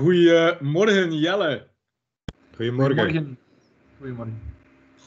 Goedemorgen 0.00 1.12
Jelle. 1.12 1.66
Goedemorgen. 2.54 2.98
Goedemorgen. 2.98 3.38
Goedemorgen. 3.98 4.40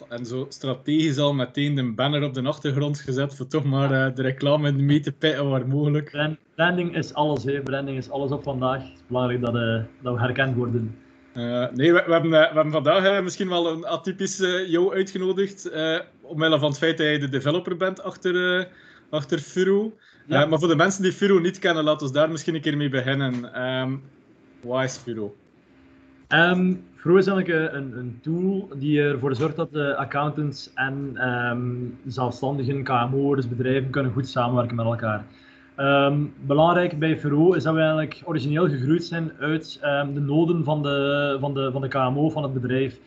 En 0.10 0.26
zo 0.26 0.46
strategisch 0.50 1.18
al 1.18 1.34
meteen 1.34 1.76
de 1.76 1.94
banner 1.94 2.24
op 2.24 2.34
de 2.34 2.42
achtergrond 2.42 3.00
gezet 3.00 3.36
voor 3.36 3.48
toch 3.48 3.64
maar 3.64 3.92
uh, 3.92 4.16
de 4.16 4.22
reclame 4.22 4.72
mee 4.72 5.00
te 5.00 5.12
pitten 5.12 5.50
waar 5.50 5.68
mogelijk. 5.68 6.12
Brand, 6.12 6.38
branding 6.56 6.96
is 6.96 7.14
alles, 7.14 7.44
hè. 7.44 7.62
branding 7.62 7.98
is 7.98 8.10
alles 8.10 8.32
op 8.32 8.44
vandaag. 8.44 8.82
Het 8.82 8.94
is 8.94 9.04
belangrijk 9.08 9.42
dat, 9.42 9.56
uh, 9.56 9.82
dat 10.02 10.14
we 10.14 10.20
herkend 10.20 10.56
worden. 10.56 10.98
Uh, 11.36 11.68
nee, 11.74 11.94
we, 11.94 12.04
we, 12.06 12.12
hebben, 12.12 12.30
we 12.30 12.38
hebben 12.38 12.72
vandaag 12.72 13.24
misschien 13.24 13.50
wel 13.50 13.72
een 13.72 13.86
atypische 13.86 14.66
jou 14.68 14.94
uitgenodigd, 14.94 15.72
omwille 16.22 16.60
van 16.60 16.70
het 16.70 16.78
feit 16.78 16.98
dat 16.98 17.06
jij 17.06 17.20
de 17.20 17.30
developer 17.30 17.78
bent 17.78 18.04
achter, 18.04 18.68
achter 19.10 19.40
Furo. 19.40 19.94
Ja. 20.28 20.46
maar 20.46 20.60
voor 20.60 20.68
de 20.68 20.76
mensen 20.76 21.04
die 21.04 21.12
Furo 21.12 21.40
niet 21.40 21.60
kennen, 21.60 21.84
laten 21.84 22.08
we 22.08 22.14
daar 22.14 22.32
misschien 22.32 22.56
een 22.56 22.62
keer 22.62 22.78
mee 22.78 22.90
beginnen. 22.90 23.62
Um, 23.64 24.04
is 24.64 24.98
Furo? 24.98 25.36
Um, 26.30 26.84
Furo 26.96 27.18
is 27.18 27.28
eigenlijk 27.28 27.74
een, 27.74 27.98
een, 27.98 28.20
tool 28.22 28.70
die 28.76 29.02
ervoor 29.02 29.36
zorgt 29.36 29.56
dat 29.56 29.72
de 29.72 29.96
accountants 29.96 30.72
en 30.74 31.28
um, 31.30 31.98
zelfstandigen, 32.06 32.84
KMO'ers, 32.84 33.48
bedrijven 33.48 33.90
kunnen 33.90 34.12
goed 34.12 34.28
samenwerken 34.28 34.76
met 34.76 34.86
elkaar. 34.86 35.26
Um, 35.78 36.34
belangrijk 36.46 37.00
bij 37.00 37.20
Furo 37.20 37.54
is 37.54 37.64
dat 37.64 37.74
we 37.74 37.80
eigenlijk 37.80 38.22
origineel 38.26 38.70
gegroeid 38.70 39.04
zijn 39.04 39.32
uit 39.40 39.80
de 40.14 40.20
noden 40.20 40.64
van 40.64 40.84
de, 40.84 41.38
van, 41.40 41.54
de, 41.54 41.72
van 41.72 41.82
de 41.82 41.88
KMO, 41.88 42.30
van 42.30 42.44
het 42.44 42.54
bedrijf. 42.54 43.00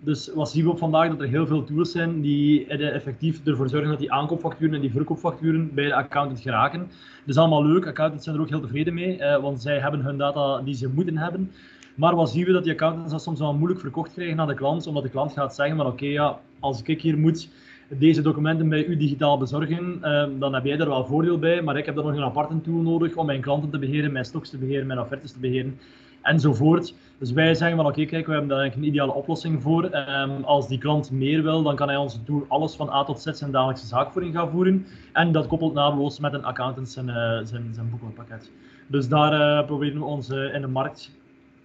Dus 0.00 0.30
wat 0.34 0.50
zien 0.50 0.64
we 0.64 0.70
op 0.70 0.78
vandaag? 0.78 1.08
Dat 1.08 1.20
er 1.20 1.28
heel 1.28 1.46
veel 1.46 1.64
tools 1.64 1.92
zijn 1.92 2.20
die 2.20 2.66
effectief 2.66 3.46
ervoor 3.46 3.68
zorgen 3.68 3.90
dat 3.90 3.98
die 3.98 4.12
aankoopfacturen 4.12 4.74
en 4.74 4.80
die 4.80 4.90
verkoopfacturen 4.90 5.74
bij 5.74 5.84
de 5.84 5.94
accountant 5.94 6.40
geraken. 6.40 6.78
Dat 6.78 6.88
is 7.28 7.36
allemaal 7.36 7.64
leuk, 7.64 7.86
accountants 7.86 8.24
zijn 8.24 8.36
er 8.36 8.42
ook 8.42 8.48
heel 8.48 8.60
tevreden 8.60 8.94
mee, 8.94 9.18
uh, 9.18 9.36
want 9.36 9.62
zij 9.62 9.78
hebben 9.78 10.00
hun 10.00 10.16
data 10.16 10.62
die 10.62 10.74
ze 10.74 10.88
moeten 10.88 11.16
hebben. 11.16 11.50
Maar 11.94 12.14
wat 12.14 12.30
zien 12.30 12.44
we 12.44 12.52
dat 12.52 12.62
die 12.62 12.72
accountants 12.72 13.12
dat 13.12 13.22
soms 13.22 13.38
wel 13.38 13.54
moeilijk 13.54 13.80
verkocht 13.80 14.12
krijgen 14.12 14.40
aan 14.40 14.48
de 14.48 14.54
klant, 14.54 14.86
omdat 14.86 15.02
de 15.02 15.08
klant 15.08 15.32
gaat 15.32 15.54
zeggen 15.54 15.76
van 15.76 15.86
oké, 15.86 16.06
ja, 16.06 16.40
als 16.60 16.82
ik 16.82 17.00
hier 17.00 17.18
moet 17.18 17.48
deze 17.88 18.22
documenten 18.22 18.68
bij 18.68 18.84
u 18.84 18.96
digitaal 18.96 19.38
bezorgen, 19.38 19.98
eh, 20.02 20.24
dan 20.38 20.54
heb 20.54 20.64
jij 20.64 20.76
daar 20.76 20.88
wel 20.88 21.06
voordeel 21.06 21.38
bij, 21.38 21.62
maar 21.62 21.76
ik 21.76 21.86
heb 21.86 21.94
dan 21.94 22.04
nog 22.04 22.16
een 22.16 22.22
aparte 22.22 22.60
tool 22.60 22.80
nodig 22.80 23.16
om 23.16 23.26
mijn 23.26 23.40
klanten 23.40 23.70
te 23.70 23.78
beheren, 23.78 24.12
mijn 24.12 24.24
stocks 24.24 24.50
te 24.50 24.58
beheren, 24.58 24.86
mijn 24.86 25.00
offertes 25.00 25.32
te 25.32 25.38
beheren, 25.38 25.78
enzovoort. 26.22 26.94
Dus 27.18 27.32
wij 27.32 27.54
zeggen 27.54 27.76
van 27.76 27.86
oké, 27.86 28.04
kijk, 28.04 28.26
we 28.26 28.32
hebben 28.32 28.48
daar 28.48 28.58
eigenlijk 28.58 28.88
een 28.88 28.94
ideale 28.94 29.12
oplossing 29.12 29.62
voor. 29.62 29.84
Um, 29.84 30.44
als 30.44 30.68
die 30.68 30.78
klant 30.78 31.10
meer 31.10 31.42
wil, 31.42 31.62
dan 31.62 31.76
kan 31.76 31.88
hij 31.88 31.96
onze 31.96 32.22
tool 32.22 32.44
alles 32.48 32.74
van 32.74 32.90
A 32.90 33.04
tot 33.04 33.20
Z 33.20 33.30
zijn 33.30 33.50
dagelijkse 33.50 33.86
zaakvoering 33.86 34.34
gaan 34.34 34.50
voeren. 34.50 34.86
En 35.12 35.32
dat 35.32 35.46
koppelt 35.46 35.74
naadloos 35.74 36.18
met 36.18 36.32
een 36.32 36.44
accountant 36.44 36.88
zijn, 36.88 37.08
uh, 37.08 37.40
zijn, 37.44 37.74
zijn 37.74 37.90
boekhoudpakket. 37.90 38.50
Dus 38.86 39.08
daar 39.08 39.60
uh, 39.60 39.66
proberen 39.66 39.98
we 39.98 40.04
ons 40.04 40.28
in 40.28 40.60
de 40.60 40.66
markt 40.66 41.10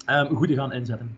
um, 0.09 0.35
goed 0.35 0.47
te 0.47 0.53
gaan 0.53 0.73
inzetten. 0.73 1.17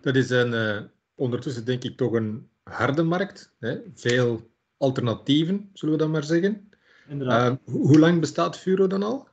Dat 0.00 0.16
is 0.16 0.30
een, 0.30 0.88
ondertussen 1.14 1.64
denk 1.64 1.84
ik 1.84 1.96
toch 1.96 2.12
een 2.12 2.48
harde 2.62 3.02
markt. 3.02 3.54
Hè? 3.58 3.76
Veel 3.94 4.40
alternatieven, 4.76 5.70
zullen 5.72 5.94
we 5.94 6.00
dan 6.00 6.10
maar 6.10 6.24
zeggen. 6.24 6.68
Inderdaad. 7.08 7.58
Uh, 7.66 7.74
hoe 7.74 7.98
lang 7.98 8.20
bestaat 8.20 8.58
Furo 8.58 8.86
dan 8.86 9.02
al? 9.02 9.28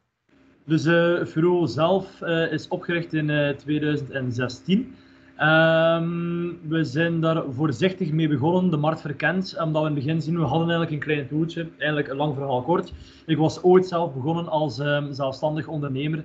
Dus 0.69 0.85
uh, 0.85 1.25
Furo 1.25 1.65
zelf 1.65 2.21
uh, 2.21 2.51
is 2.51 2.67
opgericht 2.67 3.13
in 3.13 3.55
2016. 3.57 4.95
Um, 5.41 6.59
we 6.67 6.83
zijn 6.83 7.21
daar 7.21 7.43
voorzichtig 7.51 8.11
mee 8.11 8.27
begonnen, 8.27 8.71
de 8.71 8.77
markt 8.77 9.01
verkend, 9.01 9.55
omdat 9.63 9.81
we 9.81 9.89
in 9.89 9.95
het 9.95 10.03
begin 10.03 10.21
zien, 10.21 10.35
we 10.35 10.45
hadden 10.45 10.69
eigenlijk 10.69 10.91
een 10.91 11.13
klein 11.13 11.27
toeltje, 11.27 11.67
eigenlijk 11.77 12.09
een 12.09 12.15
lang 12.15 12.35
verhaal 12.35 12.61
kort. 12.61 12.93
Ik 13.25 13.37
was 13.37 13.63
ooit 13.63 13.87
zelf 13.87 14.13
begonnen 14.13 14.47
als 14.47 14.79
um, 14.79 15.13
zelfstandig 15.13 15.67
ondernemer 15.67 16.23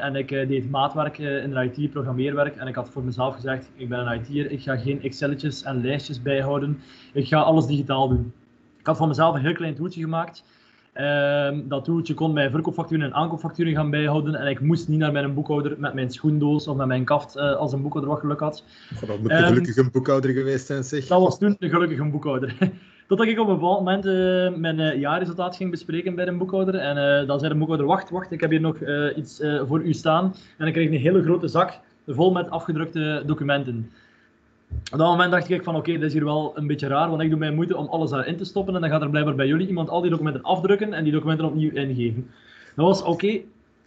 en 0.00 0.16
ik 0.16 0.28
deed 0.28 0.70
maatwerk 0.70 1.18
uh, 1.18 1.42
in 1.42 1.50
de 1.50 1.70
IT, 1.72 1.90
programmeerwerk. 1.90 2.56
En 2.56 2.66
ik 2.66 2.74
had 2.74 2.88
voor 2.88 3.04
mezelf 3.04 3.34
gezegd, 3.34 3.70
ik 3.76 3.88
ben 3.88 3.98
een 3.98 4.20
IT'er, 4.20 4.50
ik 4.50 4.62
ga 4.62 4.76
geen 4.76 5.02
Excelletjes 5.02 5.62
en 5.62 5.80
lijstjes 5.80 6.22
bijhouden. 6.22 6.80
Ik 7.12 7.26
ga 7.26 7.40
alles 7.40 7.66
digitaal 7.66 8.08
doen. 8.08 8.32
Ik 8.78 8.86
had 8.86 8.96
voor 8.96 9.08
mezelf 9.08 9.34
een 9.34 9.40
heel 9.40 9.52
klein 9.52 9.74
toeltje 9.74 10.00
gemaakt. 10.00 10.44
Ehm, 10.94 11.60
dat 11.68 11.84
toeltje 11.84 12.14
kon 12.14 12.32
mij 12.32 12.50
verkoopfacturen 12.50 13.04
en 13.04 13.14
aankoopfacturen 13.14 13.74
gaan 13.74 13.90
bijhouden. 13.90 14.34
En 14.34 14.46
ik 14.46 14.60
moest 14.60 14.88
niet 14.88 14.98
naar 14.98 15.12
mijn 15.12 15.34
boekhouder 15.34 15.74
met 15.78 15.94
mijn 15.94 16.10
schoendoos 16.10 16.68
of 16.68 16.76
met 16.76 16.86
mijn 16.86 17.04
kaft 17.04 17.36
als 17.36 17.72
een 17.72 17.82
boekhouder 17.82 18.12
wat 18.12 18.20
geluk 18.20 18.40
had. 18.40 18.64
Oh, 19.02 19.08
dat 19.08 19.20
moet 19.20 19.30
een 19.30 19.46
gelukkige 19.46 19.80
um, 19.80 19.90
boekhouder 19.92 20.30
geweest 20.30 20.66
zijn, 20.66 20.84
zeg. 20.84 21.06
Dat 21.06 21.20
was 21.20 21.38
toen 21.38 21.56
een 21.58 21.70
gelukkige 21.70 22.04
boekhouder. 22.04 22.56
Totdat 23.08 23.26
ik 23.26 23.38
op 23.38 23.48
een 23.48 23.54
bepaald 23.54 23.78
moment 23.78 24.06
uh, 24.06 24.60
mijn 24.60 24.78
uh, 24.78 25.00
jaarresultaat 25.00 25.56
ging 25.56 25.70
bespreken 25.70 26.14
bij 26.14 26.24
de 26.24 26.32
boekhouder. 26.32 26.74
En 26.74 27.26
dan 27.26 27.38
zei 27.38 27.52
de 27.52 27.58
boekhouder, 27.58 27.86
wacht, 27.86 28.10
wacht, 28.10 28.32
ik 28.32 28.40
heb 28.40 28.50
hier 28.50 28.60
nog 28.60 28.76
iets 29.16 29.42
voor 29.66 29.82
u 29.82 29.92
staan. 29.92 30.34
En 30.58 30.66
ik 30.66 30.72
kreeg 30.72 30.90
een 30.90 30.98
hele 30.98 31.22
grote 31.22 31.48
zak 31.48 31.80
vol 32.06 32.32
met 32.32 32.50
afgedrukte 32.50 33.22
documenten. 33.26 33.90
Op 34.92 34.98
dat 34.98 35.08
moment 35.08 35.30
dacht 35.30 35.50
ik 35.50 35.62
van, 35.62 35.76
oké, 35.76 35.88
okay, 35.88 36.00
dat 36.00 36.06
is 36.08 36.12
hier 36.12 36.24
wel 36.24 36.52
een 36.54 36.66
beetje 36.66 36.86
raar, 36.86 37.08
want 37.08 37.22
ik 37.22 37.30
doe 37.30 37.38
mijn 37.38 37.54
moeite 37.54 37.76
om 37.76 37.86
alles 37.86 38.10
daarin 38.10 38.36
te 38.36 38.44
stoppen. 38.44 38.74
En 38.74 38.80
dan 38.80 38.90
gaat 38.90 39.02
er 39.02 39.10
blijkbaar 39.10 39.34
bij 39.34 39.46
jullie 39.46 39.68
iemand 39.68 39.88
al 39.88 40.00
die 40.00 40.10
documenten 40.10 40.42
afdrukken 40.42 40.92
en 40.92 41.04
die 41.04 41.12
documenten 41.12 41.46
opnieuw 41.46 41.70
ingeven. 41.70 42.30
Dat 42.76 42.86
was 42.86 43.00
oké, 43.00 43.10
okay, 43.10 43.44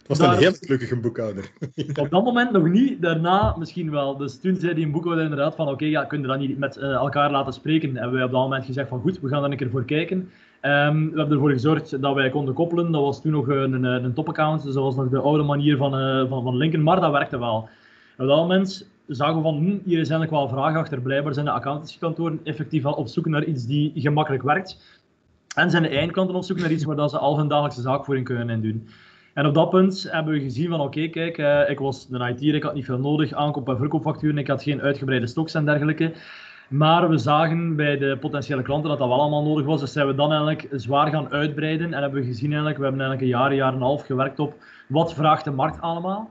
was 0.08 0.18
daar... 0.18 0.32
een 0.32 0.38
heel 0.38 0.52
gelukkige 0.52 0.96
boekhouder. 0.96 1.50
Op 2.02 2.10
dat 2.10 2.24
moment 2.24 2.50
nog 2.50 2.68
niet, 2.68 3.02
daarna 3.02 3.56
misschien 3.58 3.90
wel. 3.90 4.16
Dus 4.16 4.40
toen 4.40 4.56
zei 4.56 4.74
die 4.74 4.90
boekhouder 4.90 5.24
inderdaad 5.24 5.54
van 5.54 5.64
oké, 5.64 5.74
okay, 5.74 5.88
ja, 5.88 6.04
kun 6.04 6.20
je 6.20 6.26
dat 6.26 6.38
niet 6.38 6.58
met 6.58 6.76
uh, 6.76 6.92
elkaar 6.92 7.30
laten 7.30 7.52
spreken? 7.52 7.96
En 7.96 8.10
we 8.10 8.24
op 8.24 8.30
dat 8.30 8.40
moment 8.40 8.64
gezegd 8.64 8.88
van 8.88 9.00
goed, 9.00 9.20
we 9.20 9.28
gaan 9.28 9.44
er 9.44 9.50
een 9.50 9.56
keer 9.56 9.70
voor 9.70 9.84
kijken. 9.84 10.18
Um, 10.62 11.10
we 11.10 11.18
hebben 11.18 11.30
ervoor 11.30 11.50
gezorgd 11.50 12.02
dat 12.02 12.14
wij 12.14 12.30
konden 12.30 12.54
koppelen. 12.54 12.92
Dat 12.92 13.02
was 13.02 13.22
toen 13.22 13.32
nog 13.32 13.48
een, 13.48 13.72
een, 13.72 13.84
een 13.84 14.14
topaccount, 14.14 14.62
dus 14.62 14.74
dat 14.74 14.82
was 14.82 14.96
nog 14.96 15.08
de 15.08 15.18
oude 15.18 15.42
manier 15.42 15.76
van, 15.76 16.00
uh, 16.00 16.28
van, 16.28 16.42
van 16.42 16.56
linken, 16.56 16.82
maar 16.82 17.00
dat 17.00 17.12
werkte 17.12 17.38
wel. 17.38 17.68
Op 18.18 18.26
dat 18.26 18.36
moment 18.36 18.88
zagen 19.08 19.36
we 19.36 19.42
van, 19.42 19.56
hm, 19.56 19.78
hier 19.84 19.98
is 19.98 20.10
eigenlijk 20.10 20.30
wel 20.30 20.48
vraag 20.48 20.76
achter. 20.76 21.00
Blijkbaar 21.00 21.34
zijn 21.34 21.46
de 21.46 21.52
accountancykantoren 21.52 22.40
effectief 22.44 22.84
al 22.84 22.92
op 22.92 23.08
zoek 23.08 23.26
naar 23.26 23.44
iets 23.44 23.66
die 23.66 23.92
gemakkelijk 23.94 24.42
werkt. 24.42 25.00
En 25.54 25.70
zijn 25.70 25.82
de 25.82 25.88
eindklanten 25.88 26.36
op 26.36 26.44
zoek 26.44 26.58
naar 26.58 26.70
iets 26.70 26.84
waar 26.84 26.96
dat 26.96 27.10
ze 27.10 27.18
al 27.18 27.38
hun 27.38 27.48
dagelijkse 27.48 27.80
zaakvoering 27.80 28.26
kunnen 28.26 28.50
in 28.50 28.60
doen. 28.60 28.88
En 29.34 29.46
op 29.46 29.54
dat 29.54 29.70
punt 29.70 30.06
hebben 30.10 30.32
we 30.32 30.40
gezien 30.40 30.70
van 30.70 30.80
oké, 30.80 31.08
kijk, 31.08 31.38
uh, 31.38 31.70
ik 31.70 31.78
was 31.78 32.06
een 32.10 32.28
IT, 32.28 32.42
ik 32.42 32.62
had 32.62 32.74
niet 32.74 32.84
veel 32.84 32.98
nodig, 32.98 33.32
aankoop- 33.32 33.68
en 33.68 33.76
verkoopfacturen, 33.76 34.38
ik 34.38 34.48
had 34.48 34.62
geen 34.62 34.80
uitgebreide 34.80 35.26
stocks 35.26 35.54
en 35.54 35.64
dergelijke. 35.64 36.12
Maar 36.68 37.08
we 37.08 37.18
zagen 37.18 37.76
bij 37.76 37.98
de 37.98 38.16
potentiële 38.20 38.62
klanten 38.62 38.88
dat 38.88 38.98
dat 38.98 39.08
wel 39.08 39.20
allemaal 39.20 39.44
nodig 39.44 39.66
was. 39.66 39.80
Dus 39.80 39.92
zijn 39.92 40.06
we 40.06 40.14
dan 40.14 40.30
eigenlijk 40.30 40.68
zwaar 40.70 41.10
gaan 41.10 41.30
uitbreiden 41.30 41.94
en 41.94 42.02
hebben 42.02 42.20
we 42.20 42.26
gezien 42.26 42.48
eigenlijk, 42.48 42.78
we 42.78 42.84
hebben 42.84 43.00
eigenlijk 43.00 43.32
een 43.32 43.38
jaar, 43.38 43.54
jaar 43.54 43.68
en 43.68 43.74
een 43.74 43.82
half 43.82 44.06
gewerkt 44.06 44.38
op 44.38 44.54
wat 44.86 45.14
vraagt 45.14 45.44
de 45.44 45.50
markt 45.50 45.80
allemaal. 45.80 46.30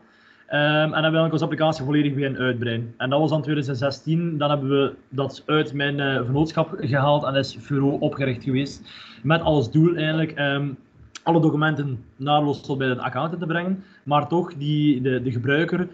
Um, 0.49 0.55
en 0.57 0.79
hebben 0.79 0.91
we 0.91 1.03
eigenlijk 1.03 1.31
onze 1.31 1.43
applicatie 1.43 1.85
volledig 1.85 2.13
weer 2.13 2.37
uitbreiden. 2.37 2.93
En 2.97 3.09
dat 3.09 3.19
was 3.19 3.29
dan 3.29 3.41
2016. 3.41 4.37
Dan 4.37 4.49
hebben 4.49 4.69
we 4.69 4.93
dat 5.09 5.43
uit 5.45 5.73
mijn 5.73 5.99
uh, 5.99 6.55
gehaald 6.79 7.23
en 7.23 7.35
is 7.35 7.57
Furo 7.59 7.89
opgericht 7.89 8.43
geweest. 8.43 8.89
Met 9.23 9.41
als 9.41 9.71
doel 9.71 9.95
eigenlijk 9.95 10.39
um, 10.39 10.77
alle 11.23 11.41
documenten 11.41 12.03
naadloos 12.15 12.61
tot 12.61 12.77
bij 12.77 12.87
de 12.87 13.01
accountant 13.01 13.41
te 13.41 13.47
brengen, 13.47 13.83
maar 14.03 14.27
toch 14.27 14.53
die, 14.53 15.01
de, 15.01 15.21
de 15.21 15.31
gebruiker 15.31 15.79
uh, 15.79 15.87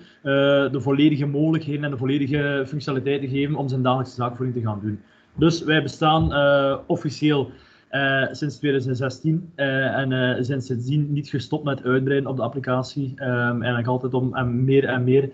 de 0.71 0.81
volledige 0.81 1.25
mogelijkheden 1.25 1.83
en 1.83 1.91
de 1.91 1.97
volledige 1.97 2.63
functionaliteiten 2.67 3.29
geven 3.29 3.55
om 3.55 3.67
zijn 3.67 3.81
dagelijkse 3.81 4.15
zaakvoering 4.15 4.55
te 4.55 4.61
gaan 4.61 4.79
doen. 4.81 5.01
Dus 5.35 5.63
wij 5.63 5.83
bestaan 5.83 6.33
uh, 6.33 6.77
officieel 6.85 7.51
uh, 7.93 8.27
sinds 8.31 8.57
2016 8.57 9.51
en 9.55 10.45
zijn 10.45 10.61
sindsdien 10.61 11.13
niet 11.13 11.29
gestopt 11.29 11.63
met 11.63 11.83
uitbreiden 11.83 12.29
op 12.29 12.35
de 12.35 12.41
applicatie. 12.41 13.13
Um, 13.17 13.27
eigenlijk 13.51 13.87
altijd 13.87 14.13
om 14.13 14.37
um, 14.37 14.63
meer 14.63 14.85
en 14.85 15.03
meer 15.03 15.29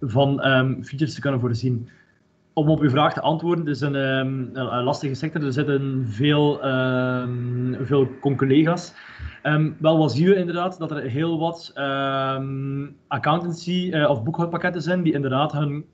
van 0.00 0.46
um, 0.46 0.84
features 0.84 1.14
te 1.14 1.20
kunnen 1.20 1.40
voorzien 1.40 1.88
om 2.54 2.68
op 2.68 2.80
uw 2.80 2.90
vraag 2.90 3.12
te 3.12 3.20
antwoorden, 3.20 3.66
het 3.66 3.74
is 3.74 3.80
een, 3.80 3.94
een 3.94 4.82
lastige 4.82 5.14
sector. 5.14 5.44
Er 5.44 5.52
zitten 5.52 6.04
veel, 6.08 6.58
veel 7.82 8.08
collega's. 8.36 8.94
Wel, 9.78 9.98
wat 9.98 10.12
zien 10.12 10.26
we 10.26 10.34
inderdaad? 10.34 10.78
Dat 10.78 10.90
er 10.90 11.02
heel 11.02 11.38
wat 11.38 11.72
accountancy 13.08 13.90
uh, 13.94 14.10
of 14.10 14.22
boekhoudpakketten 14.22 14.82
zijn 14.82 15.02
die 15.02 15.12
inderdaad 15.12 15.52
hun 15.52 15.84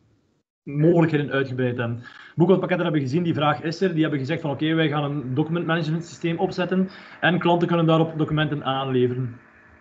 mogelijkheden 0.77 1.31
uitgebreid 1.31 1.77
hebben. 1.77 2.03
Boekhoudpakketten 2.35 2.87
hebben 2.87 3.07
gezien, 3.07 3.23
die 3.23 3.35
vraag 3.35 3.63
is 3.63 3.81
er. 3.81 3.93
Die 3.93 4.01
hebben 4.01 4.19
gezegd 4.19 4.41
van 4.41 4.51
oké, 4.51 4.75
wij 4.75 4.89
gaan 4.89 5.05
een 5.05 5.35
document 5.35 5.67
management 5.67 6.05
systeem 6.05 6.39
opzetten 6.39 6.89
en 7.21 7.39
klanten 7.39 7.69
kunnen 7.69 7.87
daarop 7.87 8.19
documenten 8.19 8.65
aanleveren. 8.65 9.37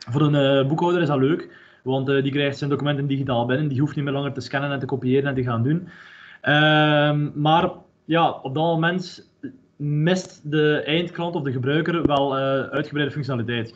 Voor 0.09 0.21
een 0.21 0.61
uh, 0.61 0.67
boekhouder 0.67 1.01
is 1.01 1.07
dat 1.07 1.19
leuk, 1.19 1.49
want 1.83 2.09
uh, 2.09 2.23
die 2.23 2.31
krijgt 2.31 2.57
zijn 2.57 2.69
documenten 2.69 3.07
digitaal 3.07 3.45
binnen. 3.45 3.67
Die 3.67 3.79
hoeft 3.79 3.95
niet 3.95 4.05
meer 4.05 4.13
langer 4.13 4.33
te 4.33 4.41
scannen 4.41 4.71
en 4.71 4.79
te 4.79 4.85
kopiëren 4.85 5.29
en 5.29 5.35
te 5.35 5.43
gaan 5.43 5.63
doen. 5.63 5.87
Um, 6.43 7.31
maar 7.35 7.69
ja, 8.05 8.29
op 8.29 8.53
dat 8.53 8.63
moment 8.63 9.29
mist 9.75 10.51
de 10.51 10.81
eindklant 10.85 11.35
of 11.35 11.43
de 11.43 11.51
gebruiker 11.51 12.05
wel 12.05 12.37
uh, 12.37 12.41
uitgebreide 12.61 13.13
functionaliteit. 13.13 13.75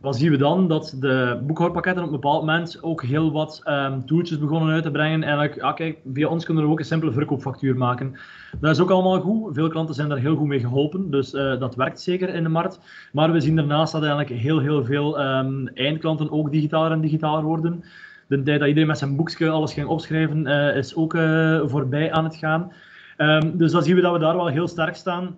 Wat 0.00 0.16
zien 0.16 0.30
we 0.30 0.36
dan? 0.36 0.68
Dat 0.68 0.96
de 1.00 1.42
boekhoudpakketten 1.46 2.02
op 2.02 2.08
een 2.08 2.20
bepaald 2.20 2.40
moment 2.40 2.82
ook 2.82 3.02
heel 3.02 3.32
wat 3.32 3.62
um, 3.64 4.04
begonnen 4.40 4.74
uit 4.74 4.82
te 4.82 4.90
brengen. 4.90 5.22
Eigenlijk, 5.22 5.54
ja, 5.54 5.72
kijk, 5.72 5.98
via 6.12 6.28
ons 6.28 6.44
kunnen 6.44 6.64
we 6.64 6.70
ook 6.70 6.78
een 6.78 6.84
simpele 6.84 7.12
verkoopfactuur 7.12 7.76
maken. 7.76 8.16
Dat 8.60 8.70
is 8.70 8.80
ook 8.80 8.90
allemaal 8.90 9.20
goed. 9.20 9.54
Veel 9.54 9.68
klanten 9.68 9.94
zijn 9.94 10.08
daar 10.08 10.18
heel 10.18 10.36
goed 10.36 10.46
mee 10.46 10.60
geholpen, 10.60 11.10
dus 11.10 11.34
uh, 11.34 11.60
dat 11.60 11.74
werkt 11.74 12.00
zeker 12.00 12.34
in 12.34 12.42
de 12.42 12.48
markt. 12.48 12.80
Maar 13.12 13.32
we 13.32 13.40
zien 13.40 13.56
daarnaast 13.56 13.92
dat 13.92 14.02
eigenlijk 14.02 14.40
heel, 14.40 14.58
heel 14.58 14.84
veel 14.84 15.20
um, 15.20 15.68
eindklanten 15.68 16.30
ook 16.30 16.52
digitaler 16.52 16.92
en 16.92 17.00
digitaler 17.00 17.44
worden. 17.44 17.84
de 18.26 18.42
tijd 18.42 18.58
dat 18.58 18.68
iedereen 18.68 18.88
met 18.88 18.98
zijn 18.98 19.16
boekje 19.16 19.50
alles 19.50 19.72
ging 19.72 19.86
opschrijven, 19.86 20.46
is 20.76 20.96
ook 20.96 21.12
voorbij 21.66 22.12
aan 22.12 22.24
het 22.24 22.36
gaan. 22.36 22.72
Ehm, 23.16 23.56
dus 23.56 23.72
dan 23.72 23.82
zien 23.82 23.94
we 23.94 24.00
dat 24.00 24.12
we 24.12 24.18
daar 24.18 24.36
wel 24.36 24.46
heel 24.46 24.68
sterk 24.68 24.96
staan 24.96 25.36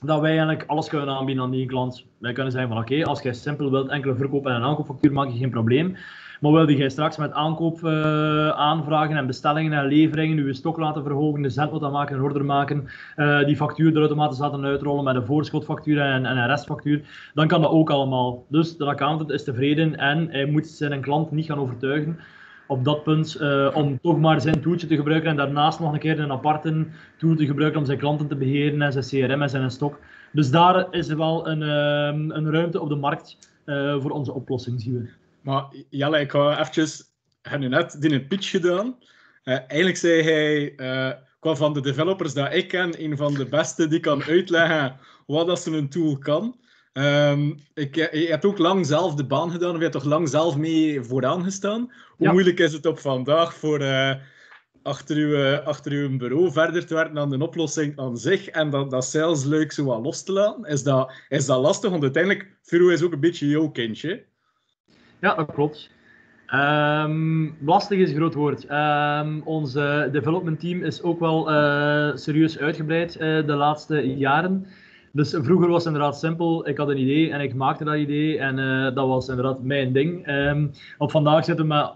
dat 0.00 0.20
wij 0.20 0.30
eigenlijk 0.30 0.64
alles 0.66 0.88
kunnen 0.88 1.08
aanbieden 1.08 1.44
aan 1.44 1.50
die 1.50 1.66
klant. 1.66 2.04
Wij 2.18 2.32
kunnen 2.32 2.52
zeggen 2.52 2.70
van 2.70 2.80
oké, 2.80 3.04
als 3.04 3.22
jij 3.22 3.32
simpel 3.32 3.70
wilt 3.70 3.88
enkele 3.88 4.14
verkoop 4.14 4.46
en 4.46 4.54
een 4.54 4.62
aankoopfactuur, 4.62 5.12
maak 5.12 5.28
je 5.30 5.38
geen 5.38 5.50
probleem. 5.50 5.96
Maar 6.40 6.52
wil 6.52 6.70
jij 6.70 6.88
straks 6.88 7.16
met 7.16 7.32
aankoop 7.32 7.80
uh, 7.82 8.48
aanvragen 8.48 9.16
en 9.16 9.26
bestellingen 9.26 9.72
en 9.72 9.86
leveringen 9.86 10.46
je 10.46 10.54
stok 10.54 10.76
laten 10.76 11.02
verhogen, 11.02 11.42
de 11.42 11.50
zendnota 11.50 11.88
maken, 11.88 12.16
een 12.16 12.22
order 12.22 12.44
maken, 12.44 12.88
uh, 13.16 13.44
die 13.44 13.56
factuur 13.56 13.92
er 13.92 13.98
automatisch 13.98 14.38
laten 14.38 14.64
uitrollen 14.64 15.04
met 15.04 15.14
een 15.14 15.26
voorschotfactuur 15.26 16.00
en, 16.00 16.26
en, 16.26 16.36
een 16.36 16.46
restfactuur, 16.46 17.30
dan 17.34 17.48
kan 17.48 17.62
dat 17.62 17.70
ook 17.70 17.90
allemaal. 17.90 18.44
Dus 18.48 18.76
de 18.76 18.84
accountant 18.84 19.30
is 19.30 19.44
tevreden 19.44 19.96
en 19.96 20.28
hij 20.30 20.44
moet 20.44 20.66
zijn 20.66 21.00
klant 21.00 21.30
niet 21.30 21.46
gaan 21.46 21.58
overtuigen 21.58 22.18
op 22.68 22.84
dat 22.84 23.02
punt 23.02 23.36
uh, 23.40 23.70
om 23.74 24.00
toch 24.00 24.18
maar 24.18 24.40
zijn 24.40 24.60
tooltje 24.60 24.86
te 24.86 24.96
gebruiken 24.96 25.30
en 25.30 25.36
daarnaast 25.36 25.80
nog 25.80 25.92
een 25.92 25.98
keer 25.98 26.20
een 26.20 26.32
aparte 26.32 26.86
tool 27.18 27.34
te 27.34 27.46
gebruiken 27.46 27.80
om 27.80 27.86
zijn 27.86 27.98
klanten 27.98 28.28
te 28.28 28.36
beheren 28.36 28.82
en 28.82 28.92
zijn 28.92 29.28
CRM 29.28 29.42
en 29.42 29.50
zijn 29.50 29.70
stok. 29.70 29.98
Dus 30.32 30.50
daar 30.50 30.86
is 30.90 31.08
er 31.08 31.16
wel 31.16 31.48
een, 31.48 31.60
uh, 31.60 32.36
een 32.36 32.50
ruimte 32.50 32.80
op 32.80 32.88
de 32.88 32.94
markt 32.94 33.38
uh, 33.66 34.00
voor 34.00 34.10
onze 34.10 34.32
oplossing, 34.32 34.80
zien 34.80 34.94
we. 34.94 35.08
Maar 35.40 35.64
Jelle, 35.90 36.20
ik 36.20 36.30
ga 36.30 36.58
eventjes... 36.58 37.06
Net 37.58 37.96
een 38.00 38.26
pitch 38.26 38.50
gedaan. 38.50 38.96
eigenlijk 39.44 39.96
zei 39.96 40.22
hij, 40.22 40.74
qua 41.40 41.54
van 41.54 41.72
de 41.72 41.80
developers 41.80 42.34
dat 42.34 42.54
ik 42.54 42.68
ken, 42.68 43.04
een 43.04 43.16
van 43.16 43.34
de 43.34 43.46
beste 43.46 43.88
die 43.88 44.00
kan 44.00 44.22
uitleggen 44.22 44.96
wat 45.26 45.46
dat 45.46 45.66
een 45.66 45.88
tool 45.88 46.18
kan. 46.18 46.56
Um, 46.98 47.58
ik, 47.74 47.94
je 47.94 48.26
hebt 48.28 48.44
ook 48.44 48.58
lang 48.58 48.86
zelf 48.86 49.14
de 49.14 49.26
baan 49.26 49.50
gedaan, 49.50 49.70
of 49.70 49.76
je 49.76 49.82
hebt 49.82 49.92
toch 49.92 50.04
lang 50.04 50.28
zelf 50.28 50.56
mee 50.56 51.02
vooraan 51.02 51.44
gestaan. 51.44 51.92
Hoe 52.16 52.32
moeilijk 52.32 52.58
is 52.58 52.72
het 52.72 52.86
op 52.86 52.98
vandaag 52.98 53.54
voor 53.54 53.80
uh, 53.80 54.14
achter, 54.82 55.16
uw, 55.16 55.56
achter 55.56 55.92
uw 55.92 56.16
bureau 56.16 56.52
verder 56.52 56.86
te 56.86 56.94
werken 56.94 57.18
aan 57.18 57.30
de 57.30 57.42
oplossing 57.42 57.98
aan 57.98 58.16
zich 58.16 58.48
en 58.48 58.70
dat, 58.70 58.90
dat 58.90 59.04
zelfs 59.04 59.44
leuk 59.44 59.72
zo 59.72 59.84
wat 59.84 60.02
los 60.02 60.22
te 60.22 60.32
laten? 60.32 60.64
Is 60.64 60.82
dat, 60.82 61.12
is 61.28 61.46
dat 61.46 61.60
lastig? 61.60 61.90
Want 61.90 62.02
uiteindelijk, 62.02 62.56
Firo 62.62 62.88
is 62.88 63.02
ook 63.02 63.12
een 63.12 63.20
beetje 63.20 63.48
jouw 63.48 63.68
kindje. 63.68 64.24
Ja, 65.20 65.34
dat 65.34 65.52
klopt. 65.52 65.90
Um, 66.54 67.56
lastig 67.64 67.98
is 67.98 68.10
een 68.10 68.16
groot 68.16 68.34
woord. 68.34 68.70
Um, 68.70 69.42
ons 69.44 69.72
development 70.12 70.60
team 70.60 70.82
is 70.82 71.02
ook 71.02 71.20
wel 71.20 71.50
uh, 71.52 72.10
serieus 72.16 72.58
uitgebreid 72.58 73.14
uh, 73.14 73.20
de 73.20 73.54
laatste 73.54 74.16
jaren. 74.16 74.66
Dus 75.12 75.36
vroeger 75.40 75.68
was 75.68 75.84
het 75.84 75.92
inderdaad 75.92 76.18
simpel. 76.18 76.68
Ik 76.68 76.76
had 76.76 76.88
een 76.88 76.98
idee 77.00 77.30
en 77.30 77.40
ik 77.40 77.54
maakte 77.54 77.84
dat 77.84 77.94
idee. 77.94 78.38
En 78.38 78.58
uh, 78.58 78.94
dat 78.94 79.06
was 79.08 79.28
inderdaad 79.28 79.62
mijn 79.62 79.92
ding. 79.92 80.28
Um, 80.28 80.70
op 80.98 81.10
vandaag 81.10 81.44
zitten 81.44 81.68
we 81.68 81.74
met 81.74 81.92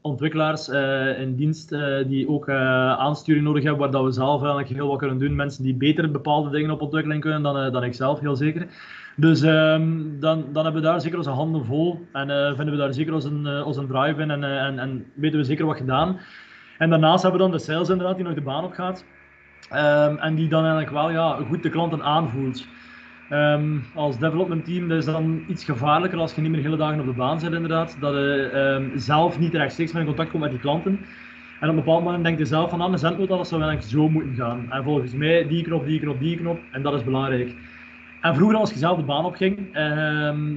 ontwikkelaars 0.00 0.68
uh, 0.68 1.20
in 1.20 1.34
dienst 1.34 1.72
uh, 1.72 1.96
die 2.06 2.28
ook 2.28 2.48
aansturing 2.48 3.44
nodig 3.44 3.62
hebben, 3.62 3.80
waar 3.80 3.90
dat 3.90 4.04
we 4.04 4.12
zelf 4.12 4.40
eigenlijk 4.40 4.68
heel 4.68 4.88
wat 4.88 4.98
kunnen 4.98 5.18
doen. 5.18 5.36
Mensen 5.36 5.64
die 5.64 5.74
beter 5.74 6.10
bepaalde 6.10 6.50
dingen 6.50 6.70
op 6.70 6.80
ontwikkeling 6.80 7.20
kunnen 7.20 7.42
dan, 7.42 7.72
dan 7.72 7.84
ik 7.84 7.94
zelf, 7.94 8.20
heel 8.20 8.36
zeker. 8.36 8.66
Dus 9.16 9.42
um, 9.42 10.16
dan, 10.20 10.44
dan 10.52 10.64
hebben 10.64 10.82
we 10.82 10.88
daar 10.88 11.00
zeker 11.00 11.18
onze 11.18 11.30
handen 11.30 11.64
vol. 11.64 12.00
En 12.12 12.56
vinden 12.56 12.74
we 12.74 12.80
daar 12.80 12.94
zeker 12.94 13.14
onze, 13.14 13.62
onze 13.64 13.86
drive 13.86 14.20
in 14.20 14.30
en, 14.30 14.44
en, 14.44 14.78
en 14.78 15.04
weten 15.14 15.38
we 15.38 15.44
zeker 15.44 15.66
wat 15.66 15.76
gedaan. 15.76 16.18
En 16.78 16.90
daarnaast 16.90 17.22
hebben 17.22 17.40
we 17.40 17.46
dan 17.46 17.56
de 17.56 17.64
sales 17.64 17.88
inderdaad, 17.88 18.16
die 18.16 18.24
nog 18.24 18.34
de 18.34 18.40
baan 18.40 18.64
op 18.64 18.72
gaat. 18.72 19.04
Um, 19.74 20.18
en 20.18 20.34
die 20.34 20.48
dan 20.48 20.60
eigenlijk 20.60 20.92
wel 20.92 21.10
ja, 21.10 21.38
goed 21.48 21.62
de 21.62 21.68
klanten 21.68 22.02
aanvoelt. 22.02 22.66
Um, 23.30 23.84
als 23.94 24.18
development 24.18 24.64
team 24.64 24.88
dat 24.88 24.98
is 24.98 25.04
dan 25.04 25.44
iets 25.48 25.64
gevaarlijker 25.64 26.18
als 26.18 26.34
je 26.34 26.40
niet 26.40 26.50
meer 26.50 26.62
hele 26.62 26.76
dagen 26.76 27.00
op 27.00 27.06
de 27.06 27.12
baan 27.12 27.40
zit 27.40 27.52
inderdaad. 27.52 27.96
Dat 28.00 28.12
je 28.12 28.50
um, 28.78 28.92
zelf 28.98 29.38
niet 29.38 29.54
rechtstreeks 29.54 29.92
in 29.92 30.04
contact 30.04 30.30
komt 30.30 30.42
met 30.42 30.50
die 30.50 30.60
klanten. 30.60 31.00
En 31.60 31.68
op 31.68 31.76
een 31.76 31.84
bepaald 31.84 32.04
moment 32.04 32.24
denkt 32.24 32.38
je 32.38 32.44
zelf 32.44 32.70
van, 32.70 32.80
ah, 32.80 32.86
mijn 32.86 32.98
zendnota 32.98 33.36
dat 33.36 33.48
zou 33.48 33.62
eigenlijk 33.62 33.92
zo 33.92 34.08
moeten 34.08 34.34
gaan. 34.34 34.66
En 34.70 34.84
volgens 34.84 35.12
mij 35.12 35.48
die 35.48 35.62
knop, 35.62 35.86
die 35.86 36.00
knop, 36.00 36.20
die 36.20 36.36
knop. 36.36 36.58
En 36.70 36.82
dat 36.82 36.94
is 36.94 37.04
belangrijk. 37.04 37.54
En 38.20 38.34
vroeger 38.34 38.56
als 38.56 38.70
je 38.70 38.78
zelf 38.78 38.96
de 38.96 39.02
baan 39.02 39.24
opging, 39.24 39.72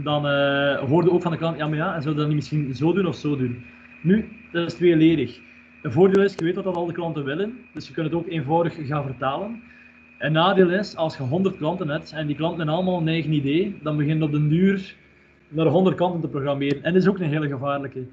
dan 0.04 0.26
uh, 0.26 0.78
hoorde 0.78 1.12
ook 1.12 1.22
van 1.22 1.32
de 1.32 1.38
klant, 1.38 1.58
ja 1.58 1.68
maar 1.68 1.78
ja, 1.78 1.96
en 1.96 2.02
zou 2.02 2.16
dat 2.16 2.28
niet 2.28 2.36
misschien 2.36 2.76
zo 2.76 2.94
doen 2.94 3.06
of 3.06 3.16
zo 3.16 3.38
doen. 3.38 3.64
Nu, 4.02 4.30
dat 4.52 4.68
is 4.68 4.74
tweeledig. 4.74 5.40
Een 5.86 5.92
voordeel 5.92 6.24
is, 6.24 6.34
je 6.34 6.44
weet 6.44 6.56
wat 6.56 6.64
dat 6.64 6.76
al 6.76 6.86
de 6.86 6.94
klanten 6.94 7.24
willen, 7.24 7.58
dus 7.74 7.88
je 7.88 7.94
kunt 7.94 8.06
het 8.06 8.16
ook 8.16 8.28
eenvoudig 8.28 8.88
gaan 8.88 9.04
vertalen. 9.04 9.62
Een 10.20 10.32
nadeel 10.32 10.70
is, 10.70 10.96
als 10.96 11.18
je 11.18 11.24
100 11.24 11.58
klanten 11.58 11.90
hebt 11.90 12.12
en 12.12 12.28
die 12.28 12.36
klanten 12.36 12.58
hebben 12.58 12.76
allemaal 12.76 13.00
een 13.00 13.08
eigen 13.08 13.34
idee, 13.34 13.80
dan 13.84 13.98
begin 13.98 14.18
je 14.18 14.24
op 14.24 14.32
de 14.32 14.48
duur 14.48 14.96
naar 15.50 15.66
100 15.66 15.96
kanten 15.96 16.22
te 16.22 16.28
programmeren. 16.28 16.84
En 16.84 16.94
dat 16.94 17.02
is 17.02 17.08
ook 17.08 17.20
een 17.20 17.30
hele 17.30 17.48
gevaarlijke. 17.48 18.04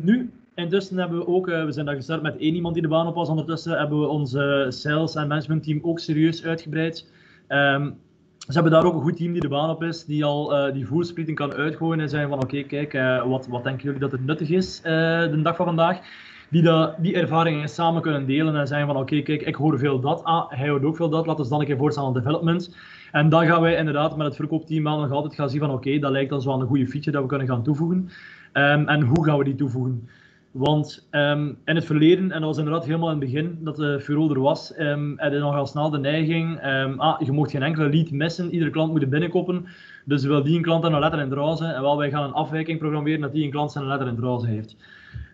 Nu, 0.00 0.30
intussen 0.54 0.98
hebben 0.98 1.18
we 1.18 1.26
ook, 1.26 1.48
uh, 1.48 1.64
we 1.64 1.72
zijn 1.72 1.86
daar 1.86 1.94
gestart 1.94 2.22
met 2.22 2.36
één 2.36 2.54
iemand 2.54 2.74
die 2.74 2.82
de 2.82 2.88
baan 2.88 3.06
op 3.06 3.14
was. 3.14 3.28
Ondertussen 3.28 3.78
hebben 3.78 4.00
we 4.00 4.06
onze 4.06 4.66
sales- 4.68 5.14
en 5.14 5.28
management 5.28 5.62
team 5.62 5.78
ook 5.82 5.98
serieus 5.98 6.44
uitgebreid. 6.44 7.10
Um, 7.48 7.96
ze 8.38 8.52
hebben 8.52 8.72
daar 8.72 8.84
ook 8.84 8.94
een 8.94 9.02
goed 9.02 9.16
team 9.16 9.32
die 9.32 9.40
de 9.40 9.48
baan 9.48 9.70
op 9.70 9.82
is, 9.82 10.04
die 10.04 10.24
al 10.24 10.66
uh, 10.68 10.74
die 10.74 10.86
voersplitting 10.86 11.36
kan 11.36 11.52
uitgooien 11.52 12.00
en 12.00 12.08
zeggen 12.08 12.28
van 12.28 12.42
oké, 12.42 12.62
kijk, 12.62 12.94
uh, 12.94 13.26
wat, 13.26 13.46
wat 13.46 13.64
denken 13.64 13.84
jullie 13.84 14.00
dat 14.00 14.12
het 14.12 14.26
nuttig 14.26 14.48
is 14.48 14.80
de 14.80 15.40
dag 15.42 15.56
van 15.56 15.66
vandaag 15.66 16.00
die 16.50 16.70
die 16.98 17.14
ervaringen 17.14 17.68
samen 17.68 18.02
kunnen 18.02 18.26
delen 18.26 18.56
en 18.56 18.66
zeggen 18.66 18.86
van 18.86 18.96
oké, 18.96 19.20
kijk, 19.20 19.42
ik 19.42 19.54
hoor 19.54 19.78
veel 19.78 20.00
dat, 20.00 20.24
ah, 20.24 20.44
hij 20.48 20.68
hoort 20.68 20.84
ook 20.84 20.96
veel 20.96 21.08
dat, 21.08 21.26
laten 21.26 21.44
we 21.44 21.50
dan 21.50 21.60
een 21.60 21.66
keer 21.66 21.76
voorstellen 21.76 22.08
aan 22.08 22.14
development. 22.14 22.76
En 23.12 23.28
dan 23.28 23.46
gaan 23.46 23.60
wij 23.60 23.76
inderdaad 23.76 24.16
met 24.16 24.26
het 24.26 24.36
verkoopteam 24.36 24.84
wel 24.84 25.00
nog 25.00 25.10
altijd 25.10 25.34
gaan 25.34 25.50
zien 25.50 25.60
van 25.60 25.70
oké, 25.70 25.98
dat 25.98 26.10
lijkt 26.10 26.32
ons 26.32 26.44
wel 26.44 26.60
een 26.60 26.66
goede 26.66 26.88
feature 26.88 27.10
dat 27.10 27.22
we 27.22 27.28
kunnen 27.28 27.46
gaan 27.46 27.62
toevoegen. 27.62 28.08
Um, 28.52 28.88
en 28.88 29.02
hoe 29.02 29.24
gaan 29.24 29.38
we 29.38 29.44
die 29.44 29.54
toevoegen? 29.54 30.08
Want 30.50 31.08
um, 31.10 31.58
in 31.64 31.74
het 31.74 31.84
verleden, 31.84 32.32
en 32.32 32.40
dat 32.40 32.48
was 32.48 32.58
inderdaad 32.58 32.84
helemaal 32.84 33.10
in 33.10 33.20
het 33.20 33.24
begin 33.24 33.58
dat 33.60 33.76
de 33.76 34.00
Furo 34.00 34.30
er 34.30 34.40
was, 34.40 34.78
um, 34.78 35.14
had 35.16 35.32
je 35.32 35.38
nogal 35.38 35.66
snel 35.66 35.90
de 35.90 35.98
neiging, 35.98 36.60
ah, 36.96 37.20
je 37.20 37.32
mocht 37.32 37.50
geen 37.50 37.62
enkele 37.62 37.88
lead 37.88 38.10
missen, 38.10 38.50
iedere 38.50 38.70
klant 38.70 38.92
moet 38.92 39.10
binnenkoppen. 39.10 39.66
Dus 40.04 40.24
wil 40.24 40.42
die 40.42 40.56
een 40.56 40.62
klant 40.62 40.84
een 40.84 40.98
letter 40.98 41.20
in 41.20 41.28
drazen, 41.28 41.74
en 41.74 41.82
wel 41.82 41.96
wij 41.96 42.10
gaan 42.10 42.24
een 42.24 42.32
afwijking 42.32 42.78
programmeren 42.78 43.20
dat 43.20 43.32
die 43.32 43.44
een 43.44 43.50
klant 43.50 43.72
zijn 43.72 43.86
letter 43.86 44.08
in 44.08 44.16
drazen 44.16 44.48
heeft. 44.48 44.76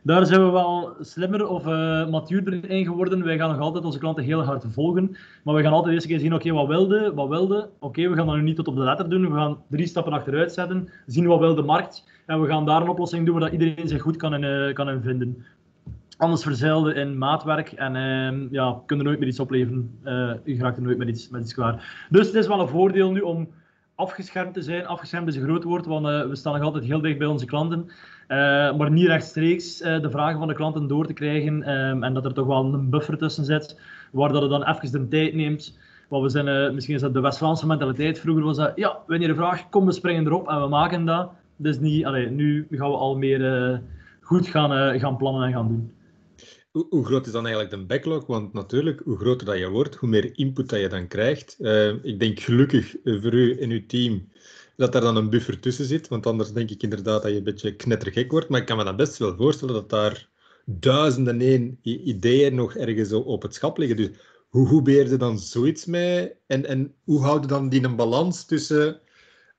Daar 0.03 0.27
zijn 0.27 0.44
we 0.44 0.50
wel 0.50 0.94
slimmer 1.00 1.47
of 1.47 1.67
uh, 1.67 2.09
matuurder 2.09 2.71
in 2.71 2.85
geworden. 2.85 3.25
Wij 3.25 3.37
gaan 3.37 3.50
nog 3.50 3.61
altijd 3.61 3.85
onze 3.85 3.99
klanten 3.99 4.25
heel 4.25 4.43
hard 4.43 4.65
volgen. 4.69 5.17
Maar 5.44 5.55
we 5.55 5.62
gaan 5.62 5.73
altijd 5.73 5.94
eerst 5.94 6.06
keer 6.06 6.19
zien, 6.19 6.35
oké, 6.35 6.53
wat 6.53 6.67
wilde, 6.67 7.13
wat 7.15 7.29
wilde. 7.29 7.69
Oké, 7.79 8.08
we 8.08 8.17
gaan 8.17 8.27
dat 8.27 8.37
nu 8.37 8.43
niet 8.43 8.56
tot 8.56 8.69
op 8.69 8.77
de 8.77 8.82
letter 8.82 9.10
doen. 9.10 9.31
We 9.31 9.37
gaan 9.37 9.58
drie 9.69 9.87
stappen 9.87 10.13
achteruit 10.13 10.53
zetten, 10.53 10.89
zien 11.06 11.27
wat 11.27 11.39
wil 11.39 11.55
de 11.55 11.63
markt. 11.63 12.08
En 12.27 12.41
we 12.41 12.49
gaan 12.49 12.67
daar 12.67 12.82
een 12.82 12.89
oplossing 12.89 13.27
doen 13.27 13.39
waar 13.39 13.53
iedereen 13.53 13.89
zich 13.89 14.03
goed 14.03 14.17
kan 14.17 14.34
in, 14.34 14.43
uh, 14.43 14.75
kan 14.75 14.89
in 14.89 15.03
vinden. 15.03 15.44
Anders 16.17 16.43
verzeilde 16.43 16.94
in 16.94 17.19
maatwerk 17.19 17.72
en 17.72 17.94
uh, 17.94 18.51
ja, 18.51 18.81
kunnen 18.87 19.06
nooit 19.06 19.19
meer 19.19 19.29
iets 19.29 19.41
opleveren. 19.41 19.99
Je 20.44 20.56
raakt 20.58 20.77
er 20.77 20.82
nooit 20.82 20.99
meer 20.99 21.08
iets, 21.08 21.29
met 21.29 21.43
iets 21.43 21.55
klaar. 21.55 22.06
Dus 22.10 22.27
het 22.27 22.37
is 22.37 22.46
wel 22.46 22.60
een 22.60 22.69
voordeel 22.69 23.10
nu 23.10 23.20
om 23.20 23.49
afgeschermd 24.00 24.54
te 24.54 24.62
zijn. 24.62 24.86
Afgeschermd 24.86 25.28
is 25.28 25.36
een 25.36 25.42
groot 25.42 25.64
woord, 25.64 25.86
want 25.86 26.06
we 26.06 26.36
staan 26.36 26.54
nog 26.54 26.62
altijd 26.62 26.84
heel 26.84 27.00
dicht 27.00 27.19
bij 27.19 27.26
onze 27.26 27.46
klanten. 27.46 27.86
Uh, 28.28 28.76
maar 28.76 28.90
niet 28.90 29.06
rechtstreeks 29.06 29.80
uh, 29.80 30.00
de 30.00 30.10
vragen 30.10 30.38
van 30.38 30.48
de 30.48 30.54
klanten 30.54 30.86
door 30.86 31.06
te 31.06 31.12
krijgen. 31.12 31.70
Um, 31.70 32.02
en 32.02 32.14
dat 32.14 32.24
er 32.24 32.32
toch 32.32 32.46
wel 32.46 32.64
een 32.64 32.90
buffer 32.90 33.19
tussen 33.19 33.44
zit, 33.44 33.80
waar 34.12 34.32
dat 34.32 34.42
het 34.42 34.50
dan 34.50 34.64
even 34.64 34.92
de 34.92 35.08
tijd 35.08 35.34
neemt. 35.34 35.78
Want 36.08 36.22
we 36.22 36.28
zijn, 36.28 36.74
misschien 36.74 36.94
is 36.94 37.00
dat 37.00 37.14
de 37.14 37.20
West-Vlaamse 37.20 37.66
mentaliteit. 37.66 38.20
Vroeger 38.20 38.44
was 38.44 38.56
dat, 38.56 38.72
ja, 38.74 38.98
wanneer 39.06 39.28
een 39.28 39.36
vraag, 39.36 39.69
kom, 39.69 39.86
we 39.86 39.92
springen 39.92 40.26
erop 40.26 40.48
en 40.48 40.60
we 40.60 40.69
maken 40.69 41.04
dat. 41.04 41.30
Dus 41.56 41.78
niet, 41.78 42.04
allee, 42.04 42.30
nu 42.30 42.66
gaan 42.70 42.90
we 42.90 42.96
al 42.96 43.16
meer 43.16 43.80
goed 44.20 44.46
gaan, 44.46 44.98
gaan 45.00 45.16
plannen 45.16 45.46
en 45.46 45.52
gaan 45.52 45.69
doen. 45.69 45.92
Hoe, 46.72 47.05
groot 47.05 47.27
is 47.27 47.32
dan 47.32 47.46
eigenlijk 47.46 47.74
de 47.74 47.86
backlog? 47.86 48.27
Want 48.27 48.53
natuurlijk, 48.53 49.00
hoe 49.05 49.19
groter 49.19 49.46
dat 49.46 49.58
je 49.58 49.69
wordt, 49.69 49.94
hoe 49.94 50.08
meer 50.08 50.39
input 50.39 50.69
dat 50.69 50.81
je 50.81 50.89
dan 50.89 51.06
krijgt. 51.08 51.56
ik 52.03 52.19
denk 52.19 52.41
gelukkig 52.41 52.96
voor 53.05 53.34
u 53.34 53.58
en 53.58 53.70
uw 53.70 53.86
team 53.86 54.29
dat 54.77 54.94
er 54.94 55.00
dan 55.00 55.17
een 55.17 55.31
buffer 55.31 55.60
tussen 55.60 55.84
zit. 55.84 56.08
Want 56.08 56.27
anders 56.27 56.53
denk 56.53 56.70
ik 56.70 56.82
inderdaad 56.82 57.22
dat 57.22 57.31
je 57.31 57.36
een 57.36 57.44
beetje 57.44 57.77
knettergek 57.77 58.31
wordt. 58.31 58.48
Maar 58.48 58.60
ik 58.60 58.67
kan 58.67 58.77
me 58.77 58.84
dan 58.84 58.96
best 58.96 59.17
wel 59.17 59.36
voorstellen 59.36 59.74
dat 59.74 59.91
daar 59.91 60.29
duizenden 60.65 61.41
één 61.41 61.79
ideeën 61.82 62.55
nog 62.55 62.74
ergens 62.74 63.12
op 63.12 63.43
het 63.43 63.55
schap 63.55 63.79
liggen. 63.79 63.96
Dus 63.96 64.10
hoe, 64.48 64.69
hoe 64.69 64.82
beheer 64.82 65.10
je 65.10 65.17
dan 65.17 65.39
zoiets 65.39 65.86
mee? 65.86 66.32
En, 66.46 66.67
en 66.67 66.94
hoe 67.05 67.20
houd 67.20 67.43
je 67.43 67.48
dan 67.48 67.69
die 67.69 67.84
een 67.84 67.96
balans 67.96 68.44
tussen, 68.44 69.00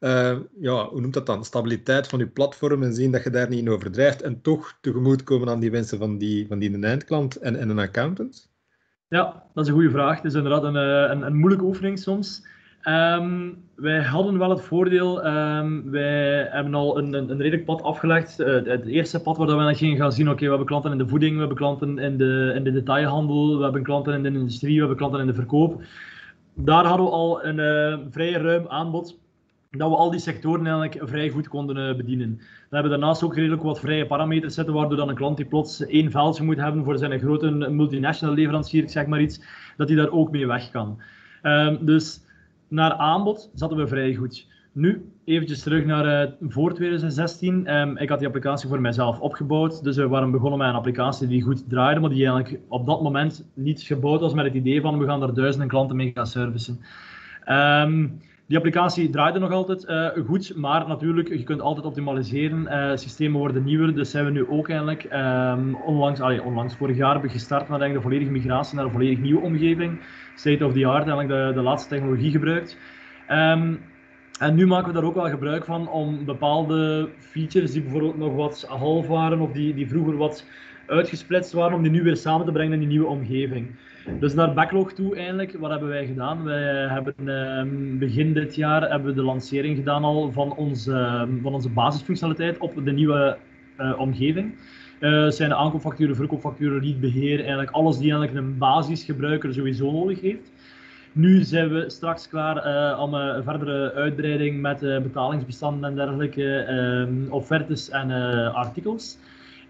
uh, 0.02 0.38
ja, 0.60 0.88
hoe 0.88 1.02
noemt 1.02 1.14
dat 1.14 1.26
dan, 1.26 1.46
stabiliteit 1.46 2.08
van 2.08 2.20
je 2.20 2.28
platform 2.28 2.84
en 2.84 2.94
zien 2.94 3.12
dat 3.12 3.24
je 3.24 3.30
daar 3.30 3.50
niet 3.50 3.60
in 3.60 3.70
overdrijft 3.70 4.22
en 4.22 4.42
toch 4.42 4.78
tegemoetkomen 4.82 5.50
aan 5.50 5.60
die 5.60 5.72
mensen 5.72 5.98
van 5.98 6.18
die, 6.18 6.48
van 6.48 6.60
die 6.60 6.84
eindklant 6.84 7.36
en, 7.36 7.56
en 7.56 7.70
een 7.70 7.80
accountant? 7.80 8.52
Ja, 9.08 9.44
dat 9.54 9.64
is 9.64 9.70
een 9.70 9.76
goede 9.76 9.92
vraag. 9.92 10.16
Het 10.16 10.26
is 10.26 10.34
inderdaad 10.34 10.64
een, 10.64 10.76
eh, 10.76 11.12
een, 11.12 11.22
een 11.22 11.38
moeilijke 11.38 11.66
oefening 11.66 12.00
soms. 12.00 12.48
Um, 12.84 13.64
wij 13.76 14.02
hadden 14.02 14.38
wel 14.38 14.50
het 14.50 14.62
voordeel, 14.62 15.26
um, 15.26 15.92
wij 15.92 16.48
hebben 16.50 16.74
al 16.74 16.98
een, 16.98 17.14
een, 17.14 17.30
een 17.30 17.38
redelijk 17.38 17.66
pad 17.66 17.82
afgelegd. 17.82 18.40
Uh, 18.40 18.48
het 18.48 18.86
eerste 18.86 19.22
pad 19.22 19.38
waar 19.38 19.48
we 19.48 19.54
dan 19.54 19.76
gingen 19.76 19.98
gaan 19.98 20.12
zien, 20.12 20.30
oké, 20.30 20.44
we 20.44 20.50
hebben 20.50 20.68
klanten 20.68 20.92
in 20.92 20.98
de 20.98 21.08
voeding, 21.08 21.34
we 21.34 21.40
hebben 21.40 21.58
klanten 21.58 22.00
in 22.00 22.18
de, 22.18 22.52
in 22.56 22.64
de 22.64 22.72
detailhandel, 22.72 23.58
we 23.58 23.64
hebben 23.64 23.84
klanten 23.84 24.14
in 24.14 24.24
de 24.24 24.40
industrie, 24.40 24.74
we 24.74 24.80
hebben 24.80 24.98
klanten 24.98 25.20
in 25.20 25.28
de 25.28 25.34
verkoop. 25.34 25.82
Daar 26.54 26.86
hadden 26.86 27.06
we 27.06 27.12
al 27.12 27.46
een 27.46 28.12
vrij 28.12 28.32
ruim 28.32 28.66
aanbod. 28.68 29.20
Dat 29.78 29.90
we 29.90 29.96
al 29.96 30.12
die 30.12 30.20
sectoren 30.20 30.66
eigenlijk 30.68 31.10
vrij 31.10 31.30
goed 31.30 31.48
konden 31.48 31.90
uh, 31.90 31.96
bedienen. 31.96 32.38
We 32.38 32.76
hebben 32.76 32.92
daarnaast 32.92 33.24
ook 33.24 33.36
redelijk 33.36 33.62
wat 33.62 33.80
vrije 33.80 34.06
parameters 34.06 34.54
zetten, 34.54 34.74
waardoor 34.74 34.98
dan 34.98 35.10
een 35.10 35.16
klant 35.16 35.38
die 35.38 35.46
plots 35.46 35.86
één 35.86 36.12
veldje 36.12 36.44
moet 36.44 36.58
hebben 36.58 36.84
voor 36.84 36.98
zijn 36.98 37.20
grote 37.20 37.50
multinational 37.50 38.36
leverancier, 38.36 38.84
ik 38.84 38.90
zeg 38.90 39.06
maar 39.06 39.22
iets, 39.22 39.42
dat 39.78 39.88
hij 39.88 39.98
daar 39.98 40.12
ook 40.12 40.32
mee 40.32 40.48
weg 40.48 40.72
kan. 40.72 41.02
Um, 41.44 41.86
dus 41.86 42.22
naar 42.68 42.94
aanbod 42.94 43.52
zaten 43.54 43.78
we 43.78 43.88
vrij 43.88 44.16
goed. 44.16 44.48
Nu, 44.72 45.12
eventjes 45.26 45.64
terug 45.64 45.86
naar 45.86 46.26
uh, 46.26 46.32
voor 46.50 46.74
2016. 46.74 47.56
Um, 47.56 47.66
ehm, 47.66 47.98
ik 47.98 48.10
had 48.10 48.18
die 48.18 48.28
applicatie 48.28 48.70
voor 48.70 48.82
mijzelf 48.82 49.20
opgebouwd. 49.20 49.84
Dus 49.84 49.96
we 49.96 50.08
waren 50.08 50.32
begonnen 50.32 50.60
met 50.60 50.68
een 50.68 50.76
applicatie 50.76 51.28
die 51.28 51.42
goed 51.42 51.70
draaide, 51.70 52.00
maar 52.00 52.10
die 52.10 52.28
eigenlijk 52.28 52.60
op 52.68 52.86
dat 52.86 53.02
moment 53.02 53.46
niet 53.54 53.82
gebouwd 53.82 54.22
was 54.22 54.34
met 54.34 54.46
het 54.46 54.54
idee 54.54 54.82
van 54.82 55.00
we 55.00 55.06
gaan 55.06 55.20
daar 55.20 55.34
duizenden 55.34 55.70
klanten 55.70 55.96
mee 55.96 56.12
gaan 56.14 56.28
servicen. 56.28 56.80
Um, 57.50 58.20
die 58.52 58.60
applicatie 58.60 59.10
draaide 59.10 59.40
nog 59.40 59.52
altijd 59.52 59.86
uh, 59.90 60.26
goed, 60.26 60.56
maar 60.56 60.88
natuurlijk, 60.88 61.30
je 61.30 61.44
kunt 61.44 61.62
altijd 61.62 61.86
optimaliseren. 61.86 62.62
Uh, 62.62 62.98
systemen 62.98 63.40
worden 63.40 63.64
nieuwer, 63.64 63.96
dus 63.96 64.12
zijn 64.12 64.26
we 64.26 64.32
nu 64.32 64.48
ook 64.50 64.70
eigenlijk 64.70 65.04
um, 65.04 65.76
onlangs, 65.76 66.20
allee, 66.20 66.44
onlangs, 66.44 66.76
vorig 66.76 66.98
jaar 66.98 67.12
hebben 67.12 67.30
we 67.30 67.38
gestart 67.38 67.70
met 67.70 67.80
de 67.80 68.02
volledige 68.02 68.32
migratie 68.32 68.76
naar 68.76 68.86
een 68.86 68.92
volledig 68.92 69.20
nieuwe 69.20 69.42
omgeving. 69.42 70.00
State 70.36 70.66
of 70.66 70.74
the 70.74 70.86
art, 70.86 71.08
eigenlijk 71.08 71.56
de, 71.56 71.62
laatste 71.62 71.90
technologie 71.90 72.32
gebruikt. 72.32 72.78
Um, 73.30 73.80
en 74.40 74.56
nu 74.56 74.68
maken 74.68 74.88
we 74.88 74.94
daar 74.94 75.04
ook 75.04 75.16
wel 75.16 75.30
gebruik 75.30 75.66
van 75.66 75.90
om 75.90 76.26
bepaalde 76.26 77.10
features 77.18 77.72
die 77.72 77.82
bijvoorbeeld 77.82 78.18
nog 78.18 78.36
wat 78.36 78.66
half 78.68 79.08
waren 79.08 79.40
of 79.40 79.52
die, 79.52 79.74
die 79.74 79.88
vroeger 79.88 80.18
wat 80.18 80.46
uitgesplitst 80.88 81.52
waren, 81.54 81.76
om 81.76 81.84
die 81.84 81.92
nu 81.92 82.04
weer 82.04 82.18
samen 82.18 82.46
te 82.46 82.52
brengen 82.52 82.74
in 82.74 82.80
die 82.80 82.88
nieuwe 82.88 83.08
omgeving. 83.08 83.76
Dus 84.20 84.34
naar 84.34 84.54
backlog 84.54 84.94
toe 84.94 85.16
eigenlijk, 85.16 85.58
wat 85.60 85.72
hebben 85.72 85.90
wij 85.90 86.06
gedaan? 86.06 86.44
Wij 86.44 86.88
hebben 86.88 87.14
uh, 87.20 88.00
begin 88.00 88.34
dit 88.34 88.56
jaar 88.56 88.90
hebben 88.90 89.08
we 89.08 89.14
de 89.14 89.24
lancering 89.24 89.78
gedaan 89.78 90.04
al 90.04 90.32
van 90.32 90.56
onze, 90.56 90.92
uh, 90.92 91.24
van 91.42 91.54
onze 91.54 91.70
basisfunctionaliteit 91.70 92.58
op 92.58 92.86
de 92.86 92.92
nieuwe 92.92 93.38
uh, 93.80 94.00
omgeving. 94.00 94.56
Uh, 95.00 95.30
zijn 95.30 95.50
de 95.50 95.56
aankoopfacturen, 95.56 96.16
verkoopfacturen, 96.16 96.84
leadbeheer, 96.84 97.40
eigenlijk 97.40 97.72
alles 97.72 97.98
die 97.98 98.12
eigenlijk 98.12 98.46
een 98.46 98.58
basisgebruiker 98.58 99.54
sowieso 99.54 99.92
nodig 99.92 100.22
heeft. 100.22 100.52
Nu 101.12 101.44
zijn 101.44 101.70
we 101.70 101.90
straks 101.90 102.30
klaar 102.30 102.56
uh, 102.66 103.00
om 103.00 103.14
een 103.14 103.44
verdere 103.44 103.94
uitbreiding 103.94 104.62
met 104.62 104.84
uh, 104.84 105.00
betalingsbestanden 105.00 105.90
en 105.90 105.96
dergelijke, 105.96 106.68
uh, 107.28 107.34
offertes 107.34 107.90
en 107.90 108.12
artikels. 108.54 109.18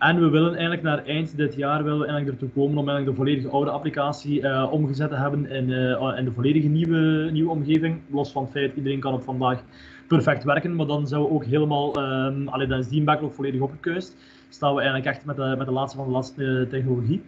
En 0.01 0.19
we 0.19 0.29
willen 0.29 0.51
eigenlijk 0.51 0.81
naar 0.81 1.05
eind 1.05 1.37
dit 1.37 1.55
jaar 1.55 1.83
willen 1.83 1.99
we 1.99 2.05
eigenlijk 2.05 2.41
ertoe 2.41 2.63
komen 2.63 2.77
om 2.77 2.89
eigenlijk 2.89 3.17
de 3.17 3.23
volledige 3.23 3.49
oude 3.49 3.71
applicatie 3.71 4.41
uh, 4.41 4.67
omgezet 4.71 5.09
te 5.09 5.15
hebben 5.15 5.49
in, 5.49 5.69
uh, 5.69 6.17
in 6.17 6.25
de 6.25 6.31
volledige 6.31 6.67
nieuwe, 6.67 7.29
nieuwe 7.31 7.51
omgeving. 7.51 7.99
Los 8.09 8.31
van 8.31 8.43
het 8.43 8.51
feit, 8.51 8.75
iedereen 8.75 8.99
kan 8.99 9.13
op 9.13 9.23
vandaag 9.23 9.63
perfect 10.07 10.43
werken, 10.43 10.75
maar 10.75 10.85
dan 10.85 11.07
zijn 11.07 11.21
we 11.21 11.29
ook 11.29 11.45
helemaal, 11.45 12.03
um, 12.25 12.45
dan 12.45 12.79
is 12.79 12.87
die 12.87 13.03
backlog 13.03 13.33
volledig 13.33 13.61
opgekuist. 13.61 14.15
Staan 14.49 14.75
we 14.75 14.81
eigenlijk 14.81 15.15
echt 15.15 15.25
met 15.25 15.35
de, 15.35 15.55
met 15.57 15.67
de 15.67 15.73
laatste 15.73 15.97
van 15.97 16.07
de 16.07 16.13
laatste 16.13 16.43
uh, 16.43 16.69
technologie. 16.69 17.21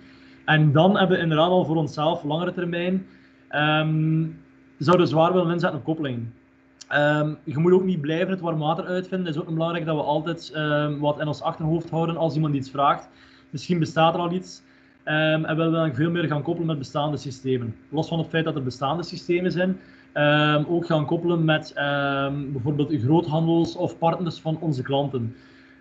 En 0.46 0.72
dan 0.72 0.98
hebben 0.98 1.18
we 1.18 1.24
inderdaad 1.24 1.50
al 1.50 1.66
voor 1.66 1.76
onszelf, 1.76 2.24
langere 2.24 2.54
termijn, 2.54 3.06
um, 3.52 4.40
zouden 4.78 5.08
zwaar 5.08 5.34
willen 5.34 5.52
inzetten 5.52 5.80
op 5.80 5.86
koppeling. 5.86 6.26
Um, 6.96 7.38
je 7.44 7.58
moet 7.58 7.72
ook 7.72 7.84
niet 7.84 8.02
blijven 8.02 8.30
het 8.30 8.40
warm 8.40 8.60
water 8.60 8.86
uitvinden. 8.86 9.28
Het 9.28 9.36
is 9.36 9.42
ook 9.42 9.54
belangrijk 9.54 9.86
dat 9.86 9.96
we 9.96 10.02
altijd 10.02 10.52
um, 10.56 11.00
wat 11.00 11.20
in 11.20 11.28
ons 11.28 11.42
achterhoofd 11.42 11.90
houden 11.90 12.18
als 12.18 12.36
iemand 12.36 12.56
iets 12.56 12.70
vraagt. 12.70 13.10
Misschien 13.50 13.80
bestaat 13.80 14.14
er 14.14 14.20
al 14.20 14.32
iets. 14.32 14.62
Um, 15.06 15.46
en 15.46 15.56
willen 15.56 15.72
we 15.72 15.78
dan 15.78 15.96
veel 15.96 16.12
meer 16.12 16.28
gaan 16.28 16.42
koppelen 16.42 16.68
met 16.68 16.78
bestaande 16.78 17.18
systemen. 17.18 17.76
Los 17.90 18.08
van 18.08 18.20
het 18.20 18.28
feit 18.28 18.46
dat 18.46 18.56
er 18.56 18.64
bestaande 18.64 19.04
systemen 19.04 19.52
zijn, 19.52 19.80
ook 20.68 20.86
gaan 20.86 21.06
koppelen 21.06 21.46
met 21.46 21.74
bijvoorbeeld 22.52 23.02
groothandels 23.02 23.76
of 23.76 23.98
partners 23.98 24.40
van 24.40 24.58
onze 24.60 24.82
klanten. 24.82 25.36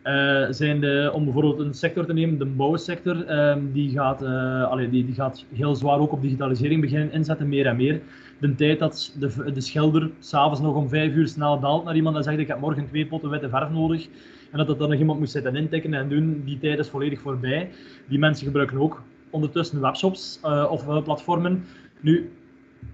Uh, 0.04 0.46
zijn 0.50 0.80
de, 0.80 1.10
om 1.14 1.24
bijvoorbeeld 1.24 1.58
een 1.58 1.74
sector 1.74 2.06
te 2.06 2.12
nemen, 2.12 2.38
de 2.38 2.44
bouwsector, 2.44 3.48
um, 3.50 3.72
die, 3.72 3.90
gaat, 3.90 4.22
uh, 4.22 4.64
allee, 4.64 4.90
die, 4.90 5.04
die 5.04 5.14
gaat 5.14 5.44
heel 5.54 5.74
zwaar 5.74 5.98
ook 5.98 6.12
op 6.12 6.22
digitalisering 6.22 6.80
beginnen 6.80 7.12
inzetten, 7.12 7.48
meer 7.48 7.66
en 7.66 7.76
meer 7.76 8.00
de 8.38 8.54
tijd 8.54 8.78
dat 8.78 9.14
de, 9.18 9.52
de 9.52 9.60
schilder 9.60 10.10
s'avonds 10.18 10.60
nog 10.60 10.74
om 10.74 10.88
vijf 10.88 11.14
uur 11.14 11.28
snel 11.28 11.58
belt 11.58 11.84
naar 11.84 11.96
iemand 11.96 12.16
en 12.16 12.22
zegt 12.22 12.38
ik 12.38 12.48
heb 12.48 12.60
morgen 12.60 12.86
twee 12.88 13.06
potten 13.06 13.30
witte 13.30 13.48
verf 13.48 13.70
nodig 13.70 14.08
en 14.50 14.58
dat 14.58 14.66
dat 14.66 14.78
dan 14.78 14.90
nog 14.90 14.98
iemand 14.98 15.18
moet 15.18 15.30
zitten 15.30 15.56
intikken 15.56 15.94
en 15.94 16.08
doen, 16.08 16.42
die 16.44 16.58
tijd 16.58 16.78
is 16.78 16.88
volledig 16.88 17.20
voorbij. 17.20 17.70
Die 18.08 18.18
mensen 18.18 18.46
gebruiken 18.46 18.78
ook 18.78 19.02
ondertussen 19.30 19.80
webshops 19.80 20.40
uh, 20.44 20.66
of 20.70 21.02
platformen. 21.04 21.64
Nu, 22.00 22.32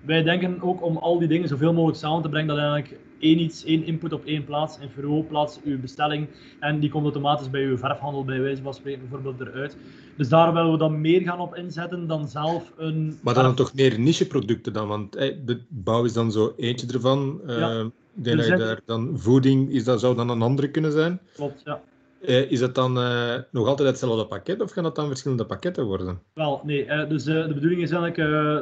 wij 0.05 0.23
denken 0.23 0.63
ook 0.63 0.83
om 0.83 0.97
al 0.97 1.19
die 1.19 1.29
dingen 1.29 1.49
zoveel 1.49 1.73
mogelijk 1.73 1.99
samen 1.99 2.23
te 2.23 2.29
brengen, 2.29 2.49
dat 2.49 2.59
eigenlijk 2.59 3.01
één 3.19 3.39
iets, 3.39 3.65
één 3.65 3.85
input 3.85 4.13
op 4.13 4.25
één 4.25 4.45
plaats, 4.45 4.79
in 4.79 4.89
Fero 4.89 5.23
plaats 5.23 5.61
uw 5.65 5.81
bestelling 5.81 6.27
en 6.61 6.81
die 6.81 6.91
komt 6.91 7.05
automatisch 7.05 7.51
bij 7.51 7.65
uw 7.65 7.77
verfhandel 7.77 8.25
bij 8.25 8.41
wijze 8.41 8.63
van 8.63 8.75
spreken 8.75 9.09
bijvoorbeeld 9.09 9.49
eruit. 9.49 9.77
Dus 10.17 10.29
daar 10.29 10.53
willen 10.53 10.73
we 10.73 10.79
dan 10.79 11.01
meer 11.01 11.21
gaan 11.21 11.41
op 11.41 11.55
inzetten 11.55 12.07
dan 12.07 12.29
zelf 12.29 12.73
een... 12.77 13.19
Maar 13.23 13.35
dan 13.35 13.55
toch 13.55 13.75
meer 13.75 14.01
niche-producten 14.01 14.73
dan, 14.73 14.89
want 14.89 15.13
de 15.13 15.61
bouw 15.69 16.05
is 16.05 16.13
dan 16.13 16.33
zo 16.33 16.53
eentje 16.57 16.93
ervan. 16.93 17.41
Ja. 17.47 17.79
Uh, 17.79 17.87
denk 18.13 18.39
dat 18.39 18.59
daar 18.59 18.81
dan 18.87 19.19
voeding, 19.19 19.71
is 19.71 19.85
dat, 19.85 20.01
zou 20.01 20.17
dan 20.17 20.29
een 20.29 20.43
andere 20.43 20.71
kunnen 20.71 20.93
zijn? 20.93 21.21
Klopt, 21.35 21.63
ja. 21.65 21.81
Uh, 22.21 22.51
is 22.51 22.61
het 22.61 22.75
dan 22.75 22.99
uh, 22.99 23.35
nog 23.51 23.67
altijd 23.67 23.89
hetzelfde 23.89 24.27
pakket 24.27 24.61
of 24.61 24.71
gaan 24.71 24.83
dat 24.83 24.97
dan 24.97 25.07
verschillende 25.07 25.47
pakketten 25.47 25.85
worden? 25.85 26.21
Wel, 26.35 26.61
nee. 26.65 26.87
Uh, 26.87 27.09
dus 27.09 27.25
de 27.25 27.51
bedoeling 27.55 27.83
is 27.83 27.91
eigenlijk, 27.91 28.17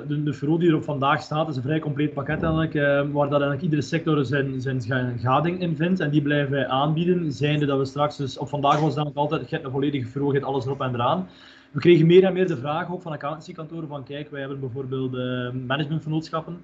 de, 0.08 0.22
de 0.22 0.58
die 0.58 0.68
er 0.68 0.76
op 0.76 0.84
vandaag 0.84 1.22
staat, 1.22 1.48
is 1.48 1.56
een 1.56 1.62
vrij 1.62 1.78
compleet 1.78 2.14
pakket 2.14 2.42
eigenlijk, 2.42 2.72
waar 3.12 3.28
dat 3.28 3.40
eigenlijk 3.40 3.62
iedere 3.62 3.82
sector 3.82 4.24
zijn, 4.24 4.60
zijn 4.60 5.18
gading 5.18 5.60
in 5.60 5.76
vindt 5.76 6.00
en 6.00 6.10
die 6.10 6.22
blijven 6.22 6.50
wij 6.50 6.66
aanbieden, 6.66 7.32
zijnde 7.32 7.66
dat 7.66 7.78
we 7.78 7.84
straks, 7.84 8.16
dus 8.16 8.38
op 8.38 8.48
vandaag 8.48 8.80
was 8.80 8.94
dan 8.94 9.10
altijd, 9.14 9.48
je 9.48 9.54
hebt 9.54 9.66
een 9.66 9.72
volledige 9.72 10.06
Fero, 10.06 10.32
je 10.32 10.42
alles 10.42 10.64
erop 10.64 10.80
en 10.80 10.94
eraan. 10.94 11.28
We 11.70 11.80
kregen 11.80 12.06
meer 12.06 12.24
en 12.24 12.32
meer 12.32 12.46
de 12.46 12.56
vraag 12.56 12.92
ook 12.92 13.02
van 13.02 13.12
accountancykantoren 13.12 13.88
van 13.88 14.04
kijk, 14.04 14.30
wij 14.30 14.40
hebben 14.40 14.60
bijvoorbeeld 14.60 15.12
managementvernootschappen 15.66 16.60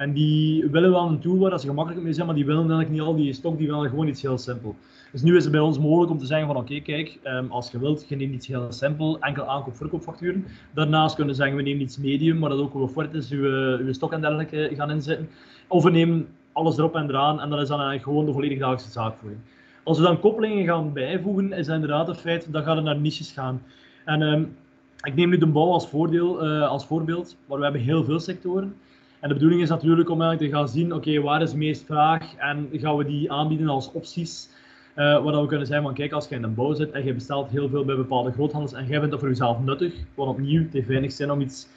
en 0.00 0.12
die 0.12 0.66
willen 0.70 0.90
wel 0.90 1.08
een 1.08 1.20
tool 1.20 1.38
waar 1.38 1.60
ze 1.60 1.66
gemakkelijk 1.66 2.02
mee 2.04 2.12
zijn, 2.12 2.26
maar 2.26 2.34
die 2.34 2.44
willen 2.44 2.60
eigenlijk 2.60 2.90
niet 2.90 3.00
al 3.00 3.16
die 3.16 3.32
stok, 3.32 3.58
die 3.58 3.66
willen 3.66 3.88
gewoon 3.88 4.08
iets 4.08 4.22
heel 4.22 4.38
simpel. 4.38 4.76
Dus 5.12 5.22
nu 5.22 5.36
is 5.36 5.42
het 5.42 5.52
bij 5.52 5.60
ons 5.60 5.78
mogelijk 5.78 6.10
om 6.10 6.18
te 6.18 6.26
zeggen 6.26 6.46
van 6.46 6.56
oké, 6.56 6.80
kijk, 6.80 7.18
um, 7.24 7.50
als 7.50 7.70
je 7.70 7.78
wilt, 7.78 8.06
je 8.08 8.16
neemt 8.16 8.34
iets 8.34 8.46
heel 8.46 8.72
simpel, 8.72 9.18
enkel 9.20 9.44
aankoop-verkoopfacturen. 9.44 10.44
Daarnaast 10.74 11.14
kunnen 11.14 11.34
we 11.34 11.40
zeggen, 11.40 11.56
we 11.56 11.62
nemen 11.62 11.82
iets 11.82 11.98
medium, 11.98 12.38
maar 12.38 12.50
dat 12.50 12.58
ook 12.58 12.74
wel 12.74 12.88
fort 12.88 13.14
is, 13.14 13.30
uw, 13.30 13.44
uw 13.78 13.92
stok 13.92 14.12
en 14.12 14.20
dergelijke 14.20 14.70
gaan 14.74 14.90
inzetten. 14.90 15.28
Of 15.68 15.84
we 15.84 15.90
nemen 15.90 16.28
alles 16.52 16.78
erop 16.78 16.94
en 16.94 17.08
eraan 17.08 17.40
en 17.40 17.50
dat 17.50 17.60
is 17.60 17.68
dan 17.68 17.80
eigenlijk 17.80 18.08
gewoon 18.08 18.26
de 18.26 18.32
volledige 18.32 18.60
dagelijkse 18.60 18.90
zaakvoering. 18.90 19.40
Als 19.82 19.98
we 19.98 20.04
dan 20.04 20.20
koppelingen 20.20 20.64
gaan 20.64 20.92
bijvoegen, 20.92 21.52
is 21.52 21.66
dat 21.66 21.74
inderdaad 21.74 22.06
het 22.06 22.20
feit 22.20 22.52
dat 22.52 22.64
gaat 22.64 22.82
naar 22.82 23.00
niches 23.00 23.32
gaan. 23.32 23.62
En 24.04 24.22
um, 24.22 24.56
ik 25.02 25.14
neem 25.14 25.28
nu 25.28 25.38
de 25.38 25.46
bouw 25.46 25.70
als, 25.70 25.88
voordeel, 25.88 26.46
uh, 26.46 26.68
als 26.68 26.86
voorbeeld, 26.86 27.36
maar 27.46 27.58
we 27.58 27.64
hebben 27.64 27.82
heel 27.82 28.04
veel 28.04 28.20
sectoren. 28.20 28.74
En 29.20 29.28
de 29.28 29.34
bedoeling 29.34 29.62
is 29.62 29.68
natuurlijk 29.68 30.10
om 30.10 30.22
eigenlijk 30.22 30.52
te 30.52 30.58
gaan 30.58 30.68
zien, 30.68 30.94
oké, 30.94 31.20
waar 31.20 31.42
is 31.42 31.54
meest 31.54 31.84
vraag 31.84 32.34
en 32.36 32.68
gaan 32.72 32.96
we 32.96 33.04
die 33.04 33.32
aanbieden 33.32 33.68
als 33.68 33.92
opties. 33.92 34.48
Uh, 34.96 35.24
waar 35.24 35.40
we 35.40 35.46
kunnen 35.46 35.66
zeggen 35.66 35.84
van 35.84 35.94
kijk, 35.94 36.12
als 36.12 36.28
je 36.28 36.34
in 36.34 36.42
een 36.42 36.54
bouw 36.54 36.74
zit 36.74 36.90
en 36.90 37.04
je 37.04 37.14
bestelt 37.14 37.50
heel 37.50 37.68
veel 37.68 37.84
bij 37.84 37.96
bepaalde 37.96 38.32
groothandels 38.32 38.72
en 38.72 38.86
jij 38.86 38.96
vindt 38.98 39.10
dat 39.10 39.20
voor 39.20 39.28
jezelf 39.28 39.60
nuttig, 39.60 39.94
want 40.14 40.30
opnieuw, 40.30 40.62
het 40.62 40.72
heeft 40.72 40.86
weinig 40.86 41.12
zin 41.12 41.30
om 41.30 41.40
iets 41.40 41.68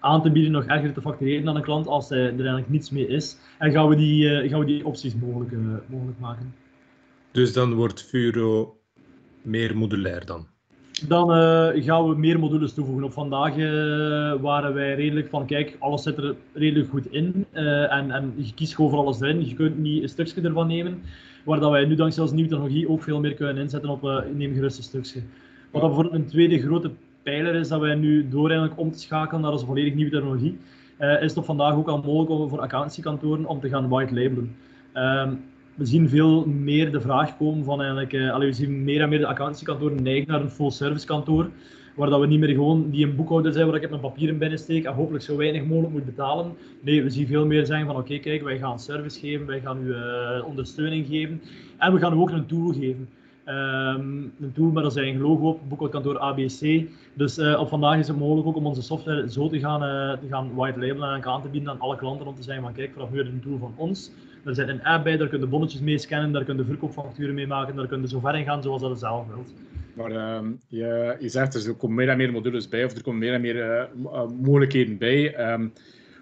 aan 0.00 0.22
te 0.22 0.30
bieden, 0.30 0.52
nog 0.52 0.64
erger 0.64 0.92
te 0.92 1.00
factureren 1.00 1.48
aan 1.48 1.56
een 1.56 1.62
klant 1.62 1.86
als 1.86 2.10
er 2.10 2.28
eigenlijk 2.28 2.68
niets 2.68 2.90
meer 2.90 3.08
is. 3.10 3.36
En 3.58 3.72
gaan 3.72 3.88
we 3.88 3.96
die, 3.96 4.24
uh, 4.24 4.50
gaan 4.50 4.60
we 4.60 4.66
die 4.66 4.86
opties 4.86 5.14
mogelijk, 5.14 5.50
uh, 5.50 5.74
mogelijk 5.86 6.18
maken. 6.18 6.54
Dus 7.32 7.52
dan 7.52 7.74
wordt 7.74 8.02
Furo 8.02 8.80
meer 9.42 9.76
modulair 9.76 10.26
dan? 10.26 10.46
Dan 11.08 11.30
uh, 11.30 11.84
gaan 11.84 12.08
we 12.08 12.14
meer 12.14 12.38
modules 12.38 12.74
toevoegen. 12.74 13.04
Op 13.04 13.12
vandaag 13.12 13.56
uh, 13.56 13.62
waren 14.40 14.74
wij 14.74 14.94
redelijk 14.94 15.28
van, 15.28 15.46
kijk, 15.46 15.76
alles 15.78 16.02
zit 16.02 16.18
er 16.18 16.34
redelijk 16.52 16.90
goed 16.90 17.06
in. 17.06 17.46
Uh, 17.52 17.92
en, 17.92 18.10
en 18.10 18.32
je 18.36 18.54
kiest 18.54 18.74
gewoon 18.74 18.90
voor 18.90 18.98
alles 18.98 19.20
erin. 19.20 19.48
Je 19.48 19.54
kunt 19.54 19.78
niet 19.78 20.02
een 20.02 20.08
stukje 20.08 20.40
ervan 20.40 20.66
nemen. 20.66 21.02
Waar 21.44 21.60
dat 21.60 21.70
wij 21.70 21.84
nu 21.84 21.94
dankzij 21.94 22.22
onze 22.22 22.34
nieuwe 22.34 22.50
technologie 22.50 22.88
ook 22.88 23.02
veel 23.02 23.20
meer 23.20 23.34
kunnen 23.34 23.56
inzetten 23.56 23.90
op 23.90 24.24
neem 24.34 24.54
gerust 24.54 24.78
een 24.78 24.84
stukje. 24.84 25.20
Wat 25.70 25.80
dan 25.80 25.90
bijvoorbeeld 25.90 26.22
een 26.22 26.28
tweede 26.28 26.58
grote 26.58 26.90
pijler 27.22 27.54
is, 27.54 27.68
dat 27.68 27.80
wij 27.80 27.94
nu 27.94 28.28
door 28.28 28.48
eigenlijk 28.48 28.80
om 28.80 28.92
te 28.92 28.98
schakelen 28.98 29.40
naar 29.40 29.52
onze 29.52 29.66
volledig 29.66 29.94
nieuwe 29.94 30.10
technologie, 30.10 30.58
is 31.20 31.34
het 31.34 31.44
vandaag 31.44 31.74
ook 31.74 31.88
al 31.88 32.02
mogelijk 32.02 32.50
voor 32.50 32.60
accountancykantoren 32.60 33.46
om 33.46 33.60
te 33.60 33.68
gaan 33.68 33.88
white 33.88 34.14
labelen. 34.14 34.56
Ehm, 34.92 35.34
we 35.80 35.86
zien 35.86 36.08
veel 36.08 36.46
meer 36.46 36.92
de 36.92 37.00
vraag 37.00 37.36
komen 37.36 37.64
van 37.64 37.78
eigenlijk, 37.78 38.12
uh, 38.12 38.32
allee, 38.32 38.48
we 38.48 38.54
zien 38.54 38.84
meer 38.84 39.00
en 39.00 39.08
meer 39.08 39.18
de 39.18 39.26
accountancykantoren 39.26 40.02
neigen 40.02 40.28
naar 40.28 40.40
een 40.40 40.50
full 40.50 40.70
service 40.70 41.06
kantoor, 41.06 41.50
waar 41.96 42.10
dat 42.10 42.20
we 42.20 42.26
niet 42.26 42.38
meer 42.38 42.48
gewoon 42.48 42.90
die 42.90 43.06
een 43.06 43.16
boekhouder 43.16 43.52
zijn 43.52 43.66
waar 43.66 43.82
ik 43.82 43.88
mijn 43.88 44.00
papieren 44.00 44.38
binnen 44.38 44.58
steek 44.58 44.84
en 44.84 44.92
hopelijk 44.92 45.24
zo 45.24 45.36
weinig 45.36 45.64
mogelijk 45.64 45.92
moet 45.92 46.04
betalen. 46.04 46.52
Nee, 46.80 47.02
we 47.02 47.10
zien 47.10 47.26
veel 47.26 47.46
meer 47.46 47.66
zeggen 47.66 47.86
van 47.86 47.96
oké, 47.96 48.18
kijk, 48.18 48.42
wij 48.42 48.58
gaan 48.58 48.78
service 48.78 49.18
geven, 49.18 49.46
wij 49.46 49.60
gaan 49.60 49.82
u 49.82 49.86
uh, 49.86 50.46
ondersteuning 50.46 51.06
geven 51.06 51.42
en 51.78 51.92
we 51.92 51.98
gaan 51.98 52.12
u 52.12 52.16
ook 52.16 52.30
een 52.30 52.46
tool 52.46 52.72
geven. 52.72 53.08
Um, 53.46 54.32
een 54.40 54.52
tool 54.54 54.70
met 54.70 54.92
zijn 54.92 55.04
eigen 55.04 55.22
logo 55.22 55.48
op, 55.48 55.60
boekhoudkantoor 55.68 56.18
ABC. 56.18 56.82
Dus 57.14 57.38
uh, 57.38 57.60
op 57.60 57.68
vandaag 57.68 57.98
is 57.98 58.08
het 58.08 58.18
mogelijk 58.18 58.46
ook 58.46 58.56
om 58.56 58.66
onze 58.66 58.82
software 58.82 59.30
zo 59.30 59.48
te 59.48 59.58
gaan, 59.58 59.82
uh, 59.82 60.18
te 60.18 60.26
gaan 60.28 60.54
white 60.54 60.78
labelen 60.78 61.14
en 61.14 61.24
aan 61.24 61.42
te 61.42 61.48
bieden 61.48 61.70
aan 61.70 61.80
alle 61.80 61.96
klanten 61.96 62.26
om 62.26 62.34
te 62.34 62.42
zeggen 62.42 62.62
van 62.62 62.72
kijk, 62.72 62.92
vanaf 62.92 63.10
nu 63.10 63.20
een 63.20 63.40
tool 63.42 63.58
van 63.58 63.74
ons. 63.76 64.12
Er 64.44 64.54
zit 64.54 64.68
een 64.68 64.84
app 64.84 65.04
bij, 65.04 65.16
daar 65.16 65.28
kun 65.28 65.40
je 65.40 65.46
bonnetjes 65.46 65.80
mee 65.80 65.98
scannen, 65.98 66.32
daar 66.32 66.44
kun 66.44 66.56
je 66.56 66.64
verkoopfacturen 66.64 67.34
mee 67.34 67.46
maken, 67.46 67.76
daar 67.76 67.86
kun 67.86 68.00
je 68.00 68.08
zo 68.08 68.20
ver 68.20 68.36
in 68.36 68.44
gaan 68.44 68.62
zoals 68.62 68.82
dat 68.82 68.90
je 68.90 68.96
zelf 68.96 69.26
wilt. 69.26 69.54
Maar 69.94 70.10
uh, 70.10 70.48
je, 70.68 71.16
je 71.20 71.28
zegt 71.28 71.54
er 71.54 71.74
komen 71.74 71.96
meer 71.96 72.08
en 72.08 72.16
meer 72.16 72.32
modules 72.32 72.68
bij, 72.68 72.84
of 72.84 72.96
er 72.96 73.02
komen 73.02 73.20
meer 73.20 73.32
en 73.32 73.40
meer 73.40 73.88
uh, 74.02 74.24
mogelijkheden 74.40 74.98
bij. 74.98 75.52
Um, 75.52 75.72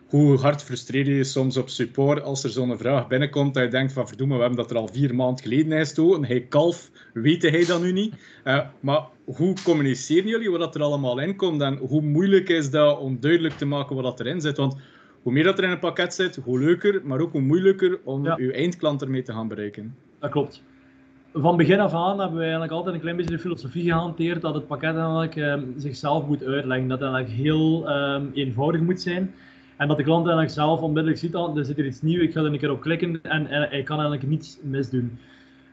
hoe 0.09 0.39
hard 0.39 0.63
frustreer 0.63 1.07
je 1.07 1.15
je 1.15 1.25
soms 1.25 1.57
op 1.57 1.69
support 1.69 2.23
als 2.23 2.45
er 2.45 2.51
zo'n 2.51 2.79
vraag 2.79 3.09
binnenkomt 3.09 3.55
dat 3.55 3.63
je 3.63 3.71
denkt 3.71 3.93
van 3.93 4.09
verdomme, 4.09 4.35
we 4.35 4.41
hebben 4.41 4.59
dat 4.59 4.71
er 4.71 4.77
al 4.77 4.89
vier 4.89 5.15
maanden 5.15 5.43
geleden 5.45 5.73
is 5.73 5.95
en 5.95 6.25
hij 6.25 6.41
kalf, 6.41 6.91
weet 7.13 7.43
hij 7.43 7.65
dat 7.65 7.83
nu 7.83 7.93
niet. 7.93 8.15
Uh, 8.45 8.61
maar 8.81 9.03
hoe 9.25 9.55
communiceren 9.65 10.29
jullie 10.29 10.51
wat 10.51 10.75
er 10.75 10.83
allemaal 10.83 11.21
in 11.21 11.37
komt 11.37 11.61
en 11.63 11.77
hoe 11.77 12.03
moeilijk 12.03 12.49
is 12.49 12.71
dat 12.71 12.99
om 12.99 13.21
duidelijk 13.21 13.55
te 13.55 13.67
maken 13.67 13.97
wat 13.97 14.21
erin 14.21 14.41
zit? 14.41 14.57
Want 14.57 14.77
hoe 15.23 15.33
meer 15.33 15.45
dat 15.45 15.59
er 15.59 15.65
in 15.65 15.71
een 15.71 15.79
pakket 15.79 16.15
zit, 16.15 16.37
hoe 16.45 16.59
leuker, 16.59 17.01
maar 17.05 17.21
ook 17.21 17.33
hoe 17.33 17.41
moeilijker 17.41 17.99
om 18.05 18.25
ja. 18.25 18.37
uw 18.37 18.51
eindklant 18.51 19.03
ermee 19.03 19.23
te 19.23 19.33
gaan 19.33 19.49
bereiken. 19.49 19.95
Dat 20.19 20.31
klopt. 20.31 20.63
Van 21.33 21.57
begin 21.57 21.81
af 21.81 21.93
aan 21.93 22.19
hebben 22.19 22.37
we 22.37 22.43
eigenlijk 22.43 22.73
altijd 22.73 22.95
een 22.95 23.01
klein 23.01 23.17
beetje 23.17 23.35
de 23.35 23.39
filosofie 23.39 23.85
gehanteerd 23.85 24.43
dat 24.43 24.55
het 24.55 24.67
pakket 24.67 24.95
eigenlijk 24.95 25.37
uh, 25.37 25.55
zichzelf 25.77 26.27
moet 26.27 26.45
uitleggen. 26.45 26.89
Dat 26.89 27.01
het 27.01 27.13
eigenlijk 27.13 27.43
heel 27.43 27.89
uh, 27.89 28.21
eenvoudig 28.35 28.81
moet 28.81 29.01
zijn. 29.01 29.35
En 29.77 29.89
dat 29.89 29.97
de 29.97 30.03
klant 30.03 30.27
eigenlijk 30.27 30.55
zelf 30.55 30.81
onmiddellijk 30.81 31.21
ziet, 31.21 31.33
dat 31.33 31.57
er 31.57 31.65
zit 31.65 31.79
er 31.79 31.87
iets 31.87 32.03
nieuws, 32.03 32.23
ik 32.23 32.33
ga 32.33 32.41
er 32.41 32.47
een 32.47 32.59
keer 32.59 32.71
op 32.71 32.81
klikken 32.81 33.21
en, 33.23 33.47
en 33.47 33.69
hij 33.69 33.83
kan 33.83 33.99
eigenlijk 33.99 34.29
niets 34.29 34.59
misdoen. 34.63 35.19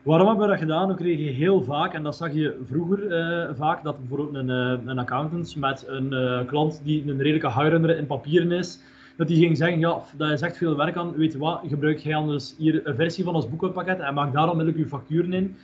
Waarom 0.01 0.27
hebben 0.27 0.45
we 0.45 0.51
dat 0.51 0.61
gedaan? 0.61 0.87
We 0.87 0.95
kregen 0.95 1.33
heel 1.33 1.63
vaak, 1.63 1.93
en 1.93 2.03
dat 2.03 2.15
zag 2.15 2.33
je 2.33 2.57
vroeger 2.69 2.99
uh, 3.03 3.49
vaak, 3.55 3.83
dat 3.83 3.99
bijvoorbeeld 3.99 4.35
een, 4.35 4.49
uh, 4.49 4.85
een 4.85 4.99
accountant 4.99 5.55
met 5.55 5.85
een 5.87 6.13
uh, 6.13 6.45
klant 6.45 6.81
die 6.83 7.03
een 7.07 7.17
redelijke 7.17 7.47
huirender 7.47 7.97
in 7.97 8.05
papieren 8.05 8.51
is, 8.51 8.79
dat 9.17 9.27
die 9.27 9.37
ging 9.37 9.57
zeggen, 9.57 9.79
ja, 9.79 10.01
dat 10.17 10.31
is 10.31 10.41
echt 10.41 10.57
veel 10.57 10.77
werk 10.77 10.95
aan, 10.95 11.13
weet 11.15 11.31
je 11.31 11.37
wat, 11.37 11.61
gebruik 11.67 11.99
jij 11.99 12.15
anders 12.15 12.55
hier 12.57 12.87
een 12.87 12.95
versie 12.95 13.23
van 13.23 13.35
ons 13.35 13.49
boekhoudpakket 13.49 13.99
en 13.99 14.13
maak 14.13 14.33
daar 14.33 14.49
onmiddellijk 14.49 14.83
je 14.83 14.89
facturen 14.89 15.33
in. 15.33 15.55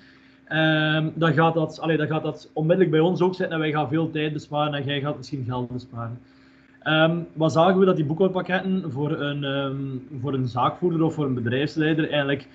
Um, 0.50 1.12
dan, 1.16 1.34
gaat 1.34 1.54
dat, 1.54 1.80
allee, 1.80 1.98
dan 1.98 2.08
gaat 2.08 2.24
dat 2.24 2.50
onmiddellijk 2.54 2.92
bij 2.92 3.00
ons 3.00 3.22
ook 3.22 3.36
zitten 3.36 3.56
en 3.56 3.62
wij 3.62 3.72
gaan 3.72 3.90
veel 3.90 4.12
tijd 4.12 4.34
besparen 4.34 4.74
en 4.74 4.84
jij 4.84 5.00
gaat 5.00 5.18
misschien 5.18 5.46
geld 5.48 5.72
besparen. 5.72 6.20
Um, 6.84 7.28
wat 7.34 7.52
zagen 7.52 7.80
we 7.80 7.86
dat 7.86 7.96
die 7.96 8.06
boekhoudpakketten 8.06 8.92
voor 8.92 9.12
een, 9.12 9.44
um, 9.44 10.08
voor 10.22 10.34
een 10.34 10.48
zaakvoerder 10.48 11.04
of 11.04 11.14
voor 11.14 11.26
een 11.26 11.34
bedrijfsleider 11.34 12.10
eigenlijk 12.10 12.48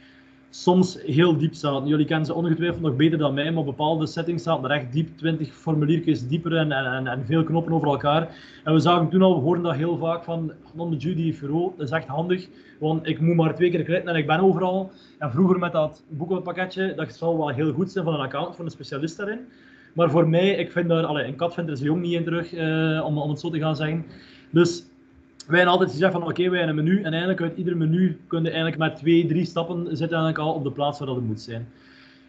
soms 0.51 0.99
heel 1.03 1.37
diep 1.37 1.55
zaten. 1.55 1.89
Jullie 1.89 2.07
kennen 2.07 2.27
ze 2.27 2.35
ongetwijfeld 2.35 2.81
nog 2.81 2.97
beter 2.97 3.19
dan 3.19 3.35
mij, 3.35 3.53
maar 3.53 3.65
bepaalde 3.65 4.07
settings 4.07 4.43
zaten 4.43 4.65
er 4.65 4.77
echt 4.77 4.93
diep, 4.93 5.19
20 5.19 5.53
formuliertjes 5.53 6.29
dieper 6.29 6.57
en, 6.57 6.73
en, 6.73 7.07
en, 7.07 7.27
veel 7.27 7.45
knoppen 7.45 7.73
over 7.73 7.89
elkaar. 7.89 8.29
En 8.65 8.73
we 8.73 8.79
zagen 8.79 9.09
toen 9.09 9.23
al, 9.23 9.35
we 9.35 9.41
hoorden 9.41 9.65
dat 9.65 9.75
heel 9.75 9.97
vaak 9.97 10.25
van, 10.25 10.53
non 10.75 10.91
de 10.91 10.97
Judy 10.97 11.39
Bureau, 11.41 11.73
dat 11.77 11.87
is 11.87 11.93
echt 11.93 12.07
handig, 12.07 12.49
want 12.79 13.07
ik 13.07 13.21
moet 13.21 13.37
maar 13.37 13.55
twee 13.55 13.71
keer 13.71 13.83
klikken 13.83 14.09
en 14.09 14.17
ik 14.17 14.27
ben 14.27 14.41
overal. 14.41 14.91
En 15.19 15.31
vroeger 15.31 15.59
met 15.59 15.73
dat 15.73 16.05
boekhoudpakketje, 16.09 16.95
dat 16.95 17.15
zal 17.15 17.39
wel 17.39 17.49
heel 17.49 17.73
goed 17.73 17.91
zijn 17.91 18.05
van 18.05 18.15
een 18.15 18.21
account, 18.21 18.57
van 18.57 18.65
een 18.65 18.71
specialist 18.71 19.17
daarin. 19.17 19.41
Maar 19.93 20.11
voor 20.11 20.29
mij, 20.29 20.51
ik 20.51 20.73
vind 20.73 20.89
daar, 20.89 21.05
allez, 21.05 21.27
een 21.27 21.37
kat 21.37 21.55
vindt 21.55 21.71
er 21.71 21.77
zijn 21.77 21.89
jong 21.89 22.03
niet 22.03 22.13
in 22.13 22.25
terug, 22.25 22.55
uh, 22.55 23.05
om, 23.05 23.19
om 23.19 23.31
het 23.31 23.41
zo 23.41 23.51
te 23.51 23.59
gaan 23.59 23.77
zeggen. 23.77 24.05
Dus 24.51 24.85
wij 25.47 25.57
hebben 25.57 25.73
altijd 25.73 25.91
gezegd 25.91 26.13
van 26.13 26.23
oké, 26.23 26.51
wij 26.51 26.59
hebben 26.59 26.79
een 26.79 26.85
menu 26.85 26.99
en 26.99 27.11
eigenlijk 27.11 27.41
uit 27.41 27.57
ieder 27.57 27.77
menu 27.77 28.19
kun 28.27 28.43
je 28.43 28.51
eigenlijk 28.51 28.79
met 28.79 28.97
twee, 28.97 29.27
drie 29.27 29.45
stappen 29.45 29.87
zitten 29.87 30.19
eigenlijk 30.19 30.39
al 30.39 30.53
op 30.53 30.65
de 30.65 30.71
plaats 30.71 30.99
waar 30.99 31.09
dat 31.09 31.21
moet 31.21 31.41
zijn. 31.41 31.69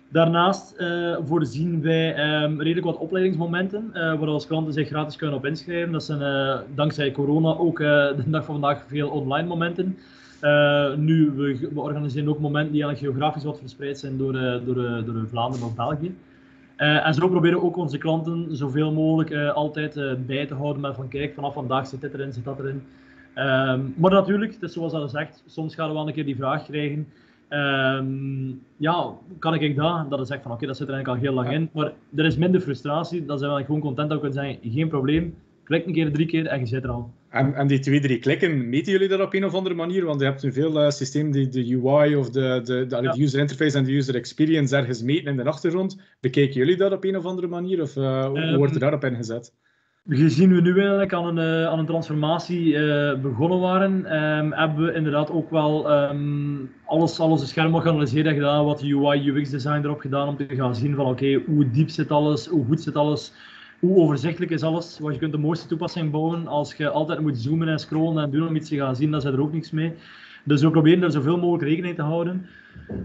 Daarnaast 0.10 0.76
uh, 0.78 1.18
voorzien 1.26 1.82
wij 1.82 2.44
um, 2.44 2.62
redelijk 2.62 2.86
wat 2.86 2.98
opleidingsmomenten, 2.98 3.92
uh, 3.94 3.94
waar 3.94 4.28
als 4.28 4.48
klanten 4.48 4.74
zich 4.74 4.88
gratis 4.88 5.16
kunnen 5.16 5.36
op 5.36 5.46
inschrijven. 5.46 5.92
Dat 5.92 6.04
zijn 6.04 6.22
uh, 6.22 6.60
dankzij 6.76 7.12
corona 7.12 7.56
ook 7.56 7.78
de 7.78 8.24
dag 8.26 8.46
van 8.46 8.60
vandaag 8.60 8.84
veel 8.88 9.10
online 9.10 9.48
momenten. 9.48 9.98
nu, 10.98 11.32
we, 11.36 11.70
we, 11.74 11.82
organiseren 11.82 12.30
ook 12.30 12.40
momenten 12.40 12.74
die 12.74 12.84
eigenlijk 12.84 13.14
geografisch 13.14 13.44
wat 13.44 13.60
verspreid 13.60 14.00
zijn 14.00 14.18
door, 14.18 14.34
door, 14.66 15.06
door 15.06 15.28
Vlaanderen 15.30 15.66
of 15.66 15.76
België. 15.76 16.16
En 16.78 17.14
zo 17.14 17.28
proberen 17.28 17.60
we 17.60 17.66
ook 17.66 17.78
onze 17.78 17.98
klanten 17.98 18.56
zoveel 18.56 18.92
mogelijk 18.92 19.52
altijd 19.54 20.00
bij 20.26 20.46
te 20.46 20.54
houden 20.54 20.82
met 20.82 20.96
van 20.96 21.08
kijk, 21.08 21.34
vanaf 21.34 21.54
vandaag 21.54 21.88
zit 21.88 22.02
dit 22.02 22.14
erin, 22.14 22.34
zit 22.34 22.46
dat 22.46 22.60
erin. 22.60 22.82
Um, 23.38 23.94
maar 23.98 24.12
natuurlijk, 24.12 24.54
het 24.54 24.62
is 24.62 24.74
zoals 24.74 24.92
dat 24.92 25.12
zegt, 25.12 25.44
soms 25.46 25.76
gaan 25.76 25.88
we 25.88 25.94
wel 25.94 26.08
een 26.08 26.14
keer 26.14 26.26
die 26.26 26.36
vraag 26.36 26.66
krijgen. 26.66 27.08
Um, 27.50 28.62
ja, 28.78 29.14
kan 29.40 29.54
ik 29.54 29.76
dat? 29.76 30.10
Dat 30.10 30.20
is 30.20 30.30
echt 30.30 30.42
van 30.42 30.52
oké, 30.52 30.64
okay, 30.64 30.68
dat 30.68 30.78
zit 30.78 30.88
er 30.88 30.94
eigenlijk 30.94 31.08
al 31.08 31.30
heel 31.30 31.44
lang 31.44 31.52
in. 31.52 31.70
Maar 31.74 31.92
er 32.16 32.26
is 32.26 32.38
minder 32.38 32.62
frustratie, 32.62 33.26
dan 33.26 33.40
zijn 33.40 33.54
we 33.54 33.64
gewoon 33.64 33.82
content 33.82 34.10
dat 34.10 34.22
we 34.22 34.30
kunnen 34.30 34.44
zeggen, 34.44 34.72
geen 34.72 34.88
probleem, 34.88 35.36
klik 35.64 35.86
een 35.86 35.94
keer, 35.94 36.12
drie 36.12 36.26
keer 36.26 36.46
en 36.46 36.60
je 36.60 36.66
zit 36.66 36.84
er 36.84 36.90
al. 36.90 37.12
En, 37.30 37.54
en 37.54 37.68
die 37.68 37.80
twee, 37.80 38.00
drie 38.00 38.20
klikken, 38.20 38.70
meten 38.70 38.92
jullie 38.92 39.08
dat 39.08 39.20
op 39.20 39.34
een 39.34 39.46
of 39.46 39.54
andere 39.54 39.76
manier? 39.76 40.06
Want 40.06 40.20
je 40.20 40.26
hebt 40.26 40.44
in 40.44 40.54
veel 40.54 40.84
uh, 40.84 40.90
systemen 40.90 41.32
die 41.32 41.48
de 41.48 41.82
UI 41.84 42.16
of 42.16 42.30
de, 42.30 42.62
de, 42.64 42.86
de, 42.86 42.96
ja. 43.02 43.12
de, 43.12 43.22
user 43.22 43.40
interface 43.40 43.78
en 43.78 43.84
de 43.84 43.96
user 43.96 44.16
experience 44.16 44.76
ergens 44.76 45.02
meten 45.02 45.32
in 45.32 45.38
de 45.38 45.44
achtergrond. 45.44 46.02
Bekijken 46.20 46.56
jullie 46.56 46.78
dat 46.78 46.92
op 46.92 47.04
een 47.04 47.18
of 47.18 47.26
andere 47.26 47.48
manier? 47.48 47.82
Of 47.82 47.96
uh, 47.96 48.26
hoe 48.26 48.40
um, 48.40 48.58
wordt 48.58 48.74
er 48.74 48.80
daarop 48.80 49.04
ingezet? 49.04 49.54
Gezien 50.10 50.56
we 50.56 50.62
nu 50.62 50.80
eigenlijk 50.80 51.14
aan 51.14 51.38
een, 51.38 51.62
uh, 51.62 51.68
aan 51.68 51.80
een 51.80 51.86
transformatie 51.86 52.66
uh, 52.66 53.20
begonnen 53.20 53.60
waren, 53.60 53.92
um, 54.16 54.54
hebben 54.54 54.86
we 54.86 54.94
inderdaad 54.94 55.32
ook 55.32 55.50
wel 55.50 55.92
um, 55.92 56.72
alles, 56.86 57.20
alles 57.20 57.50
scherm 57.50 57.76
geanalyseerd 57.76 58.26
en 58.26 58.34
gedaan, 58.34 58.66
wat 58.66 58.82
UI, 58.84 59.30
UX 59.30 59.50
design 59.50 59.84
erop 59.84 60.00
gedaan, 60.00 60.28
om 60.28 60.38
te 60.38 60.46
gaan 60.50 60.76
zien 60.76 60.96
van 60.96 61.06
oké, 61.06 61.42
hoe 61.46 61.72
diep 61.72 61.90
zit 61.90 62.12
alles, 62.12 62.46
hoe 62.46 62.66
goed 62.66 62.82
zit 62.82 62.96
alles, 62.96 63.34
hoe 63.80 63.98
overzichtelijk 63.98 64.52
is 64.52 64.64
alles. 64.64 65.00
Want 65.00 65.14
je 65.14 65.20
kunt 65.20 65.32
de 65.32 65.38
mooiste 65.38 65.68
toepassing 65.68 66.12
bouwen 66.12 66.48
als 66.48 66.74
je 66.74 66.90
altijd 66.90 67.20
moet 67.20 67.38
zoomen 67.38 67.68
en 67.68 67.80
scrollen 67.80 68.24
en 68.24 68.32
doen 68.32 68.48
om 68.48 68.56
iets 68.56 68.70
te 68.70 68.76
gaan 68.76 68.96
zien, 68.96 69.12
dan 69.12 69.22
zit 69.22 69.34
er 69.34 69.42
ook 69.42 69.54
niks 69.54 69.72
mee. 69.72 69.94
Dus 70.48 70.62
we 70.62 70.72
proberen 70.72 71.04
er 71.04 71.12
zoveel 71.12 71.38
mogelijk 71.38 71.64
rekening 71.64 71.96
te 71.96 72.02
houden. 72.02 72.46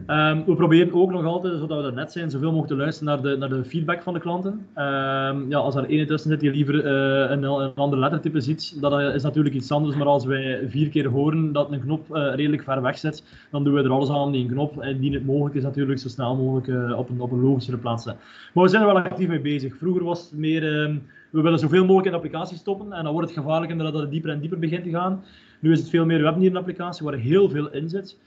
Um, 0.06 0.44
we 0.44 0.54
proberen 0.56 0.92
ook 0.92 1.10
nog 1.10 1.24
altijd, 1.24 1.58
zodat 1.58 1.80
we 1.80 1.86
er 1.86 1.92
net 1.92 2.12
zijn, 2.12 2.30
zoveel 2.30 2.52
mogelijk 2.52 2.72
te 2.72 2.78
luisteren 2.78 3.14
naar 3.14 3.22
de, 3.22 3.36
naar 3.36 3.48
de 3.48 3.64
feedback 3.64 4.02
van 4.02 4.14
de 4.14 4.20
klanten. 4.20 4.52
Um, 4.52 5.50
ja, 5.50 5.58
als 5.58 5.74
er 5.74 5.88
één 5.88 6.06
tussen 6.06 6.30
zit 6.30 6.40
die 6.40 6.50
liever 6.50 6.74
uh, 6.74 7.30
een, 7.30 7.42
een 7.42 7.74
ander 7.74 7.98
lettertype 7.98 8.40
ziet, 8.40 8.80
dat 8.80 9.14
is 9.14 9.22
natuurlijk 9.22 9.54
iets 9.54 9.70
anders. 9.70 9.96
Maar 9.96 10.06
als 10.06 10.24
wij 10.24 10.60
vier 10.68 10.88
keer 10.88 11.08
horen 11.08 11.52
dat 11.52 11.72
een 11.72 11.80
knop 11.80 12.16
uh, 12.16 12.34
redelijk 12.34 12.62
ver 12.62 12.82
weg 12.82 12.98
zit, 12.98 13.24
dan 13.50 13.64
doen 13.64 13.74
we 13.74 13.82
er 13.82 13.90
alles 13.90 14.10
aan 14.10 14.20
om 14.20 14.32
die 14.32 14.46
knop, 14.46 14.82
indien 14.82 15.12
het 15.12 15.26
mogelijk 15.26 15.54
is, 15.54 15.62
natuurlijk 15.62 15.98
zo 15.98 16.08
snel 16.08 16.36
mogelijk 16.36 16.98
op, 16.98 17.08
een, 17.08 17.20
op 17.20 17.32
een 17.32 17.42
logischere 17.42 17.78
plaats 17.78 18.04
zetten. 18.04 18.22
Maar 18.54 18.64
we 18.64 18.70
zijn 18.70 18.82
er 18.82 18.94
wel 18.94 19.02
actief 19.02 19.28
mee 19.28 19.40
bezig. 19.40 19.76
Vroeger 19.76 20.04
was 20.04 20.20
het 20.20 20.38
meer, 20.38 20.82
um, 20.82 21.02
we 21.30 21.40
willen 21.40 21.58
zoveel 21.58 21.84
mogelijk 21.84 22.06
in 22.06 22.12
de 22.12 22.16
applicatie 22.16 22.56
stoppen 22.56 22.92
en 22.92 23.04
dan 23.04 23.12
wordt 23.12 23.28
het 23.28 23.38
gevaarlijk 23.38 23.70
inderdaad 23.70 23.94
dat 23.94 24.02
het 24.02 24.12
dieper 24.12 24.30
en 24.30 24.40
dieper 24.40 24.58
begint 24.58 24.84
te 24.84 24.90
gaan. 24.90 25.22
Nu 25.62 25.72
is 25.72 25.78
het 25.78 25.90
veel 25.90 26.06
meer 26.06 26.22
webnier 26.22 26.56
applicatie 26.56 27.04
waar 27.04 27.14
heel 27.14 27.48
veel 27.50 27.70
in 27.70 27.88
zit. 27.88 28.18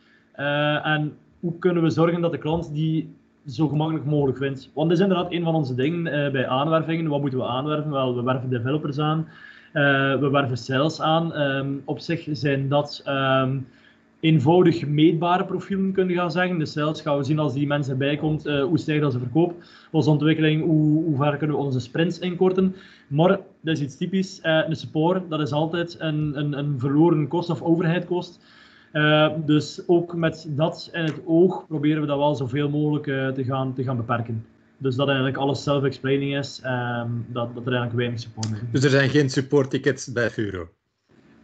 en 0.83 1.17
hoe 1.39 1.59
kunnen 1.59 1.83
we 1.83 1.89
zorgen 1.89 2.21
dat 2.21 2.31
de 2.31 2.37
klant 2.37 2.73
die 2.73 3.09
zo 3.47 3.67
gemakkelijk 3.67 4.05
mogelijk 4.05 4.37
vindt. 4.37 4.69
Want 4.73 4.89
dat 4.89 4.97
is 4.97 5.03
inderdaad 5.03 5.31
een 5.31 5.43
van 5.43 5.55
onze 5.55 5.75
dingen 5.75 6.05
uh, 6.05 6.31
bij 6.31 6.47
aanwervingen. 6.47 7.07
Wat 7.07 7.21
moeten 7.21 7.39
we 7.39 7.45
aanwerven? 7.45 7.91
Wel, 7.91 8.15
we 8.15 8.23
werven 8.23 8.49
developers 8.49 8.99
aan, 8.99 9.27
uh, 9.73 9.83
we 10.19 10.29
werven 10.31 10.57
sales 10.57 11.01
aan. 11.01 11.39
Um, 11.41 11.81
op 11.85 11.99
zich 11.99 12.27
zijn 12.31 12.69
dat 12.69 13.03
um, 13.07 13.67
eenvoudig 14.25 14.87
meetbare 14.87 15.45
profielen, 15.45 15.91
kunnen 15.91 16.15
gaan 16.15 16.31
zeggen. 16.31 16.59
De 16.59 16.65
sales 16.65 17.01
gaan 17.01 17.17
we 17.17 17.23
zien 17.23 17.39
als 17.39 17.53
die 17.53 17.67
mensen 17.67 17.97
bijkomt, 17.97 18.47
uh, 18.47 18.63
hoe 18.63 18.77
stijgt 18.77 19.05
onze 19.05 19.19
verkoop, 19.19 19.53
onze 19.91 20.09
ontwikkeling, 20.09 20.63
hoe, 20.63 21.03
hoe 21.03 21.17
ver 21.17 21.37
kunnen 21.37 21.55
we 21.55 21.61
onze 21.61 21.79
sprints 21.79 22.19
inkorten. 22.19 22.75
Maar 23.07 23.29
dat 23.29 23.77
is 23.77 23.81
iets 23.81 23.97
typisch. 23.97 24.41
de 24.41 24.75
support, 24.75 25.29
dat 25.29 25.39
is 25.39 25.51
altijd 25.51 25.95
een, 25.99 26.39
een, 26.39 26.57
een 26.57 26.79
verloren 26.79 27.27
kost 27.27 27.49
of 27.49 27.61
overheidkost. 27.61 28.39
Uh, 28.95 29.29
dus 29.45 29.81
ook 29.87 30.15
met 30.15 30.47
dat 30.49 30.89
in 30.93 31.03
het 31.03 31.21
oog 31.25 31.67
proberen 31.67 32.01
we 32.01 32.07
dat 32.07 32.17
wel 32.17 32.35
zoveel 32.35 32.69
mogelijk 32.69 33.07
uh, 33.07 33.27
te, 33.27 33.43
gaan, 33.43 33.73
te 33.73 33.83
gaan 33.83 33.97
beperken. 33.97 34.45
Dus 34.77 34.95
dat 34.95 35.07
eigenlijk 35.07 35.37
alles 35.37 35.63
self-explaining 35.63 36.37
is, 36.37 36.61
um, 36.65 37.25
dat, 37.27 37.55
dat 37.55 37.65
er 37.65 37.73
eigenlijk 37.73 37.93
weinig 37.93 38.19
support 38.19 38.51
is. 38.51 38.59
Dus 38.71 38.83
er 38.83 38.89
zijn 38.89 39.09
geen 39.09 39.29
support 39.29 39.69
tickets 39.69 40.11
bij 40.11 40.29
Furo? 40.29 40.69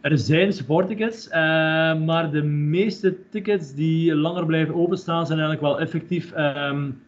Er 0.02 0.18
zijn 0.18 0.52
support 0.52 0.88
tickets, 0.88 1.26
uh, 1.26 1.32
maar 2.04 2.30
de 2.30 2.42
meeste 2.42 3.16
tickets 3.30 3.74
die 3.74 4.14
langer 4.14 4.46
blijven 4.46 4.74
openstaan 4.74 5.26
zijn 5.26 5.38
eigenlijk 5.38 5.68
wel 5.68 5.80
effectief 5.80 6.32
um, 6.36 7.00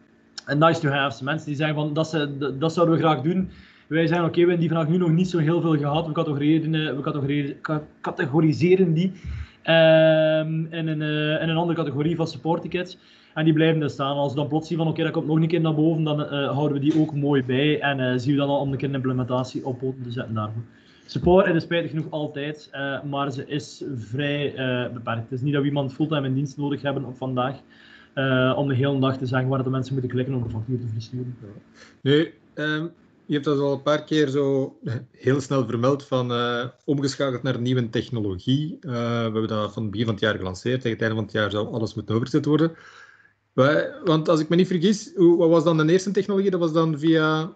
nice 0.57 0.79
to 0.79 0.89
have. 0.89 1.23
Mensen 1.23 1.47
die 1.47 1.55
zeggen 1.55 1.75
van 1.75 1.93
dat, 1.93 2.09
ze, 2.09 2.53
dat, 2.57 2.73
zouden 2.73 2.95
we 2.95 3.01
graag 3.01 3.21
doen. 3.21 3.49
Wij 3.87 4.07
zeggen 4.07 4.25
oké, 4.25 4.33
we 4.33 4.39
hebben 4.39 4.59
die 4.59 4.69
vandaag 4.69 4.87
nu 4.87 4.97
nog 4.97 5.09
niet 5.09 5.29
zo 5.29 5.37
heel 5.37 5.61
veel 5.61 5.77
gehad. 5.77 6.07
We 6.07 6.13
categoriseren, 6.13 6.95
we 6.95 7.55
categoriseren, 8.01 8.93
die 8.93 9.11
Um, 9.67 10.67
in, 10.71 10.87
een, 10.87 11.01
uh, 11.01 11.41
in 11.41 11.49
een 11.49 11.55
andere 11.55 11.77
categorie 11.77 12.15
van 12.15 12.27
supporttickets. 12.27 12.97
En 13.33 13.43
die 13.43 13.53
blijven 13.53 13.81
er 13.81 13.89
staan. 13.89 14.15
Als 14.15 14.33
we 14.33 14.39
dan 14.39 14.47
plots 14.47 14.67
zien 14.67 14.77
van 14.77 14.87
oké, 14.87 15.03
dat 15.03 15.11
komt 15.11 15.27
nog 15.27 15.35
een 15.35 15.47
keer 15.47 15.61
naar 15.61 15.75
boven, 15.75 16.03
dan 16.03 16.19
uh, 16.19 16.27
houden 16.27 16.73
we 16.73 16.79
die 16.79 16.99
ook 16.99 17.13
mooi 17.13 17.43
bij. 17.43 17.79
En 17.79 18.19
zien 18.19 18.33
we 18.33 18.39
dan 18.39 18.49
al 18.49 18.59
om 18.59 18.71
een 18.71 18.77
keer 18.77 18.87
een 18.87 18.95
implementatie 18.95 19.65
op 19.65 19.79
te 19.79 20.11
zetten 20.11 20.33
daarvoor. 20.33 20.61
Support 21.05 21.55
is 21.55 21.63
spijtig 21.63 21.89
genoeg 21.89 22.09
altijd, 22.11 22.69
maar 23.09 23.31
ze 23.31 23.45
is 23.47 23.83
vrij 23.95 24.53
beperkt. 24.93 25.21
Het 25.21 25.31
is 25.31 25.41
niet 25.41 25.53
dat 25.53 25.61
we 25.61 25.67
iemand 25.67 25.93
fulltime 25.93 26.27
in 26.27 26.33
dienst 26.33 26.57
nodig 26.57 26.81
hebben 26.81 27.05
op 27.05 27.17
vandaag. 27.17 27.55
om 28.55 28.67
de 28.67 28.75
hele 28.75 28.99
dag 28.99 29.17
te 29.17 29.25
zeggen 29.25 29.49
waar 29.49 29.63
de 29.63 29.69
mensen 29.69 29.93
moeten 29.93 30.11
klikken 30.11 30.35
om 30.35 30.43
de 30.43 30.49
factuur 30.49 30.79
te 30.79 30.87
versturen. 30.93 31.35
Nu, 32.01 32.33
um, 32.53 32.91
je 33.25 33.33
hebt 33.33 33.45
dat 33.45 33.59
al 33.59 33.73
een 33.73 33.81
paar 33.81 34.03
keer 34.03 34.27
zo 34.27 34.77
heel 35.11 35.41
snel 35.41 35.65
vermeld 35.65 36.03
van 36.03 36.31
omgeschakeld 36.85 37.43
naar 37.43 37.59
nieuwe 37.59 37.89
technologie. 37.89 38.77
We 38.81 38.91
hebben 38.91 39.47
dat 39.47 39.73
van 39.73 39.81
het 39.81 39.91
begin 39.91 40.05
van 40.05 40.15
het 40.15 40.23
jaar 40.23 40.35
gelanceerd. 40.35 40.81
Tegen 40.81 40.91
het 40.91 41.01
einde 41.01 41.15
van 41.15 41.23
het 41.23 41.33
jaar 41.33 41.51
zou 41.51 41.73
alles 41.73 41.93
moeten 41.93 42.15
overgezet 42.15 42.45
worden. 42.45 42.71
Want 44.03 44.29
als 44.29 44.39
ik 44.39 44.49
me 44.49 44.55
niet 44.55 44.67
vergis, 44.67 45.11
wat 45.15 45.49
was 45.49 45.63
dan 45.63 45.77
de 45.77 45.91
eerste 45.91 46.11
technologie? 46.11 46.51
Dat 46.51 46.59
was 46.59 46.73
dan 46.73 46.99
via... 46.99 47.53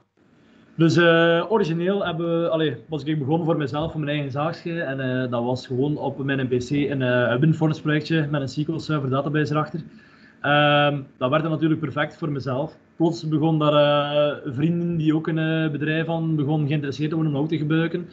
Dus 0.80 0.98
uh, 0.98 1.46
origineel 1.50 2.06
hebben 2.06 2.52
allee, 2.52 2.76
was 2.88 3.04
ik 3.04 3.20
begonnen 3.20 3.46
voor 3.46 3.58
mezelf, 3.58 3.92
voor 3.92 4.00
mijn 4.00 4.12
eigen 4.12 4.32
zaakje. 4.32 4.82
En 4.82 5.30
dat 5.30 5.44
was 5.44 5.68
gewoon 5.68 5.98
op 5.98 6.24
mijn 6.24 6.48
PC 6.48 6.70
een 6.70 7.02
uh, 7.02 7.36
WinForms 7.36 7.82
projectje 7.82 8.28
met 8.30 8.42
een 8.42 8.50
SQL 8.50 8.78
Server 8.78 9.10
database 9.10 9.54
erachter. 9.54 9.80
Um, 9.80 11.08
dat 11.18 11.30
werd 11.30 11.50
natuurlijk 11.50 11.80
perfect 11.80 12.18
voor 12.18 12.32
mezelf. 12.32 12.78
Plots 12.96 13.28
begon 13.28 13.60
daar 13.60 14.39
vrienden 14.46 14.98
die 14.98 15.15
ook 15.15 15.28
een 15.28 15.72
bedrijf 15.72 16.06
van 16.06 16.36
begon 16.36 16.68
geïnteresseerd 16.68 17.10
te 17.10 17.15
worden 17.15 17.34
om 17.34 17.42
ook 17.42 17.50
te 17.50 17.58
gebruiken. 17.58 18.08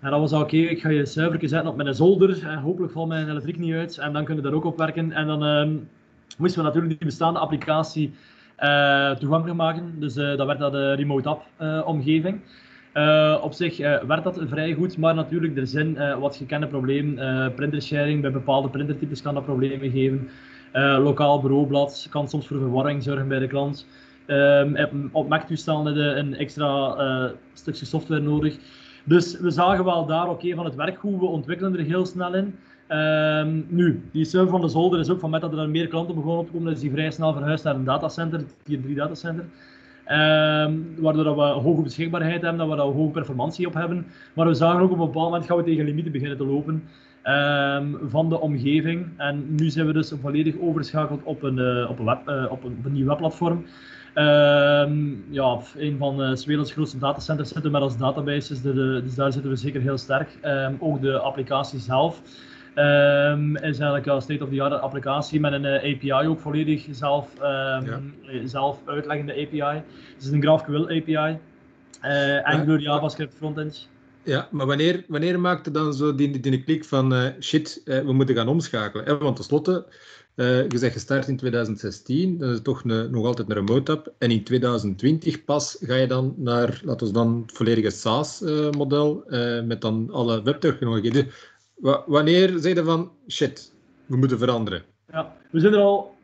En 0.00 0.10
dan 0.10 0.20
was 0.20 0.32
oké, 0.32 0.56
ik 0.56 0.80
ga 0.80 0.88
je 0.88 1.06
server 1.06 1.48
zetten 1.48 1.70
op 1.70 1.76
mijn 1.76 1.94
zolder. 1.94 2.46
En 2.46 2.58
hopelijk 2.58 2.92
valt 2.92 3.08
mijn 3.08 3.28
elektriek 3.28 3.58
niet 3.58 3.74
uit. 3.74 3.98
En 3.98 4.12
dan 4.12 4.24
kunnen 4.24 4.44
we 4.44 4.50
daar 4.50 4.58
ook 4.58 4.64
op 4.64 4.78
werken. 4.78 5.12
En 5.12 5.26
dan 5.26 5.44
uh, 5.44 5.78
moesten 6.38 6.60
we 6.60 6.66
natuurlijk 6.66 6.98
die 6.98 7.08
bestaande 7.08 7.38
applicatie 7.38 8.12
toegankelijk 9.18 9.56
maken. 9.56 9.94
Dus 9.98 10.14
dat 10.14 10.46
werd 10.46 10.58
dat 10.58 10.72
de 10.72 10.92
remote 10.92 11.28
app 11.28 11.42
omgeving. 11.86 12.40
op 13.42 13.52
zich 13.52 13.76
werd 14.06 14.24
dat 14.24 14.40
vrij 14.46 14.72
goed, 14.72 14.98
maar 14.98 15.14
natuurlijk 15.14 15.56
er 15.56 15.66
zijn 15.66 16.18
wat 16.18 16.36
gekende 16.36 16.66
problemen. 16.66 17.54
printersharing, 17.54 18.20
bij 18.20 18.32
bepaalde 18.32 18.68
printertypes 18.68 19.22
kan 19.22 19.34
dat 19.34 19.44
problemen 19.44 19.90
geven. 19.90 20.28
Uh, 20.72 20.98
lokaal 21.02 21.40
bureaublad 21.40 22.06
kan 22.10 22.28
soms 22.28 22.46
voor 22.46 22.58
verwarring 22.58 23.02
zorgen 23.02 23.28
bij 23.28 23.38
de 23.38 23.46
klant. 23.46 23.86
Um, 24.26 25.08
op 25.12 25.28
Mac-toestellen 25.28 25.84
hebben 25.84 26.18
een 26.18 26.36
extra 26.36 26.96
uh, 26.98 27.30
stukje 27.52 27.84
software 27.84 28.20
nodig. 28.20 28.56
Dus 29.04 29.40
we 29.40 29.50
zagen 29.50 29.84
wel 29.84 30.06
daar, 30.06 30.28
oké, 30.28 30.54
van 30.54 30.64
het 30.64 30.74
werk 30.74 30.98
goed, 30.98 31.20
we 31.20 31.26
ontwikkelen 31.26 31.78
er 31.78 31.84
heel 31.84 32.06
snel 32.06 32.34
in. 32.34 32.54
Um, 32.92 33.66
nu, 33.68 34.02
die 34.10 34.24
server 34.24 34.50
van 34.50 34.60
de 34.60 34.68
zolder 34.68 35.00
is 35.00 35.10
ook 35.10 35.20
van 35.20 35.30
met 35.30 35.40
dat 35.40 35.52
er 35.52 35.68
meer 35.68 35.88
klanten 35.88 36.14
begonnen 36.14 36.40
op 36.40 36.46
te 36.46 36.52
komen, 36.52 36.72
is 36.72 36.80
die 36.80 36.90
vrij 36.90 37.10
snel 37.10 37.32
verhuisd 37.32 37.64
naar 37.64 37.74
een 37.74 37.84
datacenter, 37.84 38.44
tier 38.62 38.80
3 38.82 38.94
datacenter. 38.94 39.44
Um, 39.44 40.94
waardoor 40.98 41.36
we 41.36 41.42
hoge 41.42 41.82
beschikbaarheid 41.82 42.42
hebben, 42.42 42.58
dat 42.58 42.68
we 42.68 42.76
daar 42.76 42.86
hoge 42.86 43.10
performantie 43.10 43.66
op 43.66 43.74
hebben. 43.74 44.06
Maar 44.34 44.46
we 44.46 44.54
zagen 44.54 44.80
ook 44.80 44.90
op 44.90 44.98
een 44.98 45.06
bepaald 45.06 45.30
moment 45.30 45.46
gaan 45.46 45.56
we 45.56 45.62
tegen 45.62 45.84
limieten 45.84 46.12
beginnen 46.12 46.36
te 46.36 46.46
lopen. 46.46 46.84
Um, 47.24 47.98
van 48.10 48.28
de 48.28 48.40
omgeving. 48.40 49.06
En 49.16 49.54
nu 49.54 49.70
zijn 49.70 49.86
we 49.86 49.92
dus 49.92 50.12
volledig 50.20 50.54
overgeschakeld 50.60 51.22
op 51.22 51.42
een, 51.42 51.86
op 51.88 51.98
een, 51.98 52.04
web, 52.04 52.28
uh, 52.28 52.46
op 52.50 52.64
een, 52.64 52.76
op 52.78 52.84
een 52.84 52.92
nieuw 52.92 53.06
webplatform. 53.06 53.64
Ja, 55.30 55.58
een 55.76 55.96
van 55.98 56.16
de 56.16 56.42
werelds 56.46 56.72
grootste 56.72 56.98
datacenters 56.98 57.48
zitten 57.48 57.72
met 57.72 57.82
als 57.82 57.96
databases, 57.96 58.62
de, 58.62 59.00
dus 59.04 59.14
daar 59.14 59.32
zitten 59.32 59.50
we 59.50 59.56
zeker 59.56 59.80
heel 59.80 59.98
sterk. 59.98 60.38
Ook 60.78 61.00
de 61.00 61.18
applicatie 61.18 61.78
zelf 61.78 62.22
um, 62.74 63.56
is 63.56 63.62
eigenlijk 63.62 64.06
een 64.06 64.22
state-of-the-art 64.22 64.80
applicatie 64.80 65.40
met 65.40 65.52
een 65.52 65.64
uh, 65.64 65.94
API 65.94 66.28
ook 66.28 66.40
volledig 66.40 66.86
zelf, 66.90 67.28
ja. 67.38 68.00
zelf 68.44 68.78
uitleggende 68.84 69.32
API. 69.32 69.82
Het 70.14 70.22
is 70.22 70.30
een 70.30 70.42
GraphQL 70.42 70.84
API, 70.84 71.38
uh, 72.04 72.44
Angular, 72.44 72.80
JavaScript 72.80 73.34
frontends. 73.34 73.88
Ja, 74.24 74.48
maar 74.50 74.66
wanneer, 74.66 75.04
wanneer 75.08 75.40
maakte 75.40 75.70
dan 75.70 75.94
zo 75.94 76.14
die, 76.14 76.40
die 76.40 76.62
klik 76.62 76.84
van 76.84 77.12
uh, 77.12 77.26
shit, 77.40 77.82
uh, 77.84 78.00
we 78.00 78.12
moeten 78.12 78.34
gaan 78.34 78.48
omschakelen? 78.48 79.04
Hè? 79.04 79.18
Want 79.18 79.36
tenslotte, 79.36 79.86
uh, 80.36 80.62
je 80.62 80.78
bent 80.80 80.92
gestart 80.92 81.28
in 81.28 81.36
2016, 81.36 82.38
dat 82.38 82.50
is 82.50 82.62
toch 82.62 82.84
een, 82.84 83.10
nog 83.10 83.26
altijd 83.26 83.48
een 83.48 83.54
remote 83.54 83.92
app. 83.92 84.12
En 84.18 84.30
in 84.30 84.44
2020 84.44 85.44
pas 85.44 85.76
ga 85.80 85.94
je 85.94 86.06
dan 86.06 86.34
naar, 86.36 86.80
laten 86.84 87.06
we 87.06 87.12
dan 87.12 87.42
het 87.46 87.56
volledige 87.56 87.90
SaaS-model 87.90 89.24
met 89.64 89.80
dan 89.80 90.10
alle 90.10 90.42
webtechnologieën. 90.42 91.12
Dus, 91.12 91.24
wanneer 92.06 92.58
zei 92.58 92.74
je 92.74 92.84
van 92.84 93.10
shit, 93.28 93.72
we 94.06 94.16
moeten 94.16 94.38
veranderen? 94.38 94.82
Ja, 95.12 95.32
we 95.50 95.60
zijn 95.60 95.72
er 95.72 95.80
al 95.80 96.14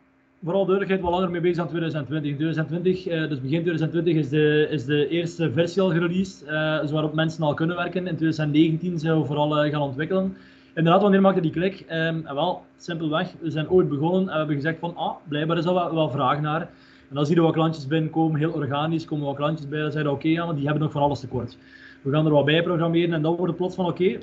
vooral 0.43 0.65
duidelijkheid 0.65 1.03
wel 1.03 1.11
langer 1.11 1.31
mee 1.31 1.41
bezig 1.41 1.57
dan 1.57 1.69
2020. 1.69 2.35
2020, 2.37 3.07
uh, 3.07 3.29
dus 3.29 3.41
begin 3.41 3.63
2020 3.63 4.17
is 4.17 4.29
de, 4.29 4.67
is 4.71 4.85
de 4.85 5.09
eerste 5.09 5.53
versie 5.53 5.83
al 5.83 5.91
gereleased, 5.91 6.45
uh, 6.49 6.81
dus 6.81 6.91
waarop 6.91 7.15
mensen 7.15 7.43
al 7.43 7.55
kunnen 7.55 7.77
werken. 7.77 8.07
In 8.07 8.17
2019 8.17 8.99
zijn 8.99 9.21
we 9.21 9.27
vooral 9.27 9.65
uh, 9.65 9.73
gaan 9.73 9.83
ontwikkelen. 9.83 10.37
Inderdaad, 10.75 11.03
wanneer 11.03 11.21
maakte 11.21 11.41
die 11.41 11.51
klik? 11.51 11.81
Um, 11.81 12.27
en 12.27 12.35
wel, 12.35 12.65
simpelweg, 12.77 13.33
we 13.41 13.51
zijn 13.51 13.71
ooit 13.71 13.89
begonnen 13.89 14.21
en 14.21 14.27
we 14.27 14.37
hebben 14.37 14.55
gezegd 14.55 14.79
van, 14.79 14.97
ah, 14.97 15.17
blijkbaar 15.29 15.59
is 15.59 15.65
er 15.65 15.75
wel, 15.75 15.95
wel 15.95 16.11
vraag 16.11 16.41
naar. 16.41 16.61
En 17.09 17.15
dan 17.15 17.27
zie 17.27 17.35
je 17.35 17.41
wat 17.41 17.53
klantjes 17.53 17.87
binnenkomen, 17.87 18.41
heel 18.41 18.53
organisch, 18.53 19.05
komen 19.05 19.27
wat 19.27 19.37
klantjes 19.37 19.69
bij, 19.69 19.81
dan 19.81 19.93
zeiden 19.93 20.13
oké, 20.13 20.29
ja, 20.29 20.53
die 20.53 20.65
hebben 20.65 20.83
nog 20.83 20.93
van 20.93 21.03
alles 21.03 21.21
tekort. 21.21 21.57
We 22.03 22.11
gaan 22.11 22.27
er 22.27 22.33
wat 22.33 22.45
bij 22.45 22.63
programmeren 22.63 23.15
en 23.15 23.23
dan 23.23 23.37
wordt 23.37 23.49
het 23.49 23.57
plots 23.57 23.75
van, 23.75 23.87
oké, 23.87 24.19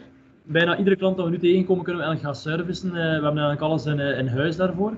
bijna 0.45 0.77
iedere 0.77 0.95
klant 0.95 1.17
dat 1.17 1.25
we 1.25 1.31
nu 1.31 1.39
tegenkomen 1.39 1.83
kunnen 1.83 2.01
we 2.01 2.07
eigenlijk 2.07 2.35
gaan 2.35 2.53
servicen. 2.53 2.91
we 2.91 2.99
hebben 2.99 3.23
eigenlijk 3.23 3.61
alles 3.61 3.85
in, 3.85 3.99
in 3.99 4.27
huis 4.27 4.55
daarvoor. 4.55 4.93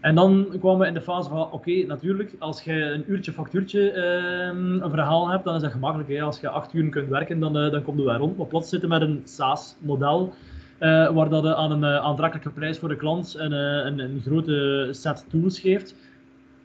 En 0.00 0.14
dan 0.14 0.46
kwamen 0.58 0.78
we 0.78 0.86
in 0.86 0.94
de 0.94 1.00
fase 1.00 1.28
van, 1.28 1.50
oké, 1.50 1.84
natuurlijk, 1.86 2.34
als 2.38 2.62
je 2.62 2.72
een 2.72 3.04
uurtje 3.06 3.32
factuurtje 3.32 3.92
uh, 3.92 4.82
een 4.82 4.90
verhaal 4.90 5.28
hebt, 5.28 5.44
dan 5.44 5.54
is 5.54 5.62
dat 5.62 5.70
gemakkelijk. 5.70 6.20
Als 6.20 6.40
je 6.40 6.48
acht 6.48 6.74
uur 6.74 6.88
kunt 6.88 7.08
werken, 7.08 7.40
dan, 7.40 7.56
uh, 7.56 7.70
dan 7.70 7.82
komt 7.82 7.96
het 7.96 8.06
wel 8.06 8.16
rond. 8.16 8.36
Maar 8.36 8.46
plots 8.46 8.68
zitten 8.68 8.88
met 8.88 9.00
een 9.00 9.20
SaaS-model, 9.24 10.34
uh, 10.80 11.10
waar 11.10 11.28
dat 11.28 11.46
aan 11.46 11.70
een 11.70 11.84
aantrekkelijke 11.84 12.50
prijs 12.50 12.78
voor 12.78 12.88
de 12.88 12.96
klant 12.96 13.34
een, 13.38 13.52
een, 13.52 13.98
een, 13.98 14.20
grote 14.24 14.88
set 14.90 15.24
tools 15.30 15.60
geeft. 15.60 15.94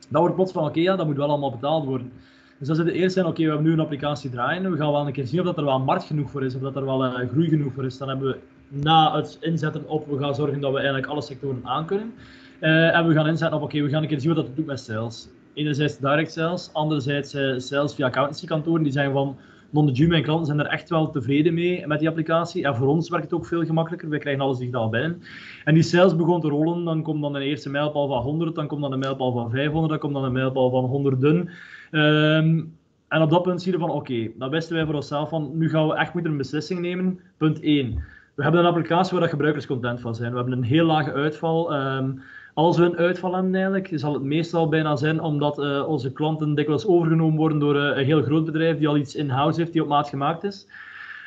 Dan 0.10 0.22
wordt 0.22 0.36
plots 0.36 0.52
van, 0.52 0.66
oké, 0.66 0.80
ja, 0.80 0.96
dat 0.96 1.06
moet 1.06 1.18
wel 1.18 1.30
allemaal 1.30 1.52
betaald 1.52 1.86
worden. 1.86 2.12
Dus 2.58 2.68
dat 2.68 2.78
is 2.78 2.84
de 2.84 2.92
eerste, 2.92 3.26
oké, 3.26 3.42
we 3.42 3.48
hebben 3.48 3.66
nu 3.66 3.72
een 3.72 3.80
applicatie 3.80 4.30
draaien. 4.30 4.72
We 4.72 4.78
gaan 4.78 4.92
wel 4.92 5.08
een 5.08 5.14
keer 5.14 5.28
zien 5.28 5.40
of 5.40 5.46
dat 5.46 5.58
er 5.58 5.66
wel 5.66 5.80
markt 5.80 6.04
genoeg 6.04 6.30
voor 6.32 6.44
is, 6.44 6.56
of 6.56 6.62
dat 6.62 6.76
er 6.76 6.86
wel 6.86 7.28
groei 7.32 7.50
genoeg 7.50 7.74
voor 7.74 7.86
is. 7.86 7.98
Dan 7.98 8.10
hebben 8.10 8.28
we 8.28 8.38
na 8.68 9.16
het 9.16 9.38
inzetten 9.42 9.88
op, 9.88 10.08
we 10.08 10.18
gaan 10.20 10.36
zorgen 10.36 10.60
dat 10.60 10.72
we 10.72 10.78
eigenlijk 10.78 11.08
alle 11.08 11.22
sectoren 11.22 11.62
aankunnen. 11.64 12.14
Uh, 12.62 12.96
en 12.96 13.08
we 13.08 13.14
gaan 13.14 13.28
inzetten 13.28 13.58
op, 13.58 13.64
oké, 13.64 13.82
we 13.82 13.90
gaan 13.90 14.02
een 14.02 14.08
keer 14.08 14.20
zien 14.20 14.34
wat 14.34 14.46
dat 14.46 14.56
doet 14.56 14.66
met 14.66 14.80
sales. 14.80 15.28
Enerzijds 15.54 15.98
direct 15.98 16.32
sales, 16.32 16.70
anderzijds 16.74 17.36
uh, 17.36 17.60
sales 17.60 17.94
via 17.94 18.06
accountancykantoren. 18.06 18.84
Die 18.84 18.92
zeggen 18.92 19.14
van, 19.14 19.38
non-de 19.74 20.08
mijn 20.08 20.24
klanten 20.24 20.46
zijn 20.46 20.60
er 20.60 20.66
echt 20.66 20.90
wel 20.90 21.10
tevreden 21.10 21.54
mee 21.54 21.88
met 21.88 22.00
die 22.00 22.08
applicatie. 22.08 22.66
En 22.66 22.76
voor 22.76 22.88
ons 22.88 23.10
werkt 23.10 23.26
het 23.26 23.34
ook 23.34 23.46
veel 23.46 23.66
gemakkelijker. 23.66 24.10
Wij 24.10 24.20
krijgen 24.20 24.42
alles 24.42 24.58
digitaal 24.58 24.90
binnen. 24.90 25.22
En 25.64 25.74
die 25.74 25.84
sales 25.84 26.16
begon 26.16 26.42
te 26.42 26.48
rollen. 26.48 26.84
Dan 26.84 27.02
komt 27.02 27.22
dan 27.22 27.36
een 27.36 27.42
eerste 27.42 27.70
mijlpaal 27.70 28.08
van 28.08 28.22
100, 28.22 28.56
dan 28.56 28.68
komt 28.68 28.82
dan 28.82 28.92
een 28.92 29.00
mijlpaal 29.00 29.32
van 29.32 29.52
500, 29.52 29.90
dan 29.90 30.00
komt 30.00 30.14
dan 30.14 30.24
een 30.24 30.32
mijlpaal 30.32 30.70
van 30.70 30.86
honderden. 30.86 31.50
Um, 31.92 32.76
en 33.08 33.22
op 33.22 33.30
dat 33.30 33.44
punt 33.44 33.62
zie 33.62 33.72
je 33.72 33.78
van, 33.78 33.90
oké, 33.90 33.98
okay, 33.98 34.34
dan 34.38 34.50
wisten 34.50 34.76
wij 34.76 34.86
voor 34.86 34.96
onszelf 34.96 35.30
van, 35.30 35.52
nu 35.54 35.70
gaan 35.70 35.88
we 35.88 35.96
echt 35.96 36.14
moeten 36.14 36.32
een 36.32 36.38
beslissing 36.38 36.80
nemen. 36.80 37.20
Punt 37.38 37.60
1. 37.60 38.04
We 38.36 38.44
hebben 38.44 38.62
een 38.62 38.68
applicatie 38.68 39.20
waar 39.20 39.30
gebruikers 39.30 39.66
content 39.66 40.02
van 40.02 40.16
zijn. 40.16 40.32
We 40.32 40.38
hebben 40.38 40.58
een 40.58 40.64
heel 40.64 40.86
lage 40.86 41.14
uitval. 41.14 41.74
Um, 41.74 42.22
als 42.54 42.78
we 42.78 42.84
een 42.84 42.98
uitval 42.98 43.34
hebben 43.34 43.56
eigenlijk, 43.56 43.90
zal 43.94 44.14
het 44.14 44.24
meestal 44.24 44.70
bijna 44.70 44.96
zijn 44.96 45.22
omdat 45.22 45.60
uh, 45.60 45.88
onze 45.88 46.12
klanten 46.12 46.56
dikwijls 46.56 46.86
overgenomen 46.86 47.38
worden 47.38 47.60
door 47.60 47.76
uh, 47.76 47.98
een 47.98 48.06
heel 48.06 48.22
groot 48.22 48.46
bedrijf 48.46 48.78
die 48.78 48.88
al 48.88 48.98
iets 48.98 49.16
in-house 49.16 49.60
heeft, 49.60 49.72
die 49.72 49.82
op 49.82 49.88
maat 49.88 50.10
gemaakt 50.10 50.44
is. 50.44 50.68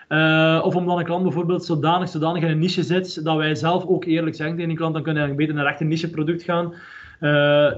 Uh, 0.09 0.63
of 0.65 0.77
omdat 0.77 0.99
een 0.99 1.05
klant 1.05 1.23
bijvoorbeeld 1.23 1.65
zodanig, 1.65 2.09
zodanig 2.09 2.43
in 2.43 2.51
een 2.51 2.59
niche 2.59 2.83
zit, 2.83 3.25
dat 3.25 3.37
wij 3.37 3.55
zelf 3.55 3.87
ook 3.87 4.05
eerlijk 4.05 4.37
zeggen 4.37 4.55
tegen 4.55 4.71
die 4.71 4.79
klant, 4.79 4.95
dan 4.95 5.03
kunnen 5.03 5.29
we 5.29 5.35
beter 5.35 5.55
naar 5.55 5.67
echt 5.67 5.81
een 5.81 5.89
niche 5.89 6.11
product 6.11 6.43
gaan. 6.43 6.75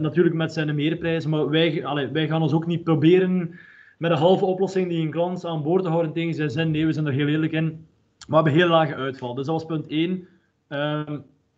natuurlijk 0.00 0.34
met 0.34 0.52
zijn 0.52 0.74
meerprijzen, 0.74 1.30
maar 1.30 1.50
wij, 1.50 1.84
allee, 1.86 2.08
wij 2.08 2.26
gaan 2.26 2.42
ons 2.42 2.52
ook 2.52 2.66
niet 2.66 2.84
proberen 2.84 3.58
met 3.98 4.10
een 4.10 4.16
halve 4.16 4.44
oplossing 4.44 4.88
die 4.88 5.02
een 5.02 5.10
klant 5.10 5.44
aan 5.44 5.62
boord 5.62 5.82
te 5.82 5.88
houden 5.88 6.12
tegen 6.12 6.34
zijn 6.34 6.50
zin. 6.50 6.70
Nee, 6.70 6.86
we 6.86 6.92
zijn 6.92 7.06
er 7.06 7.12
heel 7.12 7.26
eerlijk 7.26 7.52
in. 7.52 7.86
Maar 8.28 8.42
we 8.42 8.50
hebben 8.50 8.52
heel 8.52 8.78
lage 8.78 8.94
uitval. 8.94 9.34
Dus 9.34 9.46
dat 9.46 9.54
was 9.54 9.64
punt 9.64 9.86
1 9.86 10.28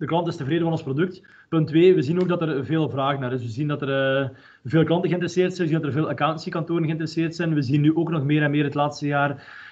de 0.00 0.06
klant 0.06 0.26
is 0.26 0.36
tevreden 0.36 0.62
van 0.62 0.72
ons 0.72 0.82
product. 0.82 1.22
Punt 1.48 1.66
2, 1.66 1.94
we 1.94 2.02
zien 2.02 2.20
ook 2.20 2.28
dat 2.28 2.42
er 2.42 2.64
veel 2.64 2.88
vraag 2.88 3.18
naar 3.18 3.32
is. 3.32 3.42
We 3.42 3.48
zien 3.48 3.68
dat 3.68 3.82
er 3.82 4.20
uh, 4.22 4.28
veel 4.64 4.84
klanten 4.84 5.08
geïnteresseerd 5.08 5.54
zijn, 5.54 5.68
we 5.68 5.72
zien 5.72 5.82
dat 5.82 5.92
er 5.92 5.98
veel 5.98 6.08
accountancykantoren 6.08 6.84
geïnteresseerd 6.84 7.34
zijn. 7.34 7.54
We 7.54 7.62
zien 7.62 7.80
nu 7.80 7.96
ook 7.96 8.10
nog 8.10 8.24
meer 8.24 8.42
en 8.42 8.50
meer 8.50 8.64
het 8.64 8.74
laatste 8.74 9.06
jaar 9.06 9.30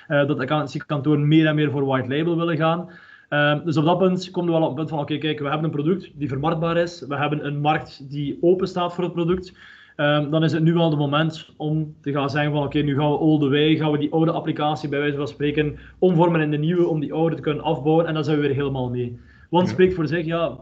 uh, 0.09 0.27
dat 0.27 0.39
accountancykantoren 0.39 1.29
meer 1.29 1.47
en 1.47 1.55
meer 1.55 1.71
voor 1.71 1.85
white 1.85 2.09
label 2.17 2.37
willen 2.37 2.57
gaan. 2.57 2.91
Uh, 3.31 3.65
dus 3.65 3.77
op 3.77 3.85
dat 3.85 3.99
punt 3.99 4.31
komen 4.31 4.53
we 4.53 4.59
wel 4.59 4.69
op 4.69 4.77
het 4.77 4.77
punt 4.77 4.89
van, 4.89 4.99
oké, 4.99 5.19
kijk, 5.19 5.39
we 5.39 5.49
hebben 5.49 5.65
een 5.65 5.83
product 5.83 6.11
die 6.15 6.29
vermarktbaar 6.29 6.77
is. 6.77 7.05
We 7.09 7.17
hebben 7.17 7.47
een 7.47 7.61
markt 7.61 8.11
die 8.11 8.39
open 8.41 8.69
staat 8.69 8.95
voor 8.95 9.05
het 9.05 9.13
product. 9.13 9.53
Um, 9.97 10.31
dan 10.31 10.45
is 10.45 10.53
het 10.53 10.63
nu 10.63 10.75
wel 10.75 10.91
het 10.91 10.99
moment 10.99 11.51
om 11.57 11.95
te 12.01 12.13
gaan 12.13 12.31
zeggen 12.31 12.53
van 12.53 12.63
oké, 12.63 12.79
nu 12.79 12.95
gaan 12.95 13.11
we 13.11 13.19
all 13.19 13.39
the 13.39 13.49
way, 13.49 13.77
gaan 13.77 13.91
we 13.93 13.99
die 13.99 14.13
oude 14.13 14.33
applicatie 14.33 14.89
bij 14.89 14.99
wijze 14.99 15.17
van 15.17 15.29
spreken 15.29 15.79
omvormen 15.99 16.41
in 16.41 16.51
de 16.51 16.57
nieuwe 16.57 16.87
om 16.87 17.01
die 17.01 17.13
oude 17.13 17.37
te 17.37 17.43
kunnen 17.43 17.65
afbouwen 17.65 18.07
en 18.07 18.15
dan 18.15 18.25
zijn 18.25 18.41
we 18.41 18.47
weer 18.47 18.57
helemaal 18.57 18.91
mee. 18.91 19.19
Want 19.49 19.67
ja. 19.67 19.73
spreekt 19.73 19.95
voor 19.95 20.07
zich, 20.07 20.25
ja, 20.25 20.61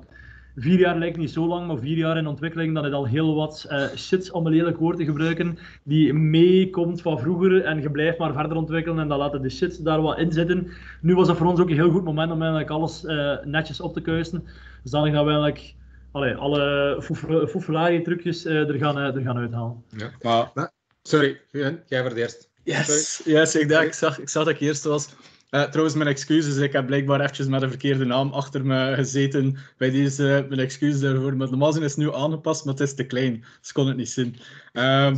vier 0.57 0.79
jaar 0.79 0.99
lijkt 0.99 1.17
niet 1.17 1.31
zo 1.31 1.47
lang, 1.47 1.67
maar 1.67 1.79
vier 1.79 1.97
jaar 1.97 2.17
in 2.17 2.27
ontwikkeling, 2.27 2.75
dan 2.75 2.87
is 2.87 2.93
al 2.93 3.07
heel 3.07 3.35
wat 3.35 3.67
uh, 3.71 3.87
shit, 3.97 4.31
om 4.31 4.47
een 4.47 4.53
lelijk 4.53 4.79
woord 4.79 4.97
te 4.97 5.05
gebruiken, 5.05 5.59
die 5.83 6.13
meekomt 6.13 7.03
van 7.03 7.19
vroeger 7.19 7.65
en 7.65 7.83
je 7.83 7.91
blijft 7.91 8.19
maar 8.19 8.33
verder 8.33 8.57
ontwikkelen 8.57 8.99
en 8.99 9.09
dan 9.09 9.19
laten 9.19 9.43
de 9.43 9.51
shit 9.51 9.85
daar 9.85 10.03
wat 10.03 10.19
in 10.19 10.33
zitten. 10.33 10.69
Nu 11.01 11.15
was 11.15 11.27
dat 11.27 11.37
voor 11.37 11.47
ons 11.47 11.61
ook 11.61 11.69
een 11.69 11.75
heel 11.75 11.91
goed 11.91 12.05
moment 12.05 12.33
om 12.33 12.41
eigenlijk 12.41 12.71
alles 12.71 13.05
uh, 13.05 13.37
netjes 13.45 13.81
op 13.81 13.95
te 13.95 14.01
kuisen. 14.01 14.45
Zodanig 14.85 15.15
dat 15.15 15.25
we 15.25 15.31
eigenlijk 15.31 15.75
allee, 16.13 16.35
alle 16.35 16.97
foefelarie-trucjes 17.49 18.45
er, 18.45 18.75
gaan, 18.75 18.97
er 18.97 19.23
gaan 19.23 19.37
uithalen. 19.37 19.85
Ja. 19.97 20.11
Maar, 20.55 20.71
sorry, 21.03 21.41
jij 21.87 22.01
voor 22.01 22.11
het 22.11 22.17
eerst. 22.17 22.51
Yes, 22.63 23.23
yes 23.25 23.55
ik, 23.55 23.69
dacht, 23.69 23.85
ik, 23.85 23.93
zag, 23.93 24.19
ik 24.19 24.29
zag 24.29 24.45
dat 24.45 24.55
ik 24.55 24.61
eerst 24.61 24.85
was. 24.85 25.15
Uh, 25.57 25.63
trouwens, 25.63 25.97
mijn 25.97 26.09
excuses. 26.09 26.57
Ik 26.57 26.73
heb 26.73 26.87
blijkbaar 26.87 27.21
eventjes 27.21 27.47
met 27.47 27.63
een 27.63 27.69
verkeerde 27.69 28.05
naam 28.05 28.33
achter 28.33 28.67
me 28.67 28.93
gezeten. 28.95 29.57
Bij 29.77 29.91
deze, 29.91 30.23
uh, 30.23 30.49
mijn 30.49 30.61
excuses 30.61 31.01
daarvoor. 31.01 31.37
Maar 31.37 31.49
normaal 31.49 31.83
is 31.83 31.97
nu 31.97 32.15
aangepast, 32.15 32.65
maar 32.65 32.75
het 32.75 32.83
is 32.83 32.95
te 32.95 33.05
klein. 33.05 33.45
Dus 33.61 33.73
kon 33.73 33.87
het 33.87 33.97
niet 33.97 34.09
zien. 34.09 34.37
Um, 34.73 35.17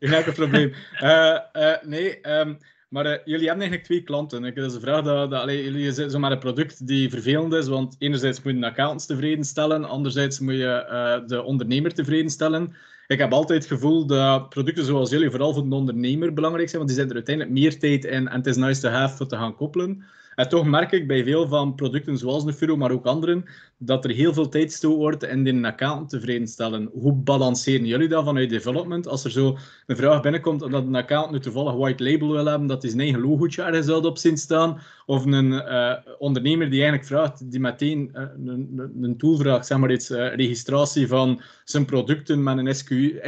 geen 0.00 0.32
probleem. 0.34 0.72
Uh, 1.02 1.38
nee, 1.94 2.38
um, 2.38 2.58
maar 2.88 3.04
jullie 3.04 3.46
hebben 3.46 3.60
eigenlijk 3.60 3.84
twee 3.84 4.02
klanten. 4.02 4.42
Dat 4.42 4.56
is 4.56 4.74
een 4.74 4.80
vraag 4.80 5.04
dat, 5.04 5.30
dat 5.30 5.40
allee, 5.40 5.64
jullie 5.64 5.92
zijn 5.92 6.10
zomaar 6.10 6.32
een 6.32 6.38
product 6.38 6.86
die 6.86 7.10
vervelend 7.10 7.52
is. 7.52 7.68
Want 7.68 7.96
enerzijds 7.98 8.42
moet 8.42 8.54
je 8.54 8.60
de 8.60 8.66
accountants 8.66 9.06
tevreden 9.06 9.44
stellen. 9.44 9.84
Anderzijds 9.84 10.38
moet 10.38 10.54
je 10.54 11.24
de 11.26 11.42
ondernemer 11.42 11.94
tevreden 11.94 12.30
stellen. 12.30 12.74
Ik 13.06 13.18
heb 13.18 13.32
altijd 13.32 13.58
het 13.62 13.72
gevoel 13.72 14.06
dat 14.06 14.48
producten 14.48 14.84
zoals 14.84 15.10
jullie 15.10 15.30
vooral 15.30 15.54
voor 15.54 15.68
de 15.68 15.74
ondernemer 15.74 16.32
belangrijk 16.32 16.68
zijn, 16.68 16.82
want 16.82 16.88
die 16.88 16.98
zijn 16.98 17.08
er 17.08 17.16
uiteindelijk 17.16 17.54
meer 17.54 17.78
tijd 17.78 18.04
in 18.04 18.28
en 18.28 18.36
het 18.36 18.46
is 18.46 18.56
nice 18.56 18.80
to 18.80 18.88
have 18.88 19.16
voor 19.16 19.26
te 19.26 19.36
gaan 19.36 19.56
koppelen. 19.56 20.04
En 20.36 20.48
toch 20.48 20.66
merk 20.66 20.92
ik 20.92 21.06
bij 21.06 21.24
veel 21.24 21.48
van 21.48 21.74
producten 21.74 22.18
zoals 22.18 22.44
de 22.44 22.52
Furo, 22.52 22.76
maar 22.76 22.90
ook 22.90 23.06
anderen, 23.06 23.44
dat 23.78 24.04
er 24.04 24.10
heel 24.10 24.32
veel 24.32 24.48
tijd 24.48 24.70
gestoken 24.70 24.98
wordt 24.98 25.22
in 25.22 25.46
een 25.46 25.64
account 25.64 26.08
tevreden 26.08 26.48
stellen. 26.48 26.90
Hoe 26.92 27.12
balanceren 27.12 27.86
jullie 27.86 28.08
dat 28.08 28.24
vanuit 28.24 28.50
development? 28.50 29.08
Als 29.08 29.24
er 29.24 29.30
zo 29.30 29.58
een 29.86 29.96
vraag 29.96 30.22
binnenkomt 30.22 30.62
omdat 30.62 30.86
een 30.86 30.94
account 30.94 31.30
nu 31.30 31.40
toevallig 31.40 31.74
white 31.74 32.02
label 32.04 32.30
wil 32.30 32.46
hebben, 32.46 32.68
dat 32.68 32.82
hij 32.82 32.90
zijn 32.90 33.02
eigen 33.02 33.20
logootje 33.20 33.62
ergens 33.62 33.88
op 33.88 34.18
zien 34.18 34.36
staan, 34.36 34.80
of 35.06 35.24
een 35.24 35.52
uh, 35.52 35.92
ondernemer 36.18 36.70
die 36.70 36.80
eigenlijk 36.80 37.08
vraagt, 37.08 37.50
die 37.50 37.60
meteen 37.60 38.10
uh, 38.14 38.22
een, 38.46 38.90
een 39.02 39.16
tool 39.16 39.36
vraagt, 39.36 39.66
zeg 39.66 39.78
maar 39.78 39.92
iets, 39.92 40.10
uh, 40.10 40.34
registratie 40.34 41.08
van 41.08 41.42
zijn 41.64 41.84
producten 41.84 42.42
met 42.42 42.58
een 42.58 42.74